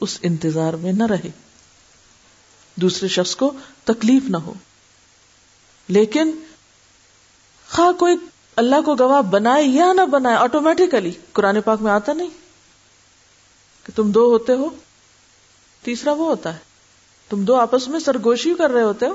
اس 0.00 0.18
انتظار 0.22 0.72
میں 0.72 0.92
نہ 0.92 1.06
رہے۔ 1.06 1.30
دوسرے 2.74 3.08
شخص 3.08 3.36
کو 3.36 3.52
تکلیف 3.84 4.22
نہ 4.28 4.36
ہو۔ 4.36 4.54
لیکن 5.88 6.30
خواہ 7.74 7.92
کوئی 7.92 8.16
اللہ 8.56 8.76
کو 8.84 8.94
گواہ 8.94 9.22
بنائے 9.22 9.64
یا 9.64 9.92
نہ 9.92 10.00
بنائے 10.06 10.36
آٹومیٹیکلی 10.36 11.10
قرآن 11.32 11.60
پاک 11.60 11.82
میں 11.82 11.92
آتا 11.92 12.12
نہیں 12.12 12.30
کہ 13.86 13.96
تم 13.96 14.10
دو 14.10 14.24
ہوتے 14.30 14.52
ہو، 14.52 14.68
تیسرا 15.82 16.12
وہ 16.12 16.26
ہوتا 16.26 16.54
ہے۔ 16.54 16.58
تم 17.28 17.44
دو 17.44 17.56
آپس 17.56 17.88
میں 17.88 18.00
سرگوشی 18.00 18.54
کر 18.54 18.70
رہے 18.70 18.82
ہوتے 18.82 19.06
ہو۔ 19.06 19.14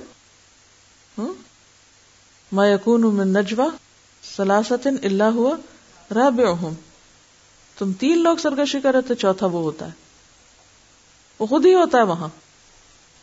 ما 2.51 2.67
یقون 2.67 3.01
من 3.01 3.27
نجوا 3.27 3.67
سلاست 4.35 4.87
اللہ 5.03 5.23
ہوا 5.23 5.55
راب 6.15 6.41
تم 7.77 7.93
تین 7.93 8.23
لوگ 8.23 8.37
سرگوشی 8.37 8.81
کر 8.81 8.93
رہے 8.93 9.01
تھے، 9.01 9.15
چوتھا 9.15 9.45
وہ 9.45 9.61
ہوتا 9.61 9.85
ہے۔ 9.85 9.91
وہ 11.39 11.45
خود 11.45 11.65
ہی 11.65 11.73
ہوتا 11.73 11.97
ہے 11.97 12.03
وہاں، 12.03 12.27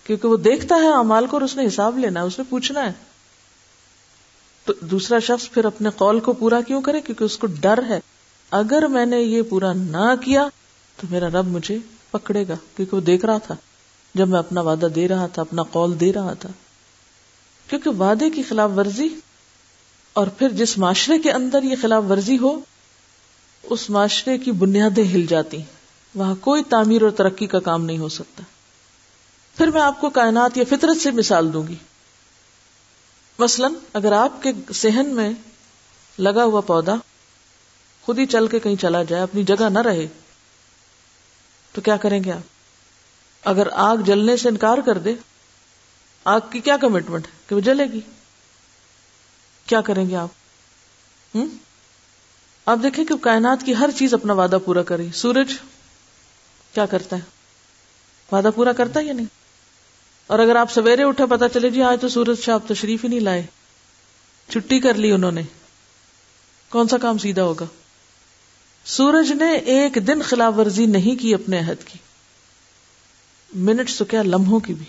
کیونکہ 0.05 0.29
وہ 0.29 0.37
دیکھتا 0.37 0.75
ہے 0.75 0.93
امال 0.93 1.27
کو 1.27 1.37
اور 1.37 1.43
اس 1.43 1.57
نے 1.57 1.67
حساب 1.67 1.99
لینا 1.99 2.21
ہے، 2.21 2.25
اس 2.25 2.39
نے 2.39 2.45
پوچھنا 2.49 2.87
ہے۔ 2.87 2.93
تو 4.67 4.73
دوسرا 4.81 5.19
شخص 5.19 5.51
پھر 5.51 5.65
اپنے 5.65 5.89
قول 5.97 6.21
کو 6.21 6.33
پورا 6.33 6.61
کیوں 6.61 6.83
کرے؟ 6.83 7.01
کیونکہ 7.01 7.25
اس 7.25 7.39
کو 7.39 7.47
ڈر 7.47 7.83
ہے۔ 7.89 8.01
اگر 8.51 8.87
میں 8.87 9.07
نے 9.07 9.21
یہ 9.21 9.43
پورا 9.43 9.73
نہ 9.73 10.15
کیا، 10.21 10.49
تو 10.97 11.07
میرا 11.11 11.29
رب 11.29 11.47
مجھے 11.47 11.79
پکڑے 12.11 12.49
گا، 12.49 12.55
کیونکہ 12.77 12.97
وہ 12.97 13.01
دیکھ 13.01 13.25
رہا 13.25 13.39
تھا۔ 13.39 13.55
جب 14.15 14.29
میں 14.29 14.39
اپنا 14.39 14.61
وعدہ 14.61 14.87
دے 14.87 15.09
رہا 15.09 15.27
تھا، 15.27 15.43
اپنا 15.43 15.63
قول 15.63 16.01
دے 16.01 16.13
رہا 16.13 16.35
تھا۔ 16.35 16.49
کیونکہ 17.71 17.91
وعدے 17.91 18.31
کی 18.31 18.43
خلاف 18.43 18.71
ورزی، 18.77 19.09
اور 20.13 20.27
پھر 20.27 20.49
جس 20.49 20.79
معاشرے 20.79 21.19
کے 21.19 21.33
اندر 21.33 21.63
یہ 21.63 21.77
خلاف 21.83 22.03
ورزی 22.11 22.39
ہو، 22.39 22.61
اس 23.63 23.91
معاشرے 23.91 24.39
کی 24.39 24.53
بنیادیں 24.53 25.05
ہل 25.05 25.27
جاتی۔ 25.27 25.59
وہاں 26.15 26.35
کوئی 26.41 26.63
تعمیر 26.69 27.03
اور 27.03 27.11
ترقی 27.11 27.47
کا 27.47 27.61
کام 27.61 27.85
نہیں 27.85 27.99
ہو 27.99 28.09
سکتا۔ 28.09 28.43
پھر 29.57 29.67
میں 29.67 29.81
آپ 29.81 30.01
کو 30.01 30.11
کائنات 30.11 30.59
یا 30.59 30.65
فطرت 30.69 30.97
سے 31.03 31.11
مثال 31.11 31.53
دوں 31.53 31.67
گی۔ 31.67 31.75
مثلا 33.39 33.69
اگر 33.93 34.13
آپ 34.13 34.43
کے 34.43 34.53
سہن 34.75 35.07
میں 35.07 35.31
لگا 36.19 36.45
ہوا 36.45 36.61
پودا 36.61 36.95
خود 38.03 38.19
ہی 38.19 38.27
چل 38.27 38.47
کے 38.47 38.59
کہیں 38.59 38.77
چلا 38.77 39.03
جائے، 39.03 39.23
اپنی 39.23 39.43
جگہ 39.43 39.69
نہ 39.69 39.79
رہے، 39.79 40.07
تو 41.73 41.81
کیا 41.81 41.97
کریں 41.97 42.25
گے 42.25 42.33
آپ؟ 42.33 43.49
اگر 43.49 43.69
آگ 43.73 43.97
جلنے 43.97 44.37
سے 44.37 44.49
انکار 44.49 44.79
کر 44.87 44.99
دے، 44.99 45.15
آگ 46.25 46.41
کی 46.51 46.61
کیا 46.61 46.77
کمٹمنٹ 46.77 47.27
ہے 47.27 47.31
کہ 47.47 47.55
وہ 47.55 47.61
جلے 47.61 47.85
گی؟ 47.93 48.01
کیا 49.67 49.81
کریں 49.81 50.11
گے 50.11 50.17
آپ؟ 50.17 50.29
ہوں 51.35 51.47
آپ 52.67 52.79
دیکھیں 52.83 53.05
کہ 53.05 53.17
کائنات 53.17 53.67
کی 53.67 53.75
ہر 53.75 53.91
چیز 53.97 54.15
اپنا 54.15 54.33
وعدہ 54.33 54.59
پورا 54.65 54.83
کرے۔ 54.83 55.07
سورج 55.15 55.53
کیا 56.73 56.87
کرتا 56.87 57.17
ہے؟ 57.17 57.21
وعدہ 58.33 58.51
پورا 58.55 58.73
کرتا 58.73 59.01
ہے 59.01 59.05
یا 59.05 59.13
نہیں؟ 59.13 59.27
اور 60.27 60.39
اگر 60.39 60.57
آپ 60.57 60.73
سویرے 60.73 61.05
اٹھے 61.05 61.25
پتا 61.31 61.49
چلے 61.49 61.71
جی 61.71 61.83
آج 61.83 62.01
تو 62.01 62.09
سورج 62.09 62.45
سے 62.45 62.53
آپ 62.53 62.69
تشریف 62.69 63.05
ہی 63.05 63.09
نہیں 63.09 63.21
لائے۔ 63.21 63.43
چھٹی 64.51 64.81
کر 64.81 64.95
لی 64.95 65.13
انہوں 65.13 65.33
نے۔ 65.33 65.43
کون 66.69 66.89
سا 66.89 66.99
کام 66.99 67.19
سیدھا 67.19 67.43
ہوگا؟ 67.43 67.65
سورج 68.85 69.33
نے 69.33 69.53
ایک 69.53 69.99
دن 70.07 70.23
خلاف 70.23 70.53
ورزی 70.59 70.87
نہیں 70.87 71.23
کی 71.23 71.35
اپنے 71.35 71.59
عہد 71.59 71.85
کی۔ 71.85 71.99
منٹ 73.55 73.91
کیا 74.11 74.23
لمحوں 74.23 74.61
کی 74.61 74.75
بھی۔ 74.75 74.85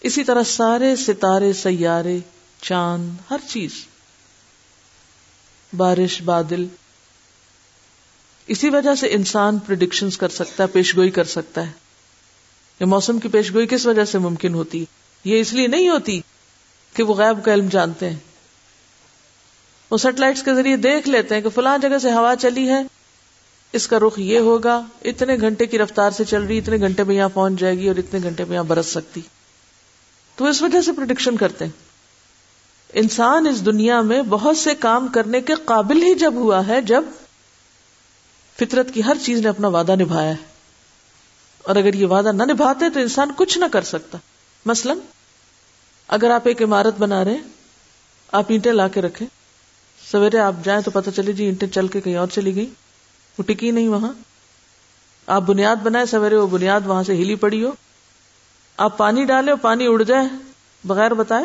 اسی 0.00 0.24
طرح 0.24 0.42
سارے 0.42 0.96
ستارے، 0.96 1.52
سیارے، 1.52 2.18
چاند، 2.62 3.10
ہر 3.30 3.38
چیز۔ 3.48 3.70
بارش، 5.76 6.22
بادل۔ 6.22 6.66
اسی 8.46 8.68
وجہ 8.68 8.94
سے 8.94 9.12
انسان 9.12 9.58
پرڈکشن 9.58 10.10
کر 10.10 10.28
سکتا 10.28 10.62
ہے 10.62 10.68
پیش 10.68 10.96
گوئی 10.96 11.10
کر 11.10 11.24
سکتا 11.24 11.66
ہے۔ 11.66 11.81
یہ 12.80 12.86
موسم 12.86 13.18
کی 13.18 13.28
پیش 13.28 13.54
گوئی 13.54 13.66
کس 13.66 13.86
وجہ 13.86 14.04
سے 14.04 14.18
ممکن 14.18 14.54
ہوتی؟ 14.54 14.84
یہ 15.24 15.40
اس 15.40 15.52
لیے 15.52 15.66
نہیں 15.66 15.88
ہوتی 15.88 16.20
کہ 16.94 17.02
وہ 17.02 17.14
غیب 17.14 17.44
کا 17.44 17.54
علم 17.54 17.68
جانتے 17.68 18.10
ہیں۔ 18.10 18.16
وہ 19.90 19.96
سیٹلائٹس 19.96 20.42
کے 20.42 20.54
ذریعے 20.54 20.76
دیکھ 20.76 21.08
لیتے 21.08 21.34
ہیں 21.34 21.42
کہ 21.42 21.48
فلاں 21.48 21.78
جگہ 21.78 21.98
سے 21.98 22.12
ہوا 22.12 22.34
چلی 22.40 22.68
ہے۔ 22.68 22.82
اس 23.72 23.88
کا 23.88 23.98
رخ 23.98 24.12
یہ 24.16 24.38
ہوگا، 24.38 24.82
اتنے 25.04 25.36
گھنٹے 25.36 25.66
کی 25.66 25.78
رفتار 25.78 26.10
سے 26.10 26.24
چل 26.24 26.42
رہی، 26.42 26.58
اتنے 26.58 26.76
گھنٹے 26.76 27.04
میں 27.04 27.14
یہاں 27.14 27.28
پہنچ 27.34 27.60
جائے 27.60 27.78
گی 27.78 27.88
اور 27.88 27.96
اتنے 27.96 28.20
گھنٹے 28.22 28.44
میں 28.44 28.54
یہاں 28.54 28.64
برس 28.64 28.86
سکتی۔ 28.86 29.20
تو 30.36 30.44
اس 30.44 30.62
وجہ 30.62 30.80
سے 30.80 30.92
پروڈکشن 30.92 31.36
کرتے 31.36 31.64
ہیں۔ 31.64 31.72
انسان 32.92 33.46
اس 33.46 33.66
دنیا 33.66 34.00
میں 34.00 34.22
بہت 34.22 34.56
سے 34.56 34.74
کام 34.74 35.08
کرنے 35.08 35.40
کے 35.40 35.54
قابل 35.64 36.02
ہی 36.02 36.14
جب 36.14 36.34
ہوا 36.34 36.66
ہے، 36.66 36.80
جب 36.80 37.04
فطرت 38.60 38.94
کی 38.94 39.02
ہر 39.02 39.16
چیز 39.22 39.40
نے 39.40 39.48
اپنا 39.48 39.68
وعدہ 39.68 39.94
نبھایا 40.00 40.30
ہے۔ 40.30 40.51
اور 41.62 41.76
اگر 41.76 41.94
یہ 41.94 42.06
وعدہ 42.06 42.32
نہ 42.32 42.42
نبھاتے 42.42 42.90
تو 42.90 43.00
انسان 43.00 43.32
کچھ 43.36 43.58
نہ 43.58 43.64
کر 43.72 43.82
سکتا۔ 43.82 44.18
مثلا، 44.66 44.94
اگر 46.08 46.30
آپ 46.30 46.42
ایک 46.44 46.62
عمارت 46.62 46.94
بنا 46.98 47.24
رہے 47.24 47.36
آپ 48.32 48.44
اینٹیں 48.48 48.72
لا 48.72 48.88
کے 48.88 49.00
رکھے 49.00 49.26
سویرے 50.12 50.38
آپ 50.38 50.52
جائیں 50.64 50.80
تو 50.80 50.90
پتہ 50.90 51.10
چلے 51.10 51.32
جی 51.32 51.44
اینٹیں 51.44 51.68
چل 51.68 51.88
کے 51.88 52.00
کہیں 52.00 52.16
اور 52.16 52.26
چلی 52.26 52.54
گئی 52.54 52.70
وہ 53.38 53.42
ٹکی 53.42 53.70
نہیں 53.70 53.88
وہاں۔ 53.88 54.12
آپ 55.26 55.42
بنیاد 55.42 55.76
بنائے 55.76 56.06
سویرے 56.06 56.36
وہ 56.36 56.46
بنیاد 56.46 56.80
وہاں 56.84 57.02
سے 57.02 57.12
ہلی 57.14 57.34
پڑی 57.34 57.64
ہو۔ 57.64 57.72
آپ 58.76 58.98
پانی 58.98 59.24
ڈالے 59.24 59.52
پانی 59.54 59.86
اڑ 59.86 60.02
جائے۔ 60.02 60.28
بغیر 60.84 61.14
بتائے، 61.14 61.44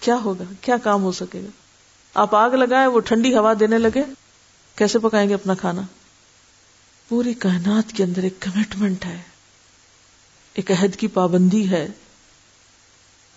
کیا 0.00 0.16
ہوگا؟ 0.24 0.44
کیا 0.60 0.76
کام 0.76 1.02
ہو 1.02 1.12
سکے 1.12 1.40
گا؟ 1.40 1.50
آپ 2.14 2.34
آگ 2.34 2.50
لگائے 2.50 2.86
وہ 2.86 3.00
ٹھنڈی 3.00 3.36
ہوا 3.36 3.52
دینے 3.60 3.78
لگے۔ 3.78 4.02
کیسے 4.76 4.98
پکائیں 4.98 5.28
گے 5.28 5.34
اپنا 5.34 5.54
کھانا؟ 5.54 5.82
پوری 7.12 7.34
کائنات 7.34 7.92
کے 7.92 8.04
اندر 8.04 8.22
ایک 8.22 8.40
کمٹمنٹ 8.40 9.04
ہے، 9.04 9.18
ایک 10.54 10.70
عہد 10.70 10.96
کی 10.96 11.06
پابندی 11.06 11.70
ہے۔ 11.70 11.88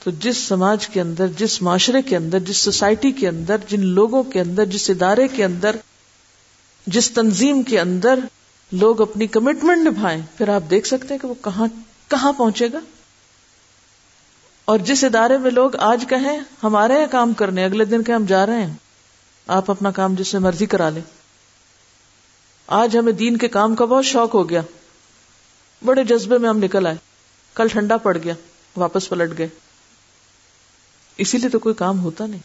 تو 0.03 0.11
جس 0.11 0.37
سماج 0.37 0.87
کے 0.87 1.01
اندر، 1.01 1.27
جس 1.27 1.61
معاشرے 1.61 2.01
کے 2.01 2.17
اندر، 2.17 2.39
جس 2.39 2.57
سوسائٹی 2.57 3.11
کے 3.11 3.27
اندر، 3.27 3.57
جن 3.67 3.85
لوگوں 3.85 4.23
کے 4.23 4.41
اندر، 4.41 4.65
جس 4.65 4.89
ادارے 4.89 5.27
کے 5.27 5.45
اندر، 5.45 5.75
جس 6.87 7.11
تنظیم 7.11 7.63
کے 7.63 7.79
اندر 7.79 8.19
لوگ 8.71 9.01
اپنی 9.01 9.27
کمٹمنٹ 9.27 9.87
نبھائیں، 9.87 10.21
پھر 10.37 10.49
آپ 10.49 10.63
دیکھ 10.69 10.87
سکتے 10.87 11.13
ہیں 11.13 11.19
کہ 11.21 11.27
وہ 11.27 11.33
کہاں 11.41 11.67
کہاں 12.07 12.33
پہنچے 12.33 12.67
گا۔ 12.73 12.79
اور 14.65 14.79
جس 14.79 15.03
ادارے 15.03 15.37
میں 15.37 15.51
لوگ 15.51 15.75
آج 15.75 16.05
کہیں 16.09 16.39
ہمارے 16.63 16.93
یہاں 16.93 17.07
کام 17.11 17.33
کرنے، 17.33 17.65
اگلے 17.65 17.85
دن 17.85 18.03
کے 18.03 18.13
ہم 18.13 18.25
جا 18.25 18.45
رہے 18.45 18.65
ہیں، 18.65 18.73
آپ 19.47 19.71
اپنا 19.71 19.91
کام 19.91 20.15
جس 20.15 20.27
سے 20.27 20.39
مرضی 20.39 20.65
کرا 20.65 20.89
لیں۔ 20.89 21.24
آج 22.67 22.97
ہمیں 22.97 23.13
دین 23.13 23.37
کے 23.37 23.47
کام 23.47 23.75
کا 23.75 23.85
بہت 23.85 24.05
شوق 24.05 24.33
ہو 24.33 24.49
گیا۔ 24.49 24.61
بڑے 25.85 26.03
جذبے 26.03 26.37
میں 26.37 26.49
ہم 26.49 26.57
نکل 26.57 26.87
آئے۔ 26.87 26.95
کل 27.53 27.67
ٹھنڈا 27.67 27.97
پڑ 27.97 28.17
گیا، 28.23 28.33
واپس 28.75 29.09
پلٹ 29.09 29.37
گئے۔ 29.37 29.47
اسی 31.17 31.37
لیے 31.37 31.49
تو 31.49 31.59
کوئی 31.59 31.75
کام 31.75 31.99
ہوتا 31.99 32.25
نہیں۔ 32.25 32.41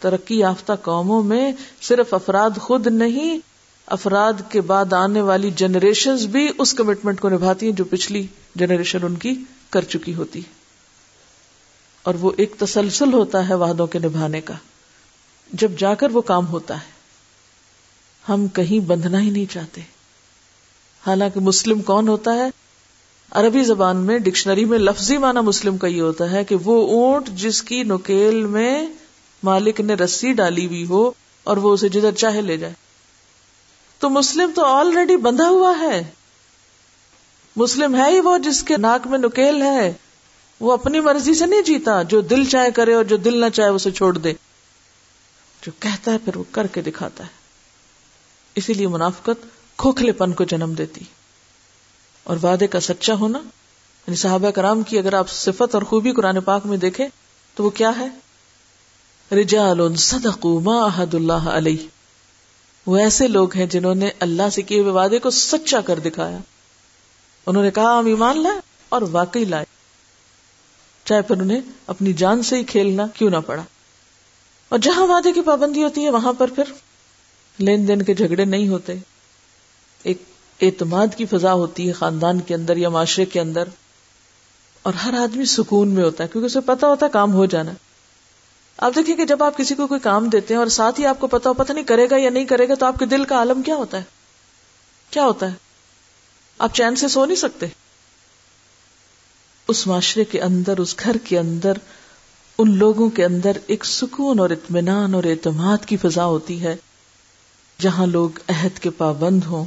ترقی 0.00 0.38
یافتہ 0.38 0.72
قوموں 0.82 1.22
میں 1.22 1.52
صرف 1.82 2.14
افراد 2.14 2.50
خود 2.60 2.86
نہیں، 2.86 3.38
افراد 3.86 4.32
کے 4.48 4.60
بعد 4.60 4.92
آنے 4.92 5.20
والی 5.20 5.50
جنریشن 5.50 6.16
بھی 6.16 6.48
اس 6.58 6.74
کمٹمنٹ 6.74 7.20
کو 7.20 7.28
نبھاتی 7.28 7.66
ہیں 7.66 7.72
جو 7.72 7.84
پچھلی 7.84 8.26
جنریشن 8.54 8.98
ان 9.02 9.16
کی 9.16 9.34
کر 9.70 9.84
چکی 9.84 10.14
ہوتی۔ 10.14 10.40
اور 12.02 12.14
وہ 12.14 12.30
ایک 12.36 12.54
تسلسل 12.58 13.12
ہوتا 13.12 13.48
ہے 13.48 13.54
وعدوں 13.54 13.86
کے 13.86 13.98
نبھانے 13.98 14.40
کا۔ 14.40 14.54
جب 15.52 15.70
جا 15.78 15.94
کر 15.94 16.10
وہ 16.10 16.20
کام 16.20 16.46
ہوتا 16.46 16.80
ہے۔ 16.80 16.95
ہم 18.28 18.48
کہیں 18.48 18.80
بندھنا 18.80 19.20
ہی 19.20 19.30
نہیں 19.30 19.52
چاہتے۔ 19.52 19.80
حالانکہ 21.06 21.40
مسلم 21.40 21.82
کون 21.82 22.08
ہوتا 22.08 22.34
ہے؟ 22.34 22.50
عربی 23.30 23.64
زبان 23.64 23.96
میں 23.96 24.18
ڈکشنری 24.18 24.64
میں 24.64 24.78
لفظی 24.78 25.18
معنی 25.18 25.40
مسلم 25.40 25.76
کا 25.76 25.86
یہ 25.86 26.00
ہوتا 26.00 26.30
ہے 26.30 26.44
کہ 26.44 26.56
وہ 26.64 26.88
اونٹ 26.88 27.28
جس 27.28 27.62
کی 27.62 27.82
نکیل 27.82 28.34
میں 28.34 28.86
مالک 29.42 29.80
نے 29.80 29.94
رسی 29.94 30.32
ڈالی 30.32 30.66
ہوئی 30.66 30.86
ہو 30.86 31.10
اور 31.44 31.56
وہ 31.56 31.72
اسے 31.72 31.88
جدھر 31.88 32.12
چاہے 32.12 32.40
لے 32.40 32.56
جائے۔ 32.56 32.72
تو 33.98 34.10
مسلم 34.10 34.50
تو 34.54 34.64
آلریڈی 34.64 35.16
بندھا 35.16 35.48
ہوا 35.48 35.74
ہے۔ 35.80 36.02
مسلم 37.56 37.96
ہے 37.96 38.10
ہی 38.10 38.20
وہ 38.20 38.38
جس 38.38 38.62
کے 38.62 38.76
ناک 38.76 39.06
میں 39.06 39.18
نکیل 39.18 39.62
ہے۔ 39.62 39.92
وہ 40.60 40.72
اپنی 40.72 41.00
مرضی 41.00 41.34
سے 41.34 41.46
نہیں 41.46 41.62
جیتا، 41.62 42.02
جو 42.02 42.20
دل 42.20 42.44
چاہے 42.44 42.70
کرے 42.70 42.94
اور 42.94 43.04
جو 43.04 43.16
دل 43.16 43.40
نہ 43.40 43.48
چاہے 43.48 43.68
اسے 43.68 43.90
چھوڑ 43.90 44.18
دے۔ 44.18 44.32
جو 45.62 45.72
کہتا 45.80 46.12
ہے 46.12 46.18
پھر 46.18 46.36
وہ 46.36 46.44
کر 46.50 46.66
کے 46.66 46.80
دکھاتا 46.80 47.24
ہے۔ 47.24 47.45
اسی 48.56 48.74
لیے 48.74 48.88
منافقت 48.88 49.46
کھوکھلے 49.76 50.12
پن 50.12 50.32
کو 50.32 50.44
جنم 50.44 50.74
دیتی۔ 50.78 51.00
اور 52.24 52.36
وعدے 52.42 52.66
کا 52.66 52.80
سچا 52.80 53.14
ہونا 53.14 53.38
یعنی 53.38 54.14
صحابہ 54.14 54.50
کرام 54.50 54.82
کی 54.82 54.98
اگر 54.98 55.12
آپ 55.12 55.30
صفت 55.30 55.74
اور 55.74 55.82
خوبی 55.82 56.12
قرآن 56.12 56.40
پاک 56.40 56.66
میں 56.66 56.78
دیکھیں، 56.78 57.08
تو 57.54 57.64
وہ 57.64 57.70
کیا 57.70 57.92
ہے؟ 57.98 58.08
رجال 59.34 59.96
صدقوا 59.96 60.60
ما 60.60 60.86
عہد 60.86 61.14
اللہ 61.14 61.32
علیہ۔ 61.32 61.86
وہ 62.86 62.96
ایسے 62.96 63.28
لوگ 63.28 63.56
ہیں 63.56 63.66
جنہوں 63.66 63.94
نے 63.94 64.10
اللہ 64.20 64.50
سے 64.52 64.62
کیے 64.62 64.80
ہوئے 64.80 64.92
وعدے 64.92 65.18
کو 65.18 65.30
سچا 65.30 65.80
کر 65.80 65.98
دکھایا۔ 65.98 66.38
انہوں 67.46 67.62
نے 67.62 67.70
کہا، 67.70 67.98
ہم 67.98 68.06
ایمان 68.06 68.42
لائے 68.42 68.60
اور 68.88 69.02
واقعی 69.12 69.44
لائے۔ 69.44 69.64
چاہے 71.04 71.22
پھر 71.22 71.40
انہیں 71.40 71.60
اپنی 71.86 72.12
جان 72.12 72.42
سے 72.42 72.56
ہی 72.56 72.64
کھیلنا 72.64 73.06
کیوں 73.06 73.30
نہ 73.30 73.36
پڑا۔ 73.46 73.62
اور 74.68 74.78
جہاں 74.78 75.06
وعدے 75.06 75.32
کی 75.32 75.40
پابندی 75.42 75.84
ہوتی 75.84 76.04
ہے، 76.04 76.10
وہاں 76.10 76.32
پر 76.32 76.50
پھر 76.50 76.64
لین 77.58 77.88
دین 77.88 78.02
کے 78.02 78.14
جھگڑے 78.14 78.44
نہیں 78.44 78.68
ہوتے۔ 78.68 78.94
ایک 80.02 80.22
اعتماد 80.60 81.06
کی 81.16 81.26
فضا 81.26 81.52
ہوتی 81.52 81.88
ہے 81.88 81.92
خاندان 81.92 82.40
کے 82.40 82.54
اندر 82.54 82.76
یا 82.76 82.88
معاشرے 82.88 83.24
کے 83.24 83.40
اندر۔ 83.40 83.64
اور 84.82 84.94
ہر 84.94 85.14
آدمی 85.18 85.44
سکون 85.44 85.88
میں 85.88 86.04
ہوتا 86.04 86.24
ہے 86.24 86.28
کیونکہ 86.28 86.46
اسے 86.46 86.60
پتا 86.60 86.86
ہوتا 86.86 87.06
ہے 87.06 87.10
کام 87.10 87.32
ہو 87.32 87.46
جانا۔ 87.46 87.72
آپ 88.78 88.92
دیکھیے 88.96 89.16
کہ 89.16 89.24
جب 89.24 89.42
آپ 89.42 89.56
کسی 89.56 89.74
کو 89.74 89.86
کوئی 89.86 90.00
کام 90.00 90.28
دیتے 90.28 90.54
ہیں 90.54 90.58
اور 90.58 90.66
ساتھ 90.66 91.00
ہی 91.00 91.06
آپ 91.06 91.20
کو 91.20 91.26
پتا 91.26 91.48
ہو 91.50 91.54
پتا 91.54 91.74
نہیں 91.74 91.84
کرے 91.84 92.10
گا 92.10 92.16
یا 92.16 92.30
نہیں 92.30 92.44
کرے 92.44 92.68
گا 92.68 92.74
تو 92.74 92.86
آپ 92.86 92.98
کے 92.98 93.06
دل 93.06 93.24
کا 93.24 93.36
عالم 93.36 93.62
کیا 93.62 93.76
ہوتا 93.76 93.98
ہے؟ 93.98 94.02
کیا 95.10 95.24
ہوتا 95.24 95.50
ہے؟ 95.50 95.54
آپ 96.58 96.74
چین 96.74 96.96
سے 96.96 97.08
سو 97.08 97.24
نہیں 97.24 97.36
سکتے۔ 97.36 97.66
اس 99.68 99.86
معاشرے 99.86 100.24
کے 100.24 100.40
اندر، 100.40 100.78
اس 100.78 100.96
گھر 101.04 101.16
کے 101.24 101.38
اندر، 101.38 101.72
ان 102.58 102.78
لوگوں 102.78 103.10
کے 103.10 103.24
اندر 103.24 103.52
ایک 103.66 103.84
سکون 103.84 104.38
اور 104.38 104.50
اطمینان 104.50 105.14
اور 105.14 105.24
اعتماد 105.24 105.78
کی 105.86 105.96
فضا 105.96 106.24
ہوتی 106.24 106.62
ہے۔ 106.62 106.76
جہاں 107.80 108.06
لوگ 108.06 108.30
عہد 108.48 108.78
کے 108.78 108.90
پابند 108.90 109.44
ہوں، 109.44 109.64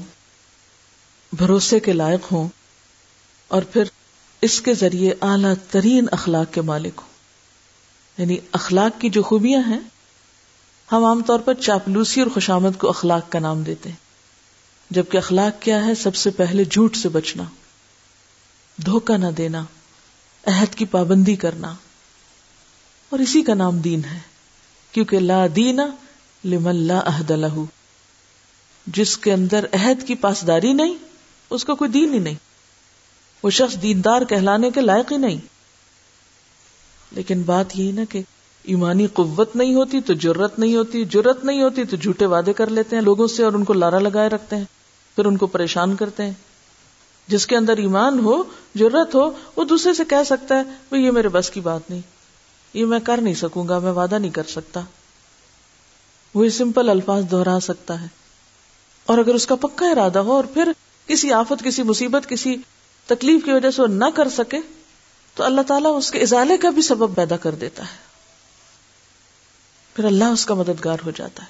بھروسے 1.34 1.80
کے 1.80 1.94
لائق 1.94 2.32
ہوں، 2.32 2.48
اور 3.48 3.62
پھر 3.62 3.84
اس 4.42 4.62
کے 4.62 4.74
ذریعے 4.74 5.14
اعلی 5.22 5.48
ترین 5.70 6.06
اخلاق 6.12 6.54
کے 6.54 6.62
مالک 6.62 6.94
ہوں۔ 6.98 7.10
یعنی 8.18 8.38
اخلاق 8.52 9.02
کی 9.02 9.10
جو 9.10 9.24
خوبیاں 9.24 9.62
ہیں، 9.68 9.80
ہم 10.92 11.06
عام 11.06 11.22
طور 11.24 11.40
پر 11.40 11.54
چاپلوسی 11.54 12.22
اور 12.22 12.30
خوشامد 12.34 12.78
کو 12.78 12.90
اخلاق 12.90 13.32
کا 13.32 13.40
نام 13.40 13.64
دیتے 13.64 13.90
ہیں، 13.90 13.96
جبکہ 14.90 15.18
اخلاق 15.18 15.62
کیا 15.62 15.86
ہے، 15.86 15.96
سب 15.96 16.16
سے 16.16 16.30
پہلے 16.30 16.64
جھوٹ 16.66 16.96
سے 16.96 17.10
بچنا، 17.10 17.44
دھوکہ 18.86 19.18
نہ 19.18 19.32
دینا، 19.38 19.64
عہد 20.48 20.76
کی 20.76 20.86
پابندی 20.86 21.36
کرنا۔ 21.36 21.74
اور 23.10 23.20
اسی 23.20 23.42
کا 23.42 23.54
نام 23.54 23.80
دین 23.80 24.02
ہے، 24.06 24.20
کیونکہ 24.92 25.20
لا 25.20 25.48
دینا 25.56 25.88
لمن 26.46 26.76
لا 26.76 27.00
عہد 27.06 27.32
لہو۔ 27.32 27.66
جس 28.94 29.18
کے 29.18 29.34
اندر 29.34 29.66
عہد 29.74 30.08
کی 30.08 30.16
پاسداری 30.16 30.74
نہیں، 30.74 30.94
اس 31.50 31.66
کا 31.66 31.74
کوئی 31.74 31.92
دین 31.92 32.14
ہی 32.14 32.20
نہیں۔ 32.20 32.36
وہ 33.44 33.50
شخص 33.50 33.82
دیندار 33.82 34.22
کہلانے 34.22 34.72
کے 34.72 34.82
لائق 34.82 35.12
ہی 35.12 35.18
نہیں۔ 35.18 35.38
لیکن 37.12 37.42
بات 37.42 37.80
یہی 37.80 37.92
نا 37.92 38.02
کہ 38.10 38.22
ایمانی 38.64 39.08
قوت 39.08 39.56
نہیں 39.56 39.74
ہوتی 39.74 40.02
تو 40.02 40.14
جرت 40.14 40.60
نہیں 40.60 40.76
ہوتی 40.76 41.06
جرت 41.06 41.46
نہیں 41.46 41.62
ہوتی 41.62 41.84
تو 41.84 41.98
جھوٹے 41.98 42.26
وعدے 42.26 42.54
کر 42.54 42.68
لیتے 42.68 42.96
ہیں 42.96 43.04
لوگوں 43.04 43.28
سے 43.28 43.44
اور 43.44 43.54
ان 43.54 43.64
کو 43.64 43.74
لارا 43.74 44.00
لگائے 44.00 44.30
رکھتے 44.30 44.56
ہیں، 44.56 44.66
پھر 45.16 45.26
ان 45.26 45.38
کو 45.38 45.48
پریشان 45.48 45.96
کرتے 45.96 46.26
ہیں۔ 46.26 46.34
جس 47.28 47.48
کے 47.48 47.58
اندر 47.58 47.78
ایمان 47.78 48.20
ہو 48.20 48.44
جرت 48.76 49.16
ہو، 49.16 49.32
وہ 49.56 49.64
دوسرے 49.64 49.94
سے 49.94 50.04
کہہ 50.06 50.24
سکتا 50.26 50.58
ہے 50.58 50.64
بھائی 50.64 51.04
یہ 51.04 51.12
میرے 51.12 51.30
بس 51.30 51.50
کی 51.50 51.60
بات 51.60 51.90
نہیں، 51.90 52.02
یہ 52.74 52.86
میں 52.86 53.00
کر 53.00 53.18
نہیں 53.22 53.34
سکوں 53.34 53.68
گا، 53.68 53.80
میں 53.80 53.92
وعدہ 53.92 54.16
نہیں 54.16 54.32
کر 54.32 54.44
سکتا۔ 54.48 54.82
وہ 56.34 56.50
سمپل 56.50 56.90
الفاظ 56.90 57.24
دہرا 57.32 57.60
سکتا 57.60 58.02
ہے۔ 58.02 58.19
اور 59.10 59.18
اگر 59.18 59.34
اس 59.34 59.48
کا 59.48 59.56
پکا 59.56 59.86
ارادہ 59.86 60.20
ہو 60.20 60.34
اور 60.34 60.44
پھر 60.44 60.72
کسی 61.08 61.34
آفت، 61.34 61.64
کسی 61.64 61.84
مصیبت، 61.84 62.30
کسی 62.30 62.58
تکلیف 63.06 63.46
کی 63.46 63.52
وجہ 63.52 63.72
سے 63.72 63.82
وہ 63.82 63.88
نہ 63.88 64.06
کر 64.16 64.30
سکے، 64.30 64.58
تو 65.36 65.44
اللہ 65.44 65.62
تعالیٰ 65.62 65.98
اس 65.98 66.12
کے 66.12 66.20
ازالے 66.20 66.58
کا 66.58 66.70
بھی 66.70 66.82
سبب 66.82 67.16
پیدا 67.16 67.38
کر 67.38 67.52
دیتا 67.52 67.84
ہے۔ 67.84 67.98
پھر 69.96 70.04
اللہ 70.04 70.24
اس 70.24 70.46
کا 70.46 70.54
مددگار 70.54 70.98
ہو 71.06 71.12
جاتا 71.16 71.44
ہے۔ 71.44 71.48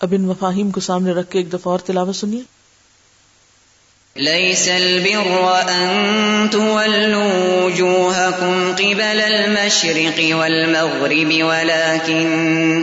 اب 0.00 0.08
ان 0.16 0.22
مفاہیم 0.22 0.70
کو 0.70 0.80
سامنے 0.80 1.12
رکھ 1.12 1.30
کے 1.30 1.38
ایک 1.38 1.48
دفعہ 1.48 1.72
اور 1.72 1.78
تلاوت 1.78 2.16
سنیے۔ 2.16 2.42
ليس 4.16 4.68
البر 4.68 5.62
أن 5.68 6.48
تولوا 6.48 7.64
وجوهكم 7.64 8.72
قبل 8.76 9.20
المشرق 9.20 10.20
والمغرب، 10.36 11.46
ولكن 11.46 12.82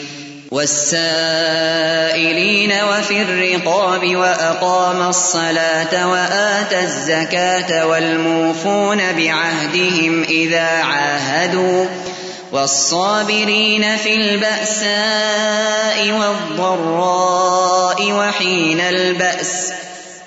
والسائلين 0.51 2.71
وفي 2.71 3.21
الرقاب 3.21 4.15
وأقام 4.15 5.09
الصلاة 5.09 6.11
وآتى 6.11 6.79
الزكاة 6.79 7.87
والموفون 7.87 9.11
بعهدهم 9.11 10.23
إذا 10.23 10.67
عاهدوا 10.67 11.85
والصابرين 12.51 13.97
في 13.97 14.15
البأساء 14.15 16.11
والضراء 16.11 18.11
وحين 18.11 18.79
البأس 18.79 19.73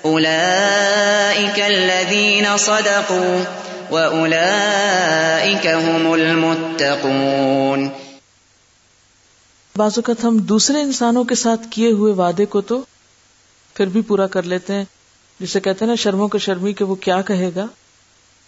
أولئك 0.05 1.59
الذين 1.67 2.57
صدقوا 2.57 3.43
وأولئك 3.91 5.67
هم 5.67 6.13
المتقون 6.13 8.04
بعض 9.77 9.91
اوقات 9.95 10.23
ہم 10.23 10.37
دوسرے 10.37 10.81
انسانوں 10.81 11.23
کے 11.23 11.35
ساتھ 11.35 11.61
کیے 11.69 11.91
ہوئے 11.91 12.13
وعدے 12.13 12.45
کو 12.45 12.61
تو 12.61 12.81
پھر 13.73 13.87
بھی 13.87 14.01
پورا 14.01 14.27
کر 14.27 14.43
لیتے 14.43 14.73
ہیں، 14.73 14.85
جسے 15.39 15.59
کہتے 15.59 15.85
ہیں 15.85 15.89
نا، 15.89 15.95
شرموں 15.95 16.27
کو 16.27 16.37
شرمی 16.37 16.73
کہ 16.73 16.85
وہ 16.85 16.95
کیا 16.95 17.21
کہے 17.21 17.51
گا؟ 17.55 17.65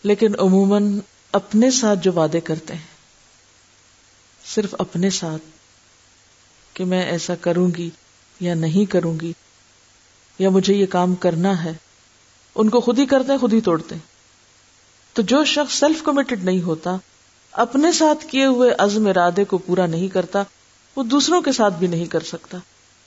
لیکن 0.03 0.39
عموماً 0.39 0.99
اپنے 1.32 1.71
ساتھ 1.71 1.99
جو 2.03 2.11
وعدے 2.13 2.39
کرتے 2.39 2.73
ہیں، 2.73 2.88
صرف 4.45 4.75
اپنے 4.80 5.09
ساتھ 5.09 5.41
کہ 6.73 6.86
میں 6.86 7.03
ایسا 7.03 7.36
کروں 7.36 7.69
گی 7.78 7.89
یا 8.39 8.53
نہیں 8.53 8.91
کروں 8.91 9.19
گی، 9.19 9.34
یا 10.39 10.49
مجھے 10.49 10.73
یہ 10.73 10.86
کام 10.86 11.15
کرنا 11.15 11.63
ہے، 11.63 11.73
ان 12.55 12.69
کو 12.69 12.80
خود 12.80 12.99
ہی 12.99 13.05
کرتے 13.05 13.32
ہیں، 13.32 13.39
خود 13.39 13.53
ہی 13.53 13.61
توڑتے 13.61 13.95
ہیں۔ 13.95 14.01
تو 15.13 15.21
جو 15.21 15.45
شخص 15.45 15.80
سیلف 15.80 16.03
کمیٹڈ 16.03 16.43
نہیں 16.43 16.61
ہوتا، 16.61 16.95
اپنے 17.51 17.91
ساتھ 17.91 18.25
کیے 18.25 18.45
ہوئے 18.45 18.71
عزم 18.78 19.07
ارادے 19.07 19.43
کو 19.43 19.57
پورا 19.57 19.86
نہیں 19.86 20.07
کرتا 20.07 20.43
وہ 20.98 21.04
دوسروں 21.04 21.41
کے 21.41 21.52
ساتھ 21.52 21.74
بھی 21.74 21.88
نہیں 21.88 22.06
کر 22.06 22.20
سکتا۔ 22.20 22.58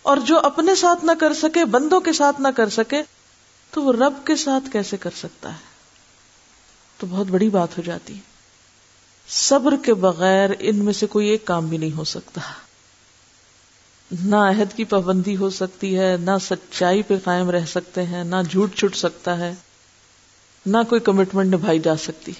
اور 0.02 0.16
جو 0.16 0.38
اپنے 0.38 0.74
ساتھ 0.74 1.04
نہ 1.04 1.10
کر 1.20 1.34
سکے، 1.34 1.64
بندوں 1.64 2.00
کے 2.00 2.12
ساتھ 2.12 2.40
نہ 2.40 2.48
کر 2.56 2.68
سکے، 2.68 3.02
تو 3.70 3.82
وہ 3.82 3.92
رب 3.92 4.26
کے 4.26 4.36
ساتھ 4.36 4.72
کیسے 4.72 4.96
کر 4.96 5.10
سکتا 5.18 5.52
ہے؟ 5.52 5.58
تو 6.98 7.06
بہت 7.10 7.26
بڑی 7.26 7.48
بات 7.48 7.78
ہو 7.78 7.82
جاتی 7.82 8.14
ہے۔ 8.14 8.18
صبر 9.28 9.76
کے 9.76 9.94
بغیر 9.94 10.50
ان 10.58 10.76
میں 10.76 10.92
سے 10.92 11.06
کوئی 11.06 11.28
ایک 11.28 11.44
کام 11.44 11.66
بھی 11.66 11.78
نہیں 11.78 11.96
ہو 11.96 12.04
سکتا۔ 12.04 12.40
نہ 14.24 14.36
عہد 14.36 14.76
کی 14.76 14.84
پابندی 14.84 15.36
ہو 15.36 15.50
سکتی 15.50 15.98
ہے، 15.98 16.16
نہ 16.16 16.30
سچائی 16.42 17.02
پہ 17.02 17.14
قائم 17.24 17.50
رہ 17.50 17.66
سکتے 17.66 18.06
ہیں، 18.06 18.24
نہ 18.24 18.36
جھوٹ 18.50 18.74
چھٹ 18.74 18.96
سکتا 18.96 19.38
ہے، 19.38 19.54
نہ 20.66 20.78
کوئی 20.88 21.00
کمٹمنٹ 21.00 21.54
نبھائی 21.54 21.78
جا 21.78 21.96
سکتی۔ 21.96 22.32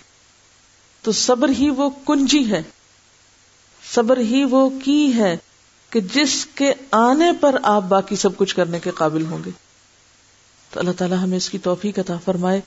تو 1.03 1.12
صبر 1.12 1.48
ہی 1.48 1.70
وہ 1.70 1.90
کنجی 2.07 2.51
ہے۔ 2.51 2.62
صبر 3.95 4.16
ہی 4.16 4.45
وہ 4.45 4.70
کی 4.84 5.12
ہے 5.14 5.36
کہ 5.91 6.01
جس 6.01 6.47
کے 6.47 6.72
آنے 6.91 7.32
پر 7.41 7.57
آپ 7.62 7.82
باقی 7.82 8.16
سب 8.16 8.36
کچھ 8.36 8.57
کرنے 8.57 8.78
کے 8.78 8.91
قابل 8.91 9.26
ہوں 9.26 9.38
گے۔ 9.47 9.51
تو 10.70 10.80
اللہ 10.80 10.93
تعالیٰ 10.99 11.18
ہمیں 11.18 11.36
اس 11.36 11.51
کی 11.51 11.59
توفیق 11.59 11.99
عطا 11.99 12.16
فرمائے۔ 12.24 12.61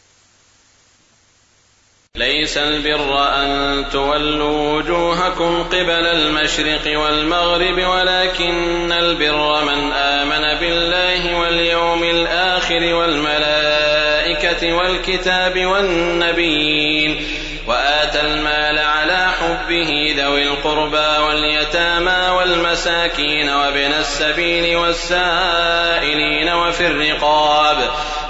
ليس 2.17 2.57
البر 2.57 3.15
أن 3.15 3.83
تولوا 3.91 4.73
وجوهكم 4.73 5.63
قبل 5.69 6.07
المشرق 6.07 6.87
والمغرب 6.87 7.89
ولكن 7.89 8.91
البر 8.91 9.63
من 9.63 9.93
آمن 9.93 10.59
بالله 10.59 11.39
واليوم 11.39 12.03
الآخر 12.03 12.93
والملائكة 12.93 14.75
والكتاب 14.75 15.65
والنبيين 15.65 17.23
وآتى 17.67 18.19
المال 18.19 18.77
على 18.77 19.27
حبه 19.39 20.21
ذوي 20.23 20.43
القربى 20.43 20.62
القربى 20.73 21.23
واليتامى 21.23 22.29
والمساكين 22.29 23.49
وابن 23.49 23.93
السبيل 23.93 24.75
والسائلين 24.75 26.53
وفي 26.53 26.87
الرقاب 26.87 27.77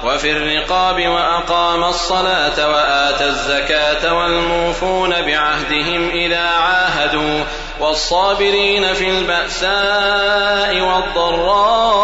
وفي 0.04 0.32
الرقاب 0.32 1.08
وأقام 1.08 1.84
الصلاة 1.84 2.70
وآتى 2.70 3.26
الزكاة 3.26 4.14
والموفون 4.14 5.10
بعهدهم 5.22 6.10
إذا 6.10 6.50
عاهدوا، 6.50 7.44
والصابرين 7.80 8.94
في 8.94 9.10
البأساء 9.10 10.82
والضراء 10.82 11.96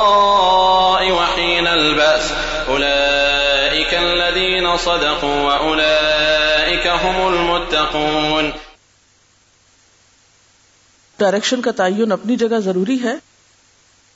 وحين 1.11 1.67
البأس، 1.67 2.33
أولئك 2.69 3.93
الذين 3.93 4.77
صدقوا 4.77 5.41
وأولئك 5.41 6.87
هم 6.87 7.27
المتقون. 7.27 8.53
ڈائریکشن 11.19 11.61
کا 11.61 11.71
تعین 11.71 12.11
اپنی 12.11 12.35
جگہ 12.35 12.59
ضروری 12.59 13.03
ہے، 13.03 13.15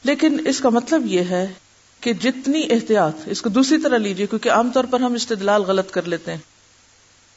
لیکن 0.03 0.47
اس 0.47 0.59
کا 0.59 0.69
مطلب 0.69 1.05
یہ 1.05 1.19
ہے 1.19 1.53
کہ 2.01 2.13
جتنی 2.13 2.67
احتیاط، 2.69 3.15
اس 3.25 3.41
کو 3.41 3.49
دوسری 3.49 3.77
طرح 3.77 3.97
لیجیے 3.97 4.27
کیونکہ 4.27 4.51
عام 4.51 4.71
طور 4.71 4.83
پر 4.83 4.99
ہم 4.99 5.13
استدلال 5.13 5.61
غلط 5.61 5.91
کر 5.91 6.03
لیتے 6.03 6.31
ہیں۔ 6.31 6.53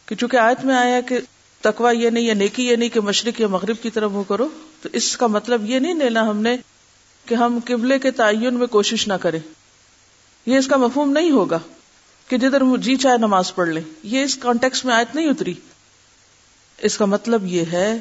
کہ 0.07 0.15
چونکہ 0.15 0.37
آیت 0.37 0.65
میں 0.65 0.75
آیا 0.75 1.01
کہ 1.01 1.19
تکوا 1.61 1.91
یہ 1.91 2.11
نہیں 2.11 2.25
یا 2.25 2.35
نیکی 2.35 2.69
یہ 2.69 2.77
نہیں 2.77 2.89
کہ 2.89 3.01
مشرق 3.01 3.41
یا 3.41 3.47
مغرب 3.47 3.77
کی 3.83 3.91
طرف 3.91 4.11
وہ 4.15 4.23
کرو، 4.23 4.49
تو 4.83 4.89
اس 4.93 5.17
کا 5.17 5.27
مطلب 5.27 5.71
یہ 5.71 5.79
نہیں 5.79 5.95
لینا 5.95 6.31
ہم 6.31 6.41
نے 6.41 6.57
کہ 7.27 7.35
ہم 7.35 7.59
قبلے 7.65 7.99
کے 7.99 8.11
تعین 8.11 8.55
میں 8.55 8.67
کوشش 8.67 9.09
نہ 9.09 9.13
کریں۔ 9.13 9.41
یہ 10.47 10.59
اس 10.59 10.67
کا 10.67 10.77
مفہوم 10.77 11.11
نہیں 11.11 11.31
ہوگا 11.31 11.59
کہ 12.29 12.39
جدھر 12.39 12.63
جی 12.77 12.97
چاہے 12.97 13.19
نماز 13.19 13.55
پڑھ 13.55 13.69
لیں۔ 13.69 13.83
یہ 14.03 14.23
اس 14.23 14.37
کانٹیکس 14.37 14.85
میں 14.85 14.95
آیت 14.95 15.15
نہیں 15.15 15.29
اتری۔ 15.29 15.55
اس 16.79 16.99
کا 16.99 17.05
مطلب 17.05 17.47
یہ 17.47 17.65
ہے 17.73 18.01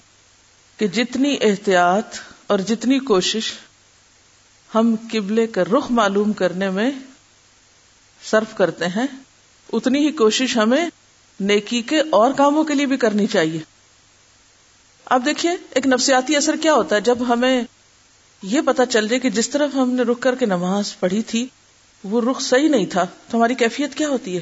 کہ 0.78 0.88
جتنی 0.88 1.38
احتیاط 1.42 2.20
اور 2.48 2.60
جتنی 2.60 3.00
کوشش 3.00 3.54
ہم 4.76 4.96
قبلے 5.12 5.48
کا 5.48 5.64
رخ 5.64 5.92
معلوم 5.92 6.34
کرنے 6.34 6.70
میں 6.70 6.92
صرف 8.24 8.58
کرتے 8.58 8.88
ہیں، 8.88 9.08
اتنی 9.74 10.06
ہی 10.06 10.12
کوشش 10.12 10.58
ہمیں 10.58 10.90
نیکی 11.40 11.82
کے 11.82 12.00
اور 12.10 12.32
کاموں 12.32 12.64
کے 12.64 12.74
لیے 12.74 12.86
بھی 12.86 12.98
کرنی 12.98 13.28
چاہیے۔ 13.28 13.60
اب 15.06 15.26
دیکھیے، 15.26 15.52
ایک 15.70 15.88
نفسیاتی 15.88 16.36
اثر 16.36 16.56
کیا 16.62 16.74
ہوتا 16.74 16.96
ہے؟ 16.96 17.02
جب 17.02 17.18
ہمیں 17.28 17.64
یہ 18.42 18.62
پتا 18.62 18.86
چل 18.86 19.08
جائے 19.08 19.20
کہ 19.20 19.30
جس 19.30 19.50
طرف 19.50 19.76
ہم 19.76 19.90
نے 19.90 20.04
رک 20.04 20.20
کر 20.20 20.36
کے 20.36 20.46
نماز 20.46 21.00
پڑھی 21.00 21.22
تھی، 21.22 21.48
وہ 22.04 22.22
رخ 22.22 22.42
صحیح 22.42 22.70
نہیں 22.70 22.86
تھا، 22.86 23.06
تو 23.30 23.38
ہماری 23.38 23.56
کیفیت 23.56 23.96
کیا 23.96 24.10
ہوتی 24.10 24.38
ہے؟ 24.38 24.42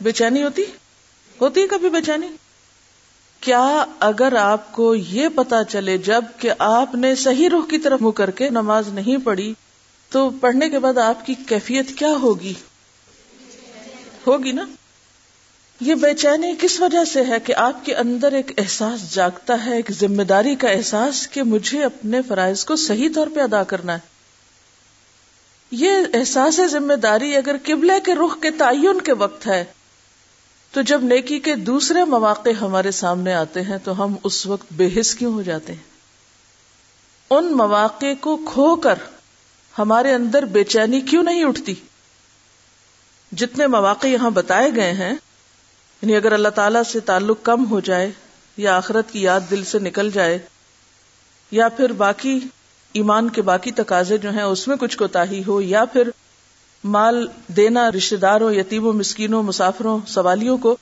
بے 0.00 0.12
چینی 0.12 0.42
ہوتی؟ 0.42 0.62
ہوتی 1.40 1.62
ہے 1.62 1.66
کبھی 1.66 1.90
بے 1.90 2.02
چینی؟ 2.06 2.26
کیا 3.44 3.84
اگر 4.00 4.36
آپ 4.36 4.72
کو 4.72 4.94
یہ 4.94 5.28
پتا 5.28 5.64
چلے 5.64 5.98
جبکہ 5.98 6.52
آپ 6.58 6.94
نے 6.94 7.14
صحیح 7.14 7.48
رخ 7.48 7.70
کی 7.70 7.78
طرف 7.78 8.02
منہ 8.02 8.10
کر 8.10 8.30
کے 8.30 8.48
نماز 8.50 8.88
نہیں 8.88 9.16
پڑھی، 9.16 9.54
تو 10.10 10.30
پڑھنے 10.30 10.68
کے 10.70 10.78
بعد 10.78 10.98
آپ 10.98 11.26
کی 11.26 11.34
کیفیت 11.34 11.88
کیا 11.96 12.12
ہوگی؟ 12.22 12.54
ہوگی 14.26 14.52
نا؟ 14.52 14.64
یہ 15.80 15.94
بے 15.94 16.14
چینی 16.14 16.52
کس 16.60 16.80
وجہ 16.80 17.04
سے 17.04 17.24
ہے 17.24 17.40
کہ 17.44 17.54
آپ 17.54 17.84
کے 17.84 17.94
اندر 17.94 18.32
ایک 18.32 18.52
احساس 18.58 19.14
جاگتا 19.14 19.66
ہے، 19.66 19.76
ایک 19.76 19.90
ذمہ 19.90 20.22
داری 20.22 20.54
کا 20.54 20.68
احساس 20.68 21.28
کہ 21.28 21.42
مجھے 21.42 21.84
اپنے 21.84 22.22
فرائض 22.22 22.64
کو 22.64 22.76
صحیح 22.76 23.08
طور 23.14 23.26
پہ 23.34 23.40
ادا 23.40 23.62
کرنا 23.62 23.92
ہے؟ 23.92 23.98
یہ 25.70 25.90
احساس 26.14 26.60
ذمہ 26.70 26.94
داری 26.94 27.36
اگر 27.36 27.56
قبلے 27.64 28.00
کے 28.04 28.14
رخ 28.14 28.40
کے 28.40 28.50
تعین 28.50 29.00
کے 29.00 29.12
وقت 29.12 29.46
ہے 29.46 29.64
تو 30.74 30.82
جب 30.82 31.02
نیکی 31.02 31.38
کے 31.38 31.54
دوسرے 31.54 32.04
مواقع 32.04 32.50
ہمارے 32.60 32.90
سامنے 32.90 33.34
آتے 33.34 33.62
ہیں 33.62 33.76
تو 33.84 34.04
ہم 34.04 34.14
اس 34.24 34.46
وقت 34.46 34.72
بے 34.72 34.88
حس 34.96 35.14
کیوں 35.14 35.32
ہو 35.32 35.42
جاتے 35.42 35.72
ہیں؟ 35.72 35.82
ان 37.30 37.52
مواقع 37.56 38.12
کو 38.20 38.36
کھو 38.46 38.76
کر 38.76 38.94
ہمارے 39.78 40.14
اندر 40.14 40.44
بے 40.44 40.64
چینی 40.64 41.00
کیوں 41.00 41.22
نہیں 41.22 41.44
اٹھتی؟ 41.44 41.74
جتنے 43.32 43.66
مواقع 43.66 44.06
یہاں 44.06 44.30
بتائے 44.30 44.70
گئے 44.76 44.92
ہیں 44.92 45.12
یعنی 46.02 46.16
اگر 46.16 46.32
اللہ 46.32 46.48
تعالی 46.48 46.78
سے 46.92 47.00
تعلق 47.00 47.42
کم 47.42 47.64
ہو 47.70 47.80
جائے 47.80 48.10
یا 48.56 48.76
آخرت 48.76 49.12
کی 49.12 49.22
یاد 49.22 49.40
دل 49.50 49.64
سے 49.64 49.78
نکل 49.78 50.10
جائے، 50.10 50.38
یا 51.52 51.68
پھر 51.68 51.92
باقی 51.92 52.38
ایمان 52.92 53.28
کے 53.28 53.42
باقی 53.42 53.70
تقاضے 53.70 54.18
جو 54.18 54.30
ہیں، 54.30 54.42
اس 54.42 54.68
میں 54.68 54.76
کچھ 54.76 54.98
کوتا 54.98 55.22
ہو، 55.46 55.60
یا 55.60 55.84
پھر 55.84 56.10
مال 56.84 57.26
دینا 57.56 57.92
رشتے 57.92 58.16
داروں 58.16 58.52
یتیموں، 58.52 58.92
مسکینوں، 58.92 59.42
مسافروں، 59.42 59.98
سوالیوں 60.06 60.58
کو 60.58 60.76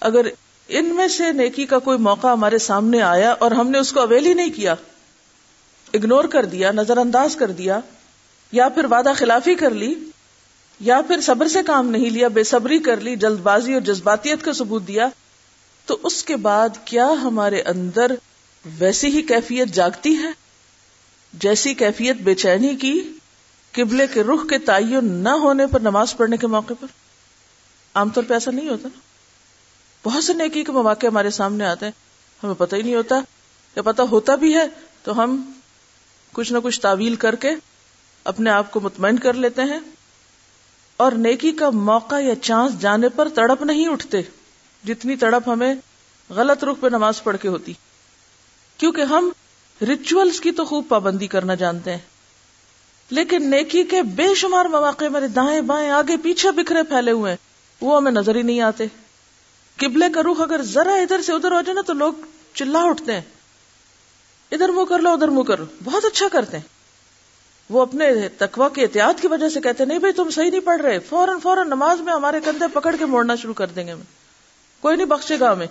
اگر 0.00 0.26
ان 0.68 0.84
میں 0.84 1.08
سے 1.08 1.32
نیکی 1.32 1.66
کا 1.66 1.78
کوئی 1.78 1.98
موقع 1.98 2.26
ہمارے 2.26 2.58
سامنے 2.58 3.02
آیا 3.02 3.34
اور 3.38 3.50
ہم 3.50 3.70
نے 3.70 3.78
اس 3.78 3.92
کو 3.92 4.00
اویل 4.00 4.26
ہی 4.26 4.34
نہیں 4.34 4.50
کیا 4.50 4.74
اگنور 5.94 6.24
کر 6.24 6.44
دیا 6.44 6.72
نظر 6.72 6.96
انداز 6.96 7.36
کر 7.36 7.50
دیا، 7.50 7.80
یا 8.52 8.68
پھر 8.68 8.84
وعدہ 8.84 9.12
خلافی 9.16 9.54
کر 9.54 9.70
لی، 9.70 9.94
یا 10.80 11.00
پھر 11.08 11.20
صبر 11.20 11.48
سے 11.48 11.62
کام 11.62 11.90
نہیں 11.90 12.10
لیا، 12.10 12.28
بے 12.28 12.44
صبری 12.44 12.78
کر 12.78 13.00
لی، 13.00 13.16
جلد 13.16 13.40
بازی 13.40 13.72
اور 13.72 13.80
جذباتیت 13.80 14.42
کا 14.42 14.52
ثبوت 14.52 14.88
دیا، 14.88 15.08
تو 15.86 15.98
اس 16.02 16.24
کے 16.24 16.36
بعد 16.36 16.68
کیا 16.84 17.08
ہمارے 17.22 17.62
اندر 17.62 18.12
ویسی 18.78 19.08
ہی 19.08 19.22
کیفیت 19.22 19.68
جاگتی 19.68 20.16
ہے؟ 20.16 20.30
جیسی 21.32 21.74
کیفیت 21.74 22.16
بے 22.16 22.34
چینی 22.34 22.76
کی 22.76 23.13
قبلے 23.74 24.06
کے 24.06 24.22
رخ 24.22 24.46
کے 24.50 24.58
تعین 24.58 25.04
نہ 25.04 25.28
ہونے 25.28 25.66
پر 25.66 25.80
نماز 25.80 26.16
پڑھنے 26.16 26.36
کے 26.36 26.46
موقع 26.46 26.72
پر؟ 26.80 26.86
عام 27.94 28.10
طور 28.10 28.24
پہ 28.28 28.34
ایسا 28.34 28.50
نہیں 28.50 28.68
ہوتا 28.68 28.88
نا۔ 28.94 29.00
بہت 30.04 30.24
سے 30.24 30.32
نیکی 30.32 30.64
کے 30.64 30.72
مواقع 30.72 31.06
ہمارے 31.06 31.30
سامنے 31.30 31.64
آتے 31.64 31.84
ہیں۔ 31.84 31.92
ہمیں 32.42 32.54
پتہ 32.54 32.76
ہی 32.76 32.82
نہیں 32.82 32.94
ہوتا۔ 32.94 33.20
یا 33.76 33.82
پتہ 33.82 34.02
ہوتا 34.02 34.34
بھی 34.34 34.56
ہے 34.56 34.66
تو 35.02 35.22
ہم 35.22 35.52
کچھ 36.32 36.52
نہ 36.52 36.58
کچھ 36.62 36.80
تعویل 36.80 37.16
کر 37.16 37.34
کے 37.34 37.50
اپنے 38.24 38.50
آپ 38.50 38.70
کو 38.70 38.80
مطمئن 38.80 39.18
کر 39.18 39.32
لیتے 39.32 39.62
ہیں۔ 39.62 39.80
اور 40.96 41.12
نیکی 41.12 41.52
کا 41.52 41.70
موقع 41.70 42.20
یا 42.20 42.34
چانس 42.42 42.80
جانے 42.80 43.08
پر 43.08 43.28
تڑپ 43.28 43.62
نہیں 43.62 43.88
اٹھتے 43.88 44.22
جتنی 44.86 45.16
تڑپ 45.16 45.48
ہمیں 45.48 45.74
غلط 46.28 46.64
رخ 46.64 46.76
پہ 46.80 46.86
نماز 46.86 47.22
پڑھ 47.22 47.36
کے 47.42 47.48
ہوتی۔ 47.48 47.72
کیونکہ 48.76 49.00
ہم 49.00 49.30
ریچولس 49.86 50.40
کی 50.40 50.50
تو 50.50 50.64
خوب 50.64 50.84
پابندی 50.88 51.26
کرنا 51.26 51.54
جانتے 51.54 51.90
ہیں۔ 51.90 52.13
لیکن 53.10 53.50
نیکی 53.50 53.84
کے 53.84 54.02
بے 54.02 54.34
شمار 54.34 54.64
مواقع 54.64 55.04
میرے 55.04 55.28
دائیں 55.28 55.60
بائیں 55.60 55.90
آگے 55.90 56.16
پیچھے 56.16 56.50
بکھرے 56.50 56.82
پھیلے 56.82 57.10
ہوئے 57.10 57.32
ہیں۔ 57.32 57.36
وہ 57.80 57.96
ہمیں 57.96 58.12
نظر 58.12 58.34
ہی 58.34 58.42
نہیں 58.42 58.60
آتے۔ 58.60 58.86
قبلے 59.76 60.06
کا 60.14 60.22
رخ 60.22 60.40
اگر 60.40 60.62
ذرا 60.62 60.94
ادھر 60.94 61.22
سے 61.22 61.32
ادھر 61.32 61.52
ہو 61.52 61.60
جائے 61.60 61.74
نا 61.74 61.80
تو 61.80 61.92
لوگ 61.92 62.12
چلا 62.54 62.82
اٹھتے 62.82 63.12
ہیں۔ 63.12 63.20
ادھر 64.52 64.68
منہ 64.68 64.84
کر 64.84 64.98
لو، 64.98 65.10
ادھر 65.10 65.28
منہ 65.28 65.42
کر۔ 65.42 65.58
لو 65.58 65.64
بہت 65.84 66.04
اچھا 66.04 66.26
کرتے 66.32 66.56
ہیں۔ 66.56 66.74
وہ 67.70 67.82
اپنے 67.82 68.28
تقوا 68.28 68.68
کے 68.68 68.82
احتیاط 68.82 69.20
کی 69.20 69.28
وجہ 69.28 69.48
سے 69.48 69.60
کہتے 69.60 69.84
نہیں 69.84 69.98
بھائی 69.98 70.12
تم 70.12 70.30
صحیح 70.30 70.50
نہیں 70.50 70.60
پڑھ 70.60 70.82
رہے۔ 70.82 70.98
فوراً 70.98 71.38
فوراً 71.38 71.66
نماز 71.66 72.00
میں 72.00 72.12
ہمارے 72.12 72.40
کندھے 72.44 72.66
پکڑ 72.72 72.96
کے 72.98 73.04
موڑنا 73.04 73.34
شروع 73.34 73.54
کر 73.54 73.66
دیں 73.66 73.86
گے۔ 73.86 73.92
ہمیں 73.92 74.04
کوئی 74.80 74.96
نہیں 74.96 75.06
بخشے 75.06 75.40
گا 75.40 75.52
ہمیں۔ 75.52 75.66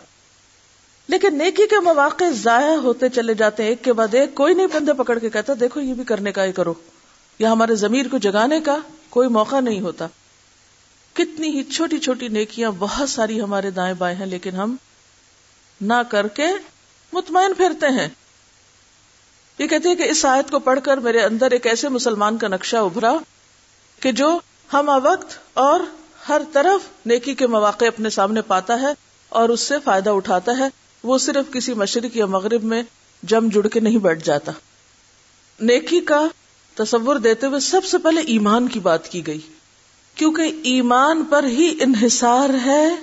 لیکن 1.08 1.38
نیکی 1.38 1.68
کے 1.68 1.80
مواقع 1.80 2.24
ضائع 2.32 2.76
ہوتے 2.76 3.10
چلے 3.10 3.34
جاتے 3.34 3.64
ہیں۔ 3.64 3.70
ایک 3.70 3.84
کے 3.84 3.94
بعد 3.94 4.16
ایک، 4.16 4.36
کوئی 4.36 4.54
نہیں 4.54 4.68
کندھے 4.68 4.94
پکڑ 4.94 5.20
کے 5.20 5.30
کہتا، 5.30 5.54
دیکھو 5.60 5.82
یہ 5.82 5.94
بھی 5.94 6.04
کرنے 6.04 6.32
کا 6.32 6.46
ہی 6.46 6.52
کرو۔ 6.52 6.74
یا 7.40 7.52
ہمارے 7.52 7.76
ضمیر 7.76 8.08
کو 8.08 8.18
جگانے 8.18 8.60
کا 8.60 8.78
کوئی 9.10 9.28
موقع 9.28 9.60
نہیں 9.60 9.80
ہوتا۔ 9.80 10.08
کتنی 11.14 11.50
ہی 11.50 11.64
چھوٹی 11.64 11.98
چھوٹی 11.98 12.28
نیکیاں 12.28 12.72
بہت 12.80 13.10
ساری 13.10 13.42
ہمارے 13.42 13.70
دائیں 13.70 13.94
بائیں 13.94 14.18
ہیں، 14.18 14.26
لیکن 14.26 14.56
ہم 14.56 14.76
نہ 15.82 16.02
کر 16.10 16.28
کے 16.28 16.48
مطمئن 17.14 17.54
پھرتے 17.54 17.88
ہیں۔ 17.88 18.08
یہ 19.60 19.68
کہتے 19.68 19.90
ہیں 19.90 19.96
کہ 19.96 20.04
اس 20.04 20.26
آیت 20.26 20.52
کو 20.52 20.60
پڑھ 20.60 20.80
کر 20.84 20.98
میرے 20.98 21.20
اندر 21.20 21.52
ایک 21.52 21.68
ایسے 21.68 21.90
مسلمان 21.90 22.38
کا 22.38 22.48
نقشہ 22.48 22.78
ابھرا 22.78 23.14
کہ 24.00 24.12
جو 24.12 24.40
ہم 24.74 24.90
وقت 25.04 25.38
اور 25.54 25.80
ہر 26.30 26.42
طرف 26.54 27.06
نیکی 27.06 27.36
کے 27.36 27.48
مواقع 27.48 27.86
اپنے 27.86 28.10
سامنے 28.10 28.42
پاتا 28.42 28.82
ہے 28.82 28.88
اور 29.30 29.50
اس 29.50 29.62
سے 29.62 29.76
فائدہ 29.84 30.10
اٹھاتا 30.10 30.52
ہے، 30.58 30.68
وہ 31.04 31.18
صرف 31.18 31.54
کسی 31.54 31.74
مشرق 31.74 32.18
یا 32.18 32.26
مغرب 32.26 32.64
میں 32.64 32.84
جم 33.24 33.50
جڑ 33.50 33.68
کے 33.68 33.80
نہیں 33.80 33.98
بیٹھ 33.98 34.24
جاتا۔ 34.24 34.52
نیکی 35.60 36.00
کا 36.00 36.28
تصور 36.76 37.16
دیتے 37.16 37.48
ہوئے 37.48 37.60
سب 37.60 37.86
سے 37.86 37.98
پہلے 37.98 38.22
ایمان 38.22 38.68
کی 38.68 38.80
بات 38.80 39.10
کی 39.10 39.28
گئی۔ 39.28 39.40
کیونکہ 40.16 40.42
ایمان 40.64 41.24
پر 41.24 41.44
ہی 41.44 41.78
انحصار 41.82 42.50
ہے 42.66 42.96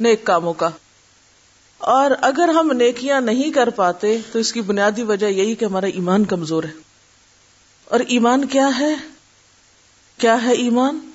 نیک 0.00 0.24
کاموں 0.24 0.52
کا۔ 0.52 0.70
اور 1.78 2.10
اگر 2.20 2.48
ہم 2.48 2.72
نیکیاں 2.72 3.20
نہیں 3.20 3.50
کر 3.50 3.70
پاتے 3.70 4.18
تو 4.32 4.38
اس 4.38 4.52
کی 4.52 4.60
بنیادی 4.60 5.02
وجہ 5.02 5.26
یہی 5.26 5.54
کہ 5.54 5.64
ہمارا 5.64 5.86
ایمان 5.86 6.24
کمزور 6.24 6.64
ہے۔ 6.64 6.72
اور 7.84 8.00
ایمان 8.00 8.44
کیا 8.44 8.68
ہے؟ 8.78 8.94
کیا 10.18 10.42
ہے 10.42 10.52
ایمان؟ 10.52 11.10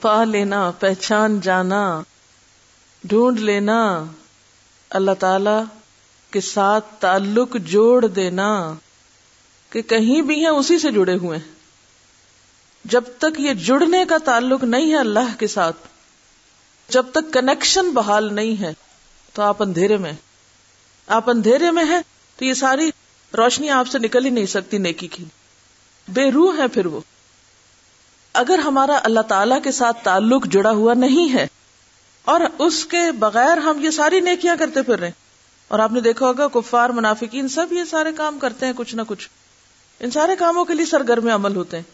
پا 0.00 0.24
لینا، 0.24 0.70
پہچان 0.70 1.40
جانا، 1.40 2.02
ڈھونڈ 3.04 3.40
لینا، 3.40 4.04
اللہ 4.90 5.10
تعالی 5.18 5.64
کے 6.30 6.40
ساتھ 6.40 6.86
تعلق 7.00 7.56
جوڑ 7.56 8.06
دینا۔ 8.06 8.74
کہ 9.72 9.82
کہیں 9.82 10.20
بھی 10.22 10.38
ہیں، 10.40 10.50
اسی 10.50 10.78
سے 10.78 10.90
جڑے 10.90 11.14
ہوئے 11.16 11.38
جب 12.84 13.04
تک 13.18 13.40
یہ 13.40 13.52
جڑنے 13.60 14.04
کا 14.08 14.16
تعلق 14.24 14.64
نہیں 14.64 14.90
ہے 14.90 14.98
اللہ 14.98 15.34
کے 15.38 15.46
ساتھ، 15.46 15.76
جب 16.88 17.06
تک 17.12 17.32
کنیکشن 17.32 17.90
بحال 17.90 18.32
نہیں 18.34 18.60
ہے، 18.60 18.72
تو 19.34 19.42
آپ 19.42 19.62
اندھیرے 19.62 19.96
میں 19.96 20.12
آپ 21.08 21.30
اندھیرے 21.30 21.70
میں 21.70 21.84
ہیں 21.84 22.00
تو 22.38 22.44
یہ 22.44 22.54
ساری 22.54 22.90
روشنی 23.32 23.70
آپ 23.70 23.88
سے 23.88 23.98
نکل 23.98 24.24
ہی 24.24 24.30
نہیں 24.30 24.46
سکتی 24.46 24.78
نیکی 24.78 25.06
کی۔ 25.06 25.24
بے 26.08 26.30
روح 26.30 26.58
ہے 26.58 26.66
پھر 26.68 26.86
وہ۔ 26.86 27.00
اگر 28.34 28.58
ہمارا 28.58 28.98
اللہ 29.02 29.20
تعالی 29.28 29.54
کے 29.64 29.72
ساتھ 29.72 30.04
تعلق 30.04 30.46
جڑا 30.46 30.70
ہوا 30.70 30.94
نہیں 30.94 31.32
ہے، 31.34 31.46
اور 32.26 32.40
اس 32.58 32.84
کے 32.84 33.00
بغیر 33.18 33.58
ہم 33.58 33.80
یہ 33.80 33.90
ساری 33.90 34.20
نیکیاں 34.20 34.56
کرتے 34.56 34.82
پھر 34.82 34.98
رہے 34.98 35.10
اور 35.70 35.78
آپ 35.78 35.92
نے 35.92 36.00
دیکھا 36.00 36.26
ہوگا، 36.26 36.46
کفار، 36.48 36.90
منافقین 36.90 37.48
سب 37.48 37.72
یہ 37.72 37.84
سارے 37.84 38.12
کام 38.12 38.38
کرتے 38.38 38.66
ہیں 38.66 38.72
کچھ 38.76 38.94
نہ 38.94 39.02
کچھ۔ 39.06 39.28
ان 40.00 40.10
سارے 40.10 40.36
کاموں 40.36 40.64
کے 40.64 40.74
لیے 40.74 40.86
سرگرم 40.86 41.28
عمل 41.28 41.56
ہوتے 41.56 41.76
ہیں۔ 41.76 41.84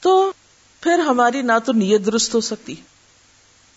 تو 0.00 0.32
پھر 0.80 0.98
ہماری 0.98 1.42
نہ 1.42 1.52
تو 1.64 1.72
نیت 1.72 2.06
درست 2.06 2.34
ہو 2.34 2.40
سکتی 2.40 2.74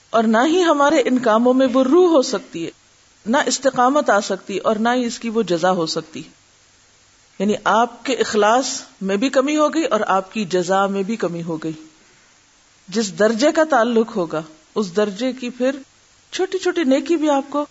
اور 0.09 0.23
نہ 0.23 0.37
ہی 0.45 0.63
ہمارے 0.63 1.01
ان 1.05 1.19
کاموں 1.19 1.53
میں 1.53 1.67
وہ 1.73 1.83
روح 1.83 2.09
ہو 2.09 2.21
سکتی 2.21 2.65
ہے، 2.65 2.71
نہ 3.25 3.37
استقامت 3.45 4.09
آ 4.09 4.19
سکتی 4.19 4.57
اور 4.57 4.75
نہ 4.75 4.89
ہی 4.95 5.05
اس 5.05 5.19
کی 5.19 5.29
وہ 5.29 5.41
جزا 5.41 5.71
ہو 5.71 5.85
سکتی۔ 5.85 6.23
یعنی 7.39 7.53
آپ 7.63 8.05
کے 8.05 8.13
اخلاص 8.13 8.81
میں 9.01 9.15
بھی 9.15 9.29
کمی 9.29 9.57
ہو 9.57 9.73
گئی 9.73 9.83
اور 9.83 9.99
آپ 10.07 10.33
کی 10.33 10.45
جزا 10.45 10.87
میں 10.87 11.03
بھی 11.03 11.15
کمی 11.15 11.43
ہو 11.43 11.57
گئی۔ 11.57 11.71
جس 12.87 13.19
درجے 13.19 13.51
کا 13.51 13.63
تعلق 13.69 14.15
ہوگا، 14.15 14.41
اس 14.75 14.95
درجے 14.95 15.33
کی 15.33 15.49
پھر 15.49 15.75
چھوٹی 16.31 16.57
چھوٹی 16.57 16.83
نیکی 16.83 17.15
بھی 17.15 17.29
آپ 17.29 17.43
کو 17.49 17.65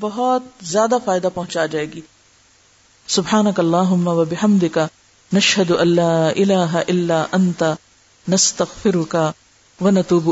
بہت 0.00 0.42
زیادہ 0.62 0.98
فائدہ 1.04 1.28
پہنچا 1.34 1.66
جائے 1.66 1.92
گی۔ 1.92 2.00
سبحان 3.06 3.46
اللہ 3.56 4.08
و 4.08 4.24
بحمد 4.24 4.64
کا 5.32 5.38
نشد 5.38 5.70
اللہ 5.70 6.28
اللہ 6.36 6.76
اللہ 6.88 7.24
انتا 7.32 7.74
نستغفرک 8.28 9.08
کا 9.08 9.32
و 9.80 9.90
نتوب 9.90 10.30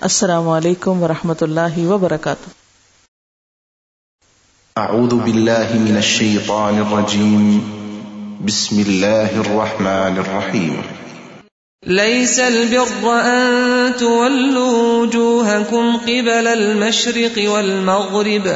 السلام 0.00 0.48
علیکم 0.48 1.02
و 1.02 1.08
رحمۃ 1.08 1.34
اللہ 1.40 1.78
وبرکاتہ۔ 1.78 2.50
أعوذ 4.76 5.14
بالله 5.14 5.74
من 5.74 5.96
الشيطان 5.96 6.78
الرجيم 6.78 7.58
بسم 8.44 8.78
الله 8.78 9.40
الرحمن 9.40 10.18
الرحيم 10.18 10.80
ليس 11.86 12.38
البر 12.38 13.20
أن 13.24 13.92
تولوا 13.98 15.02
وجوهكم 15.02 15.96
قبل 16.02 16.46
المشرق 16.46 17.38
والمغرب۔ 17.50 18.48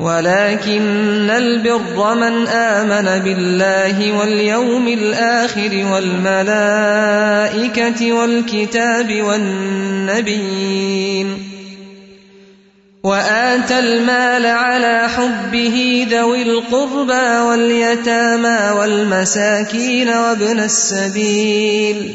ولكن 0.00 1.30
البر 1.30 2.14
من 2.14 2.46
آمن 2.48 3.22
بالله 3.24 4.18
واليوم 4.18 4.88
الآخر 4.88 5.86
والملائكة 5.92 6.92
والكتاب 8.12 9.22
والنبيين 9.22 10.76
وآتى 13.02 13.78
المال 13.78 14.46
على 14.46 15.08
حبه 15.08 16.06
ذوي 16.10 16.42
القربى 16.42 17.38
واليتامى 17.48 18.70
والمساكين 18.78 20.08
وابن 20.08 20.60
السبيل 20.60 22.14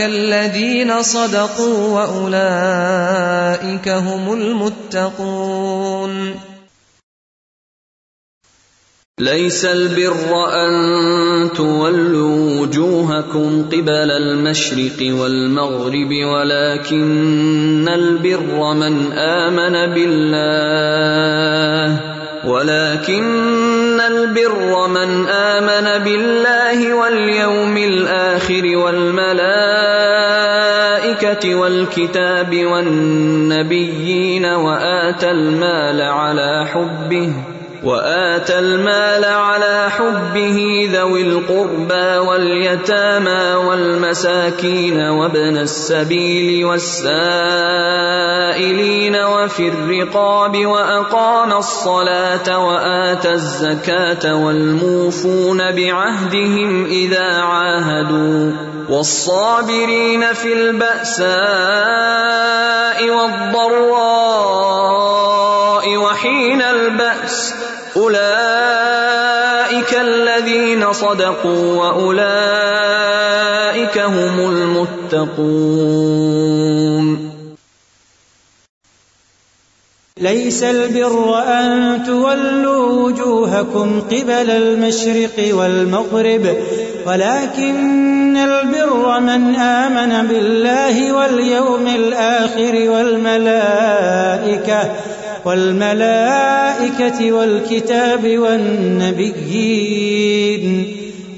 الذين 0.00 1.02
صدقوا 1.02 1.88
وأولئك 1.88 3.88
هم 3.88 4.32
المتقون 4.32 6.34
ليس 9.20 9.64
البر 9.64 10.48
أن 10.48 10.72
تولوا 11.56 12.60
وجوهكم 12.60 13.64
قبل 13.64 14.10
المشرق 14.10 14.98
والمغرب، 15.00 16.24
ولكن 16.24 17.88
البر 17.88 18.74
من 18.74 19.12
آمن 19.12 19.94
بالله، 19.94 22.00
ولكن 22.46 23.81
البر 24.12 24.88
من 24.88 25.28
آمن 25.28 26.04
بالله 26.04 26.94
واليوم 26.94 27.76
الآخر 27.76 28.76
والملائكة 28.76 29.44
والكتاب 31.54 32.66
والنبيين 32.66 34.44
وآت 34.46 35.24
المال 35.24 36.02
على 36.02 36.66
حبه 36.66 37.32
وآتى 37.84 38.58
المال 38.58 39.24
على 39.24 39.90
حبه 39.90 40.88
ذوي 40.92 41.22
القربى 41.22 42.16
واليتامى 42.28 43.54
والمساكين 43.54 45.00
وابن 45.00 45.56
السبيل 45.56 46.64
والسائلين 46.64 47.52
وفي 49.16 49.68
الرقاب 49.68 50.66
وأقام 50.66 51.52
الصلاة 51.52 52.58
وآتى 52.58 53.32
الزكاة 53.32 54.34
والموفون 54.34 55.58
بعهدهم 55.74 56.84
إذا 56.84 57.42
عاهدوا 57.42 58.52
والصابرين 58.88 60.32
في 60.32 60.52
البأساء 60.52 61.32
والضراء 63.10 64.22
وحين 65.96 66.62
البأس 66.62 67.51
أولئك 67.96 69.92
الذين 70.00 70.92
صدقوا 70.92 71.76
وأولئك 71.76 72.22
هم 73.98 74.40
المتقون. 75.12 77.32
ليس 80.18 80.62
البر 80.62 81.38
أن 81.38 82.02
تولوا 82.06 83.02
وجوهكم 83.02 84.00
قبل 84.00 84.50
المشرق 84.50 85.54
والمغرب، 85.54 86.56
ولكن 87.06 88.36
البر 88.36 89.20
من 89.20 89.56
آمن 89.56 90.28
بالله 90.28 91.12
واليوم 91.12 91.86
الآخر 91.86 92.90
والملائكة. 92.90 94.90
والملائكة 95.44 97.32
والكتاب 97.32 98.38
والنبيين 98.38 99.82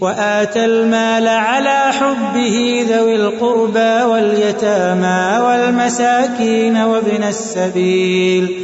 وآتى 0.00 0.64
المال 0.64 1.28
على 1.28 1.92
حبه 1.92 2.86
ذوي 2.88 3.16
القربى 3.16 4.02
واليتامى 4.02 5.38
والمساكين 5.46 6.76
وابن 6.76 7.22
السبيل 7.22 8.63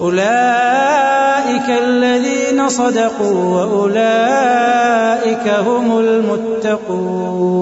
أولئك 0.00 1.68
الذين 1.68 2.68
صدقوا 2.68 3.56
وأولئك 3.56 5.48
هم 5.48 5.98
المتقون. 5.98 7.60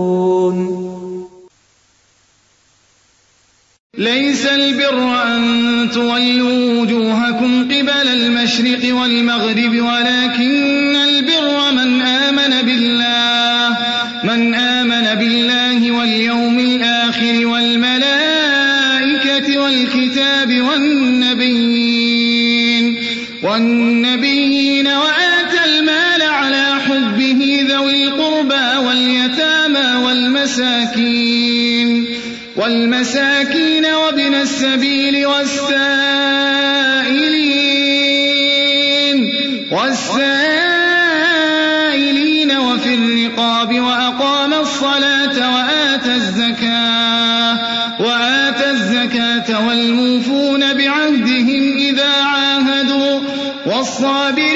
ليس 3.98 4.46
البر 4.46 5.22
أن 5.26 5.90
تولوا 5.94 6.82
وجوهكم 6.82 7.64
قبل 7.64 8.08
المشرق 8.08 8.94
والمغرب، 8.94 9.74
ولكن 9.80 10.96
البر 10.96 11.72
من 11.72 12.02
آمن 12.02 12.62
بالله، 12.62 13.76
من 14.24 14.54
آمن 14.54 15.14
بالله 15.14 15.90
واليوم 15.90 16.58
الآخر 16.58 17.46
والملائكة 17.46 17.98
والكتاب 19.58 20.60
والنبيين 20.60 20.97
والنبيين 23.58 24.86
وآتى 24.86 25.64
المال 25.64 26.22
على 26.22 26.80
حبه 26.86 27.66
ذوي 27.70 28.04
القربى 28.04 28.86
واليتامى 28.86 30.04
والمساكين 30.04 31.88
والمساكين 32.56 33.86
وابن 33.86 34.34
السبيل 34.34 35.26
والسائلين 35.26 36.08
والسائلين 39.72 40.98
وفي 42.58 42.94
الرقاب 42.94 43.80
وأقام 43.80 44.54
الصلاة 44.54 45.54
وآتى 45.54 46.14
الزكاة 46.14 47.58
وآتى 48.00 48.70
الزكاة 48.70 49.66
والموفون 49.66 50.47
والصابرين 54.00 54.47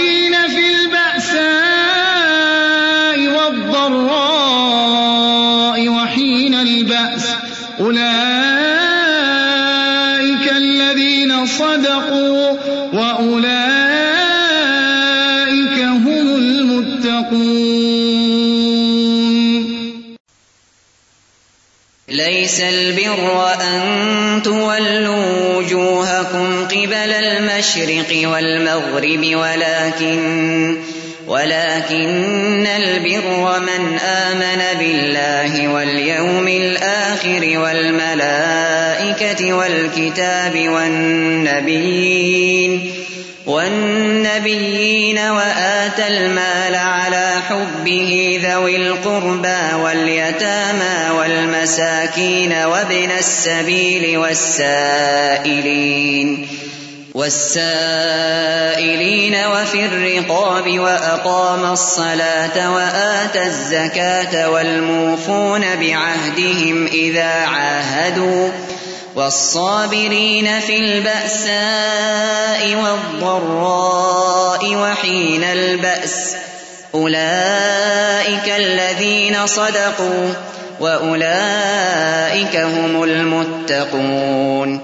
ليس 22.53 22.61
البر 22.61 23.55
أن 23.61 24.43
تولوا 24.43 25.57
وجوهكم 25.57 26.65
قبل 26.65 27.13
المشرق 27.13 28.29
والمغرب، 28.29 29.37
ولكن 29.37 30.77
ولكن 31.27 32.67
البر 32.67 33.61
من 33.61 33.99
آمن 33.99 34.63
بالله 34.79 35.69
واليوم 35.69 36.49
الآخر 36.49 37.59
والملائكة 37.59 39.53
والكتاب 39.53 40.69
والنبيين. 40.69 42.23
والنبيين 43.47 45.18
وآتى 45.18 46.09
المال 46.09 46.74
على 46.74 47.43
حبه 47.49 48.40
ذوي 48.45 48.76
القربى 48.76 49.74
واليتامى 49.82 51.11
والمساكين 51.18 52.53
وابن 52.53 53.11
السبيل 53.11 54.18
والسائلين 54.18 55.72
والسائلين 57.14 58.53
وفي 59.47 59.86
الرقاب 59.86 60.78
وأقام 60.78 61.72
الصلاة 61.72 62.74
وآتى 62.74 63.43
الزكاة 63.43 64.51
والموفون 64.51 65.61
بعهدهم 65.61 66.86
إذا 66.86 67.32
عاهدوا 67.47 68.49
والصابرين 69.17 70.61
في 70.61 70.77
البأساء 70.79 72.75
والضراء 72.75 74.75
وحين 74.75 75.45
البأس 75.45 76.37
أولئك 76.95 78.49
الذين 78.49 79.47
صدقوا 79.47 80.35
وأولئك 80.81 82.57
هم 82.57 83.03
المتقون 83.03 84.81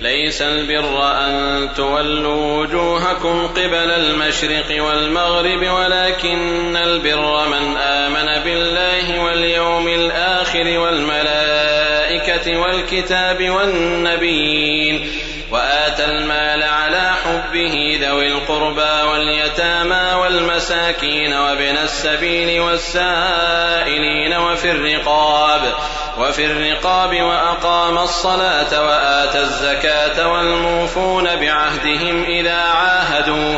ليس 0.00 0.42
البر 0.42 1.12
أن 1.12 1.68
تولوا 1.76 2.60
وجوهكم 2.62 3.46
قبل 3.46 3.90
المشرق 3.90 4.84
والمغرب 4.84 5.66
ولكن 5.66 6.76
البر 6.76 7.48
من 7.48 7.76
آمن 7.76 8.44
بالله 8.44 9.24
واليوم 9.24 9.88
الآخر 9.88 10.17
والملائكة 10.66 12.56
والكتاب 12.56 13.50
والنبيين 13.50 15.12
وآتى 15.50 16.04
المال 16.04 16.62
على 16.62 17.14
حبه 17.24 17.98
ذوي 18.02 18.26
القربى 18.26 19.08
واليتامى 19.10 20.14
والمساكين 20.22 21.32
وابن 21.32 21.76
السبيل 21.76 22.60
والسائلين 22.60 24.36
وفي 24.36 24.70
الرقاب 24.70 25.74
وفي 26.18 26.44
الرقاب 26.44 27.22
وأقام 27.22 27.98
الصلاة 27.98 28.84
وآتى 28.86 29.40
الزكاة 29.40 30.28
والموفون 30.28 31.36
بعهدهم 31.36 32.24
إذا 32.24 32.60
عاهدوا 32.60 33.57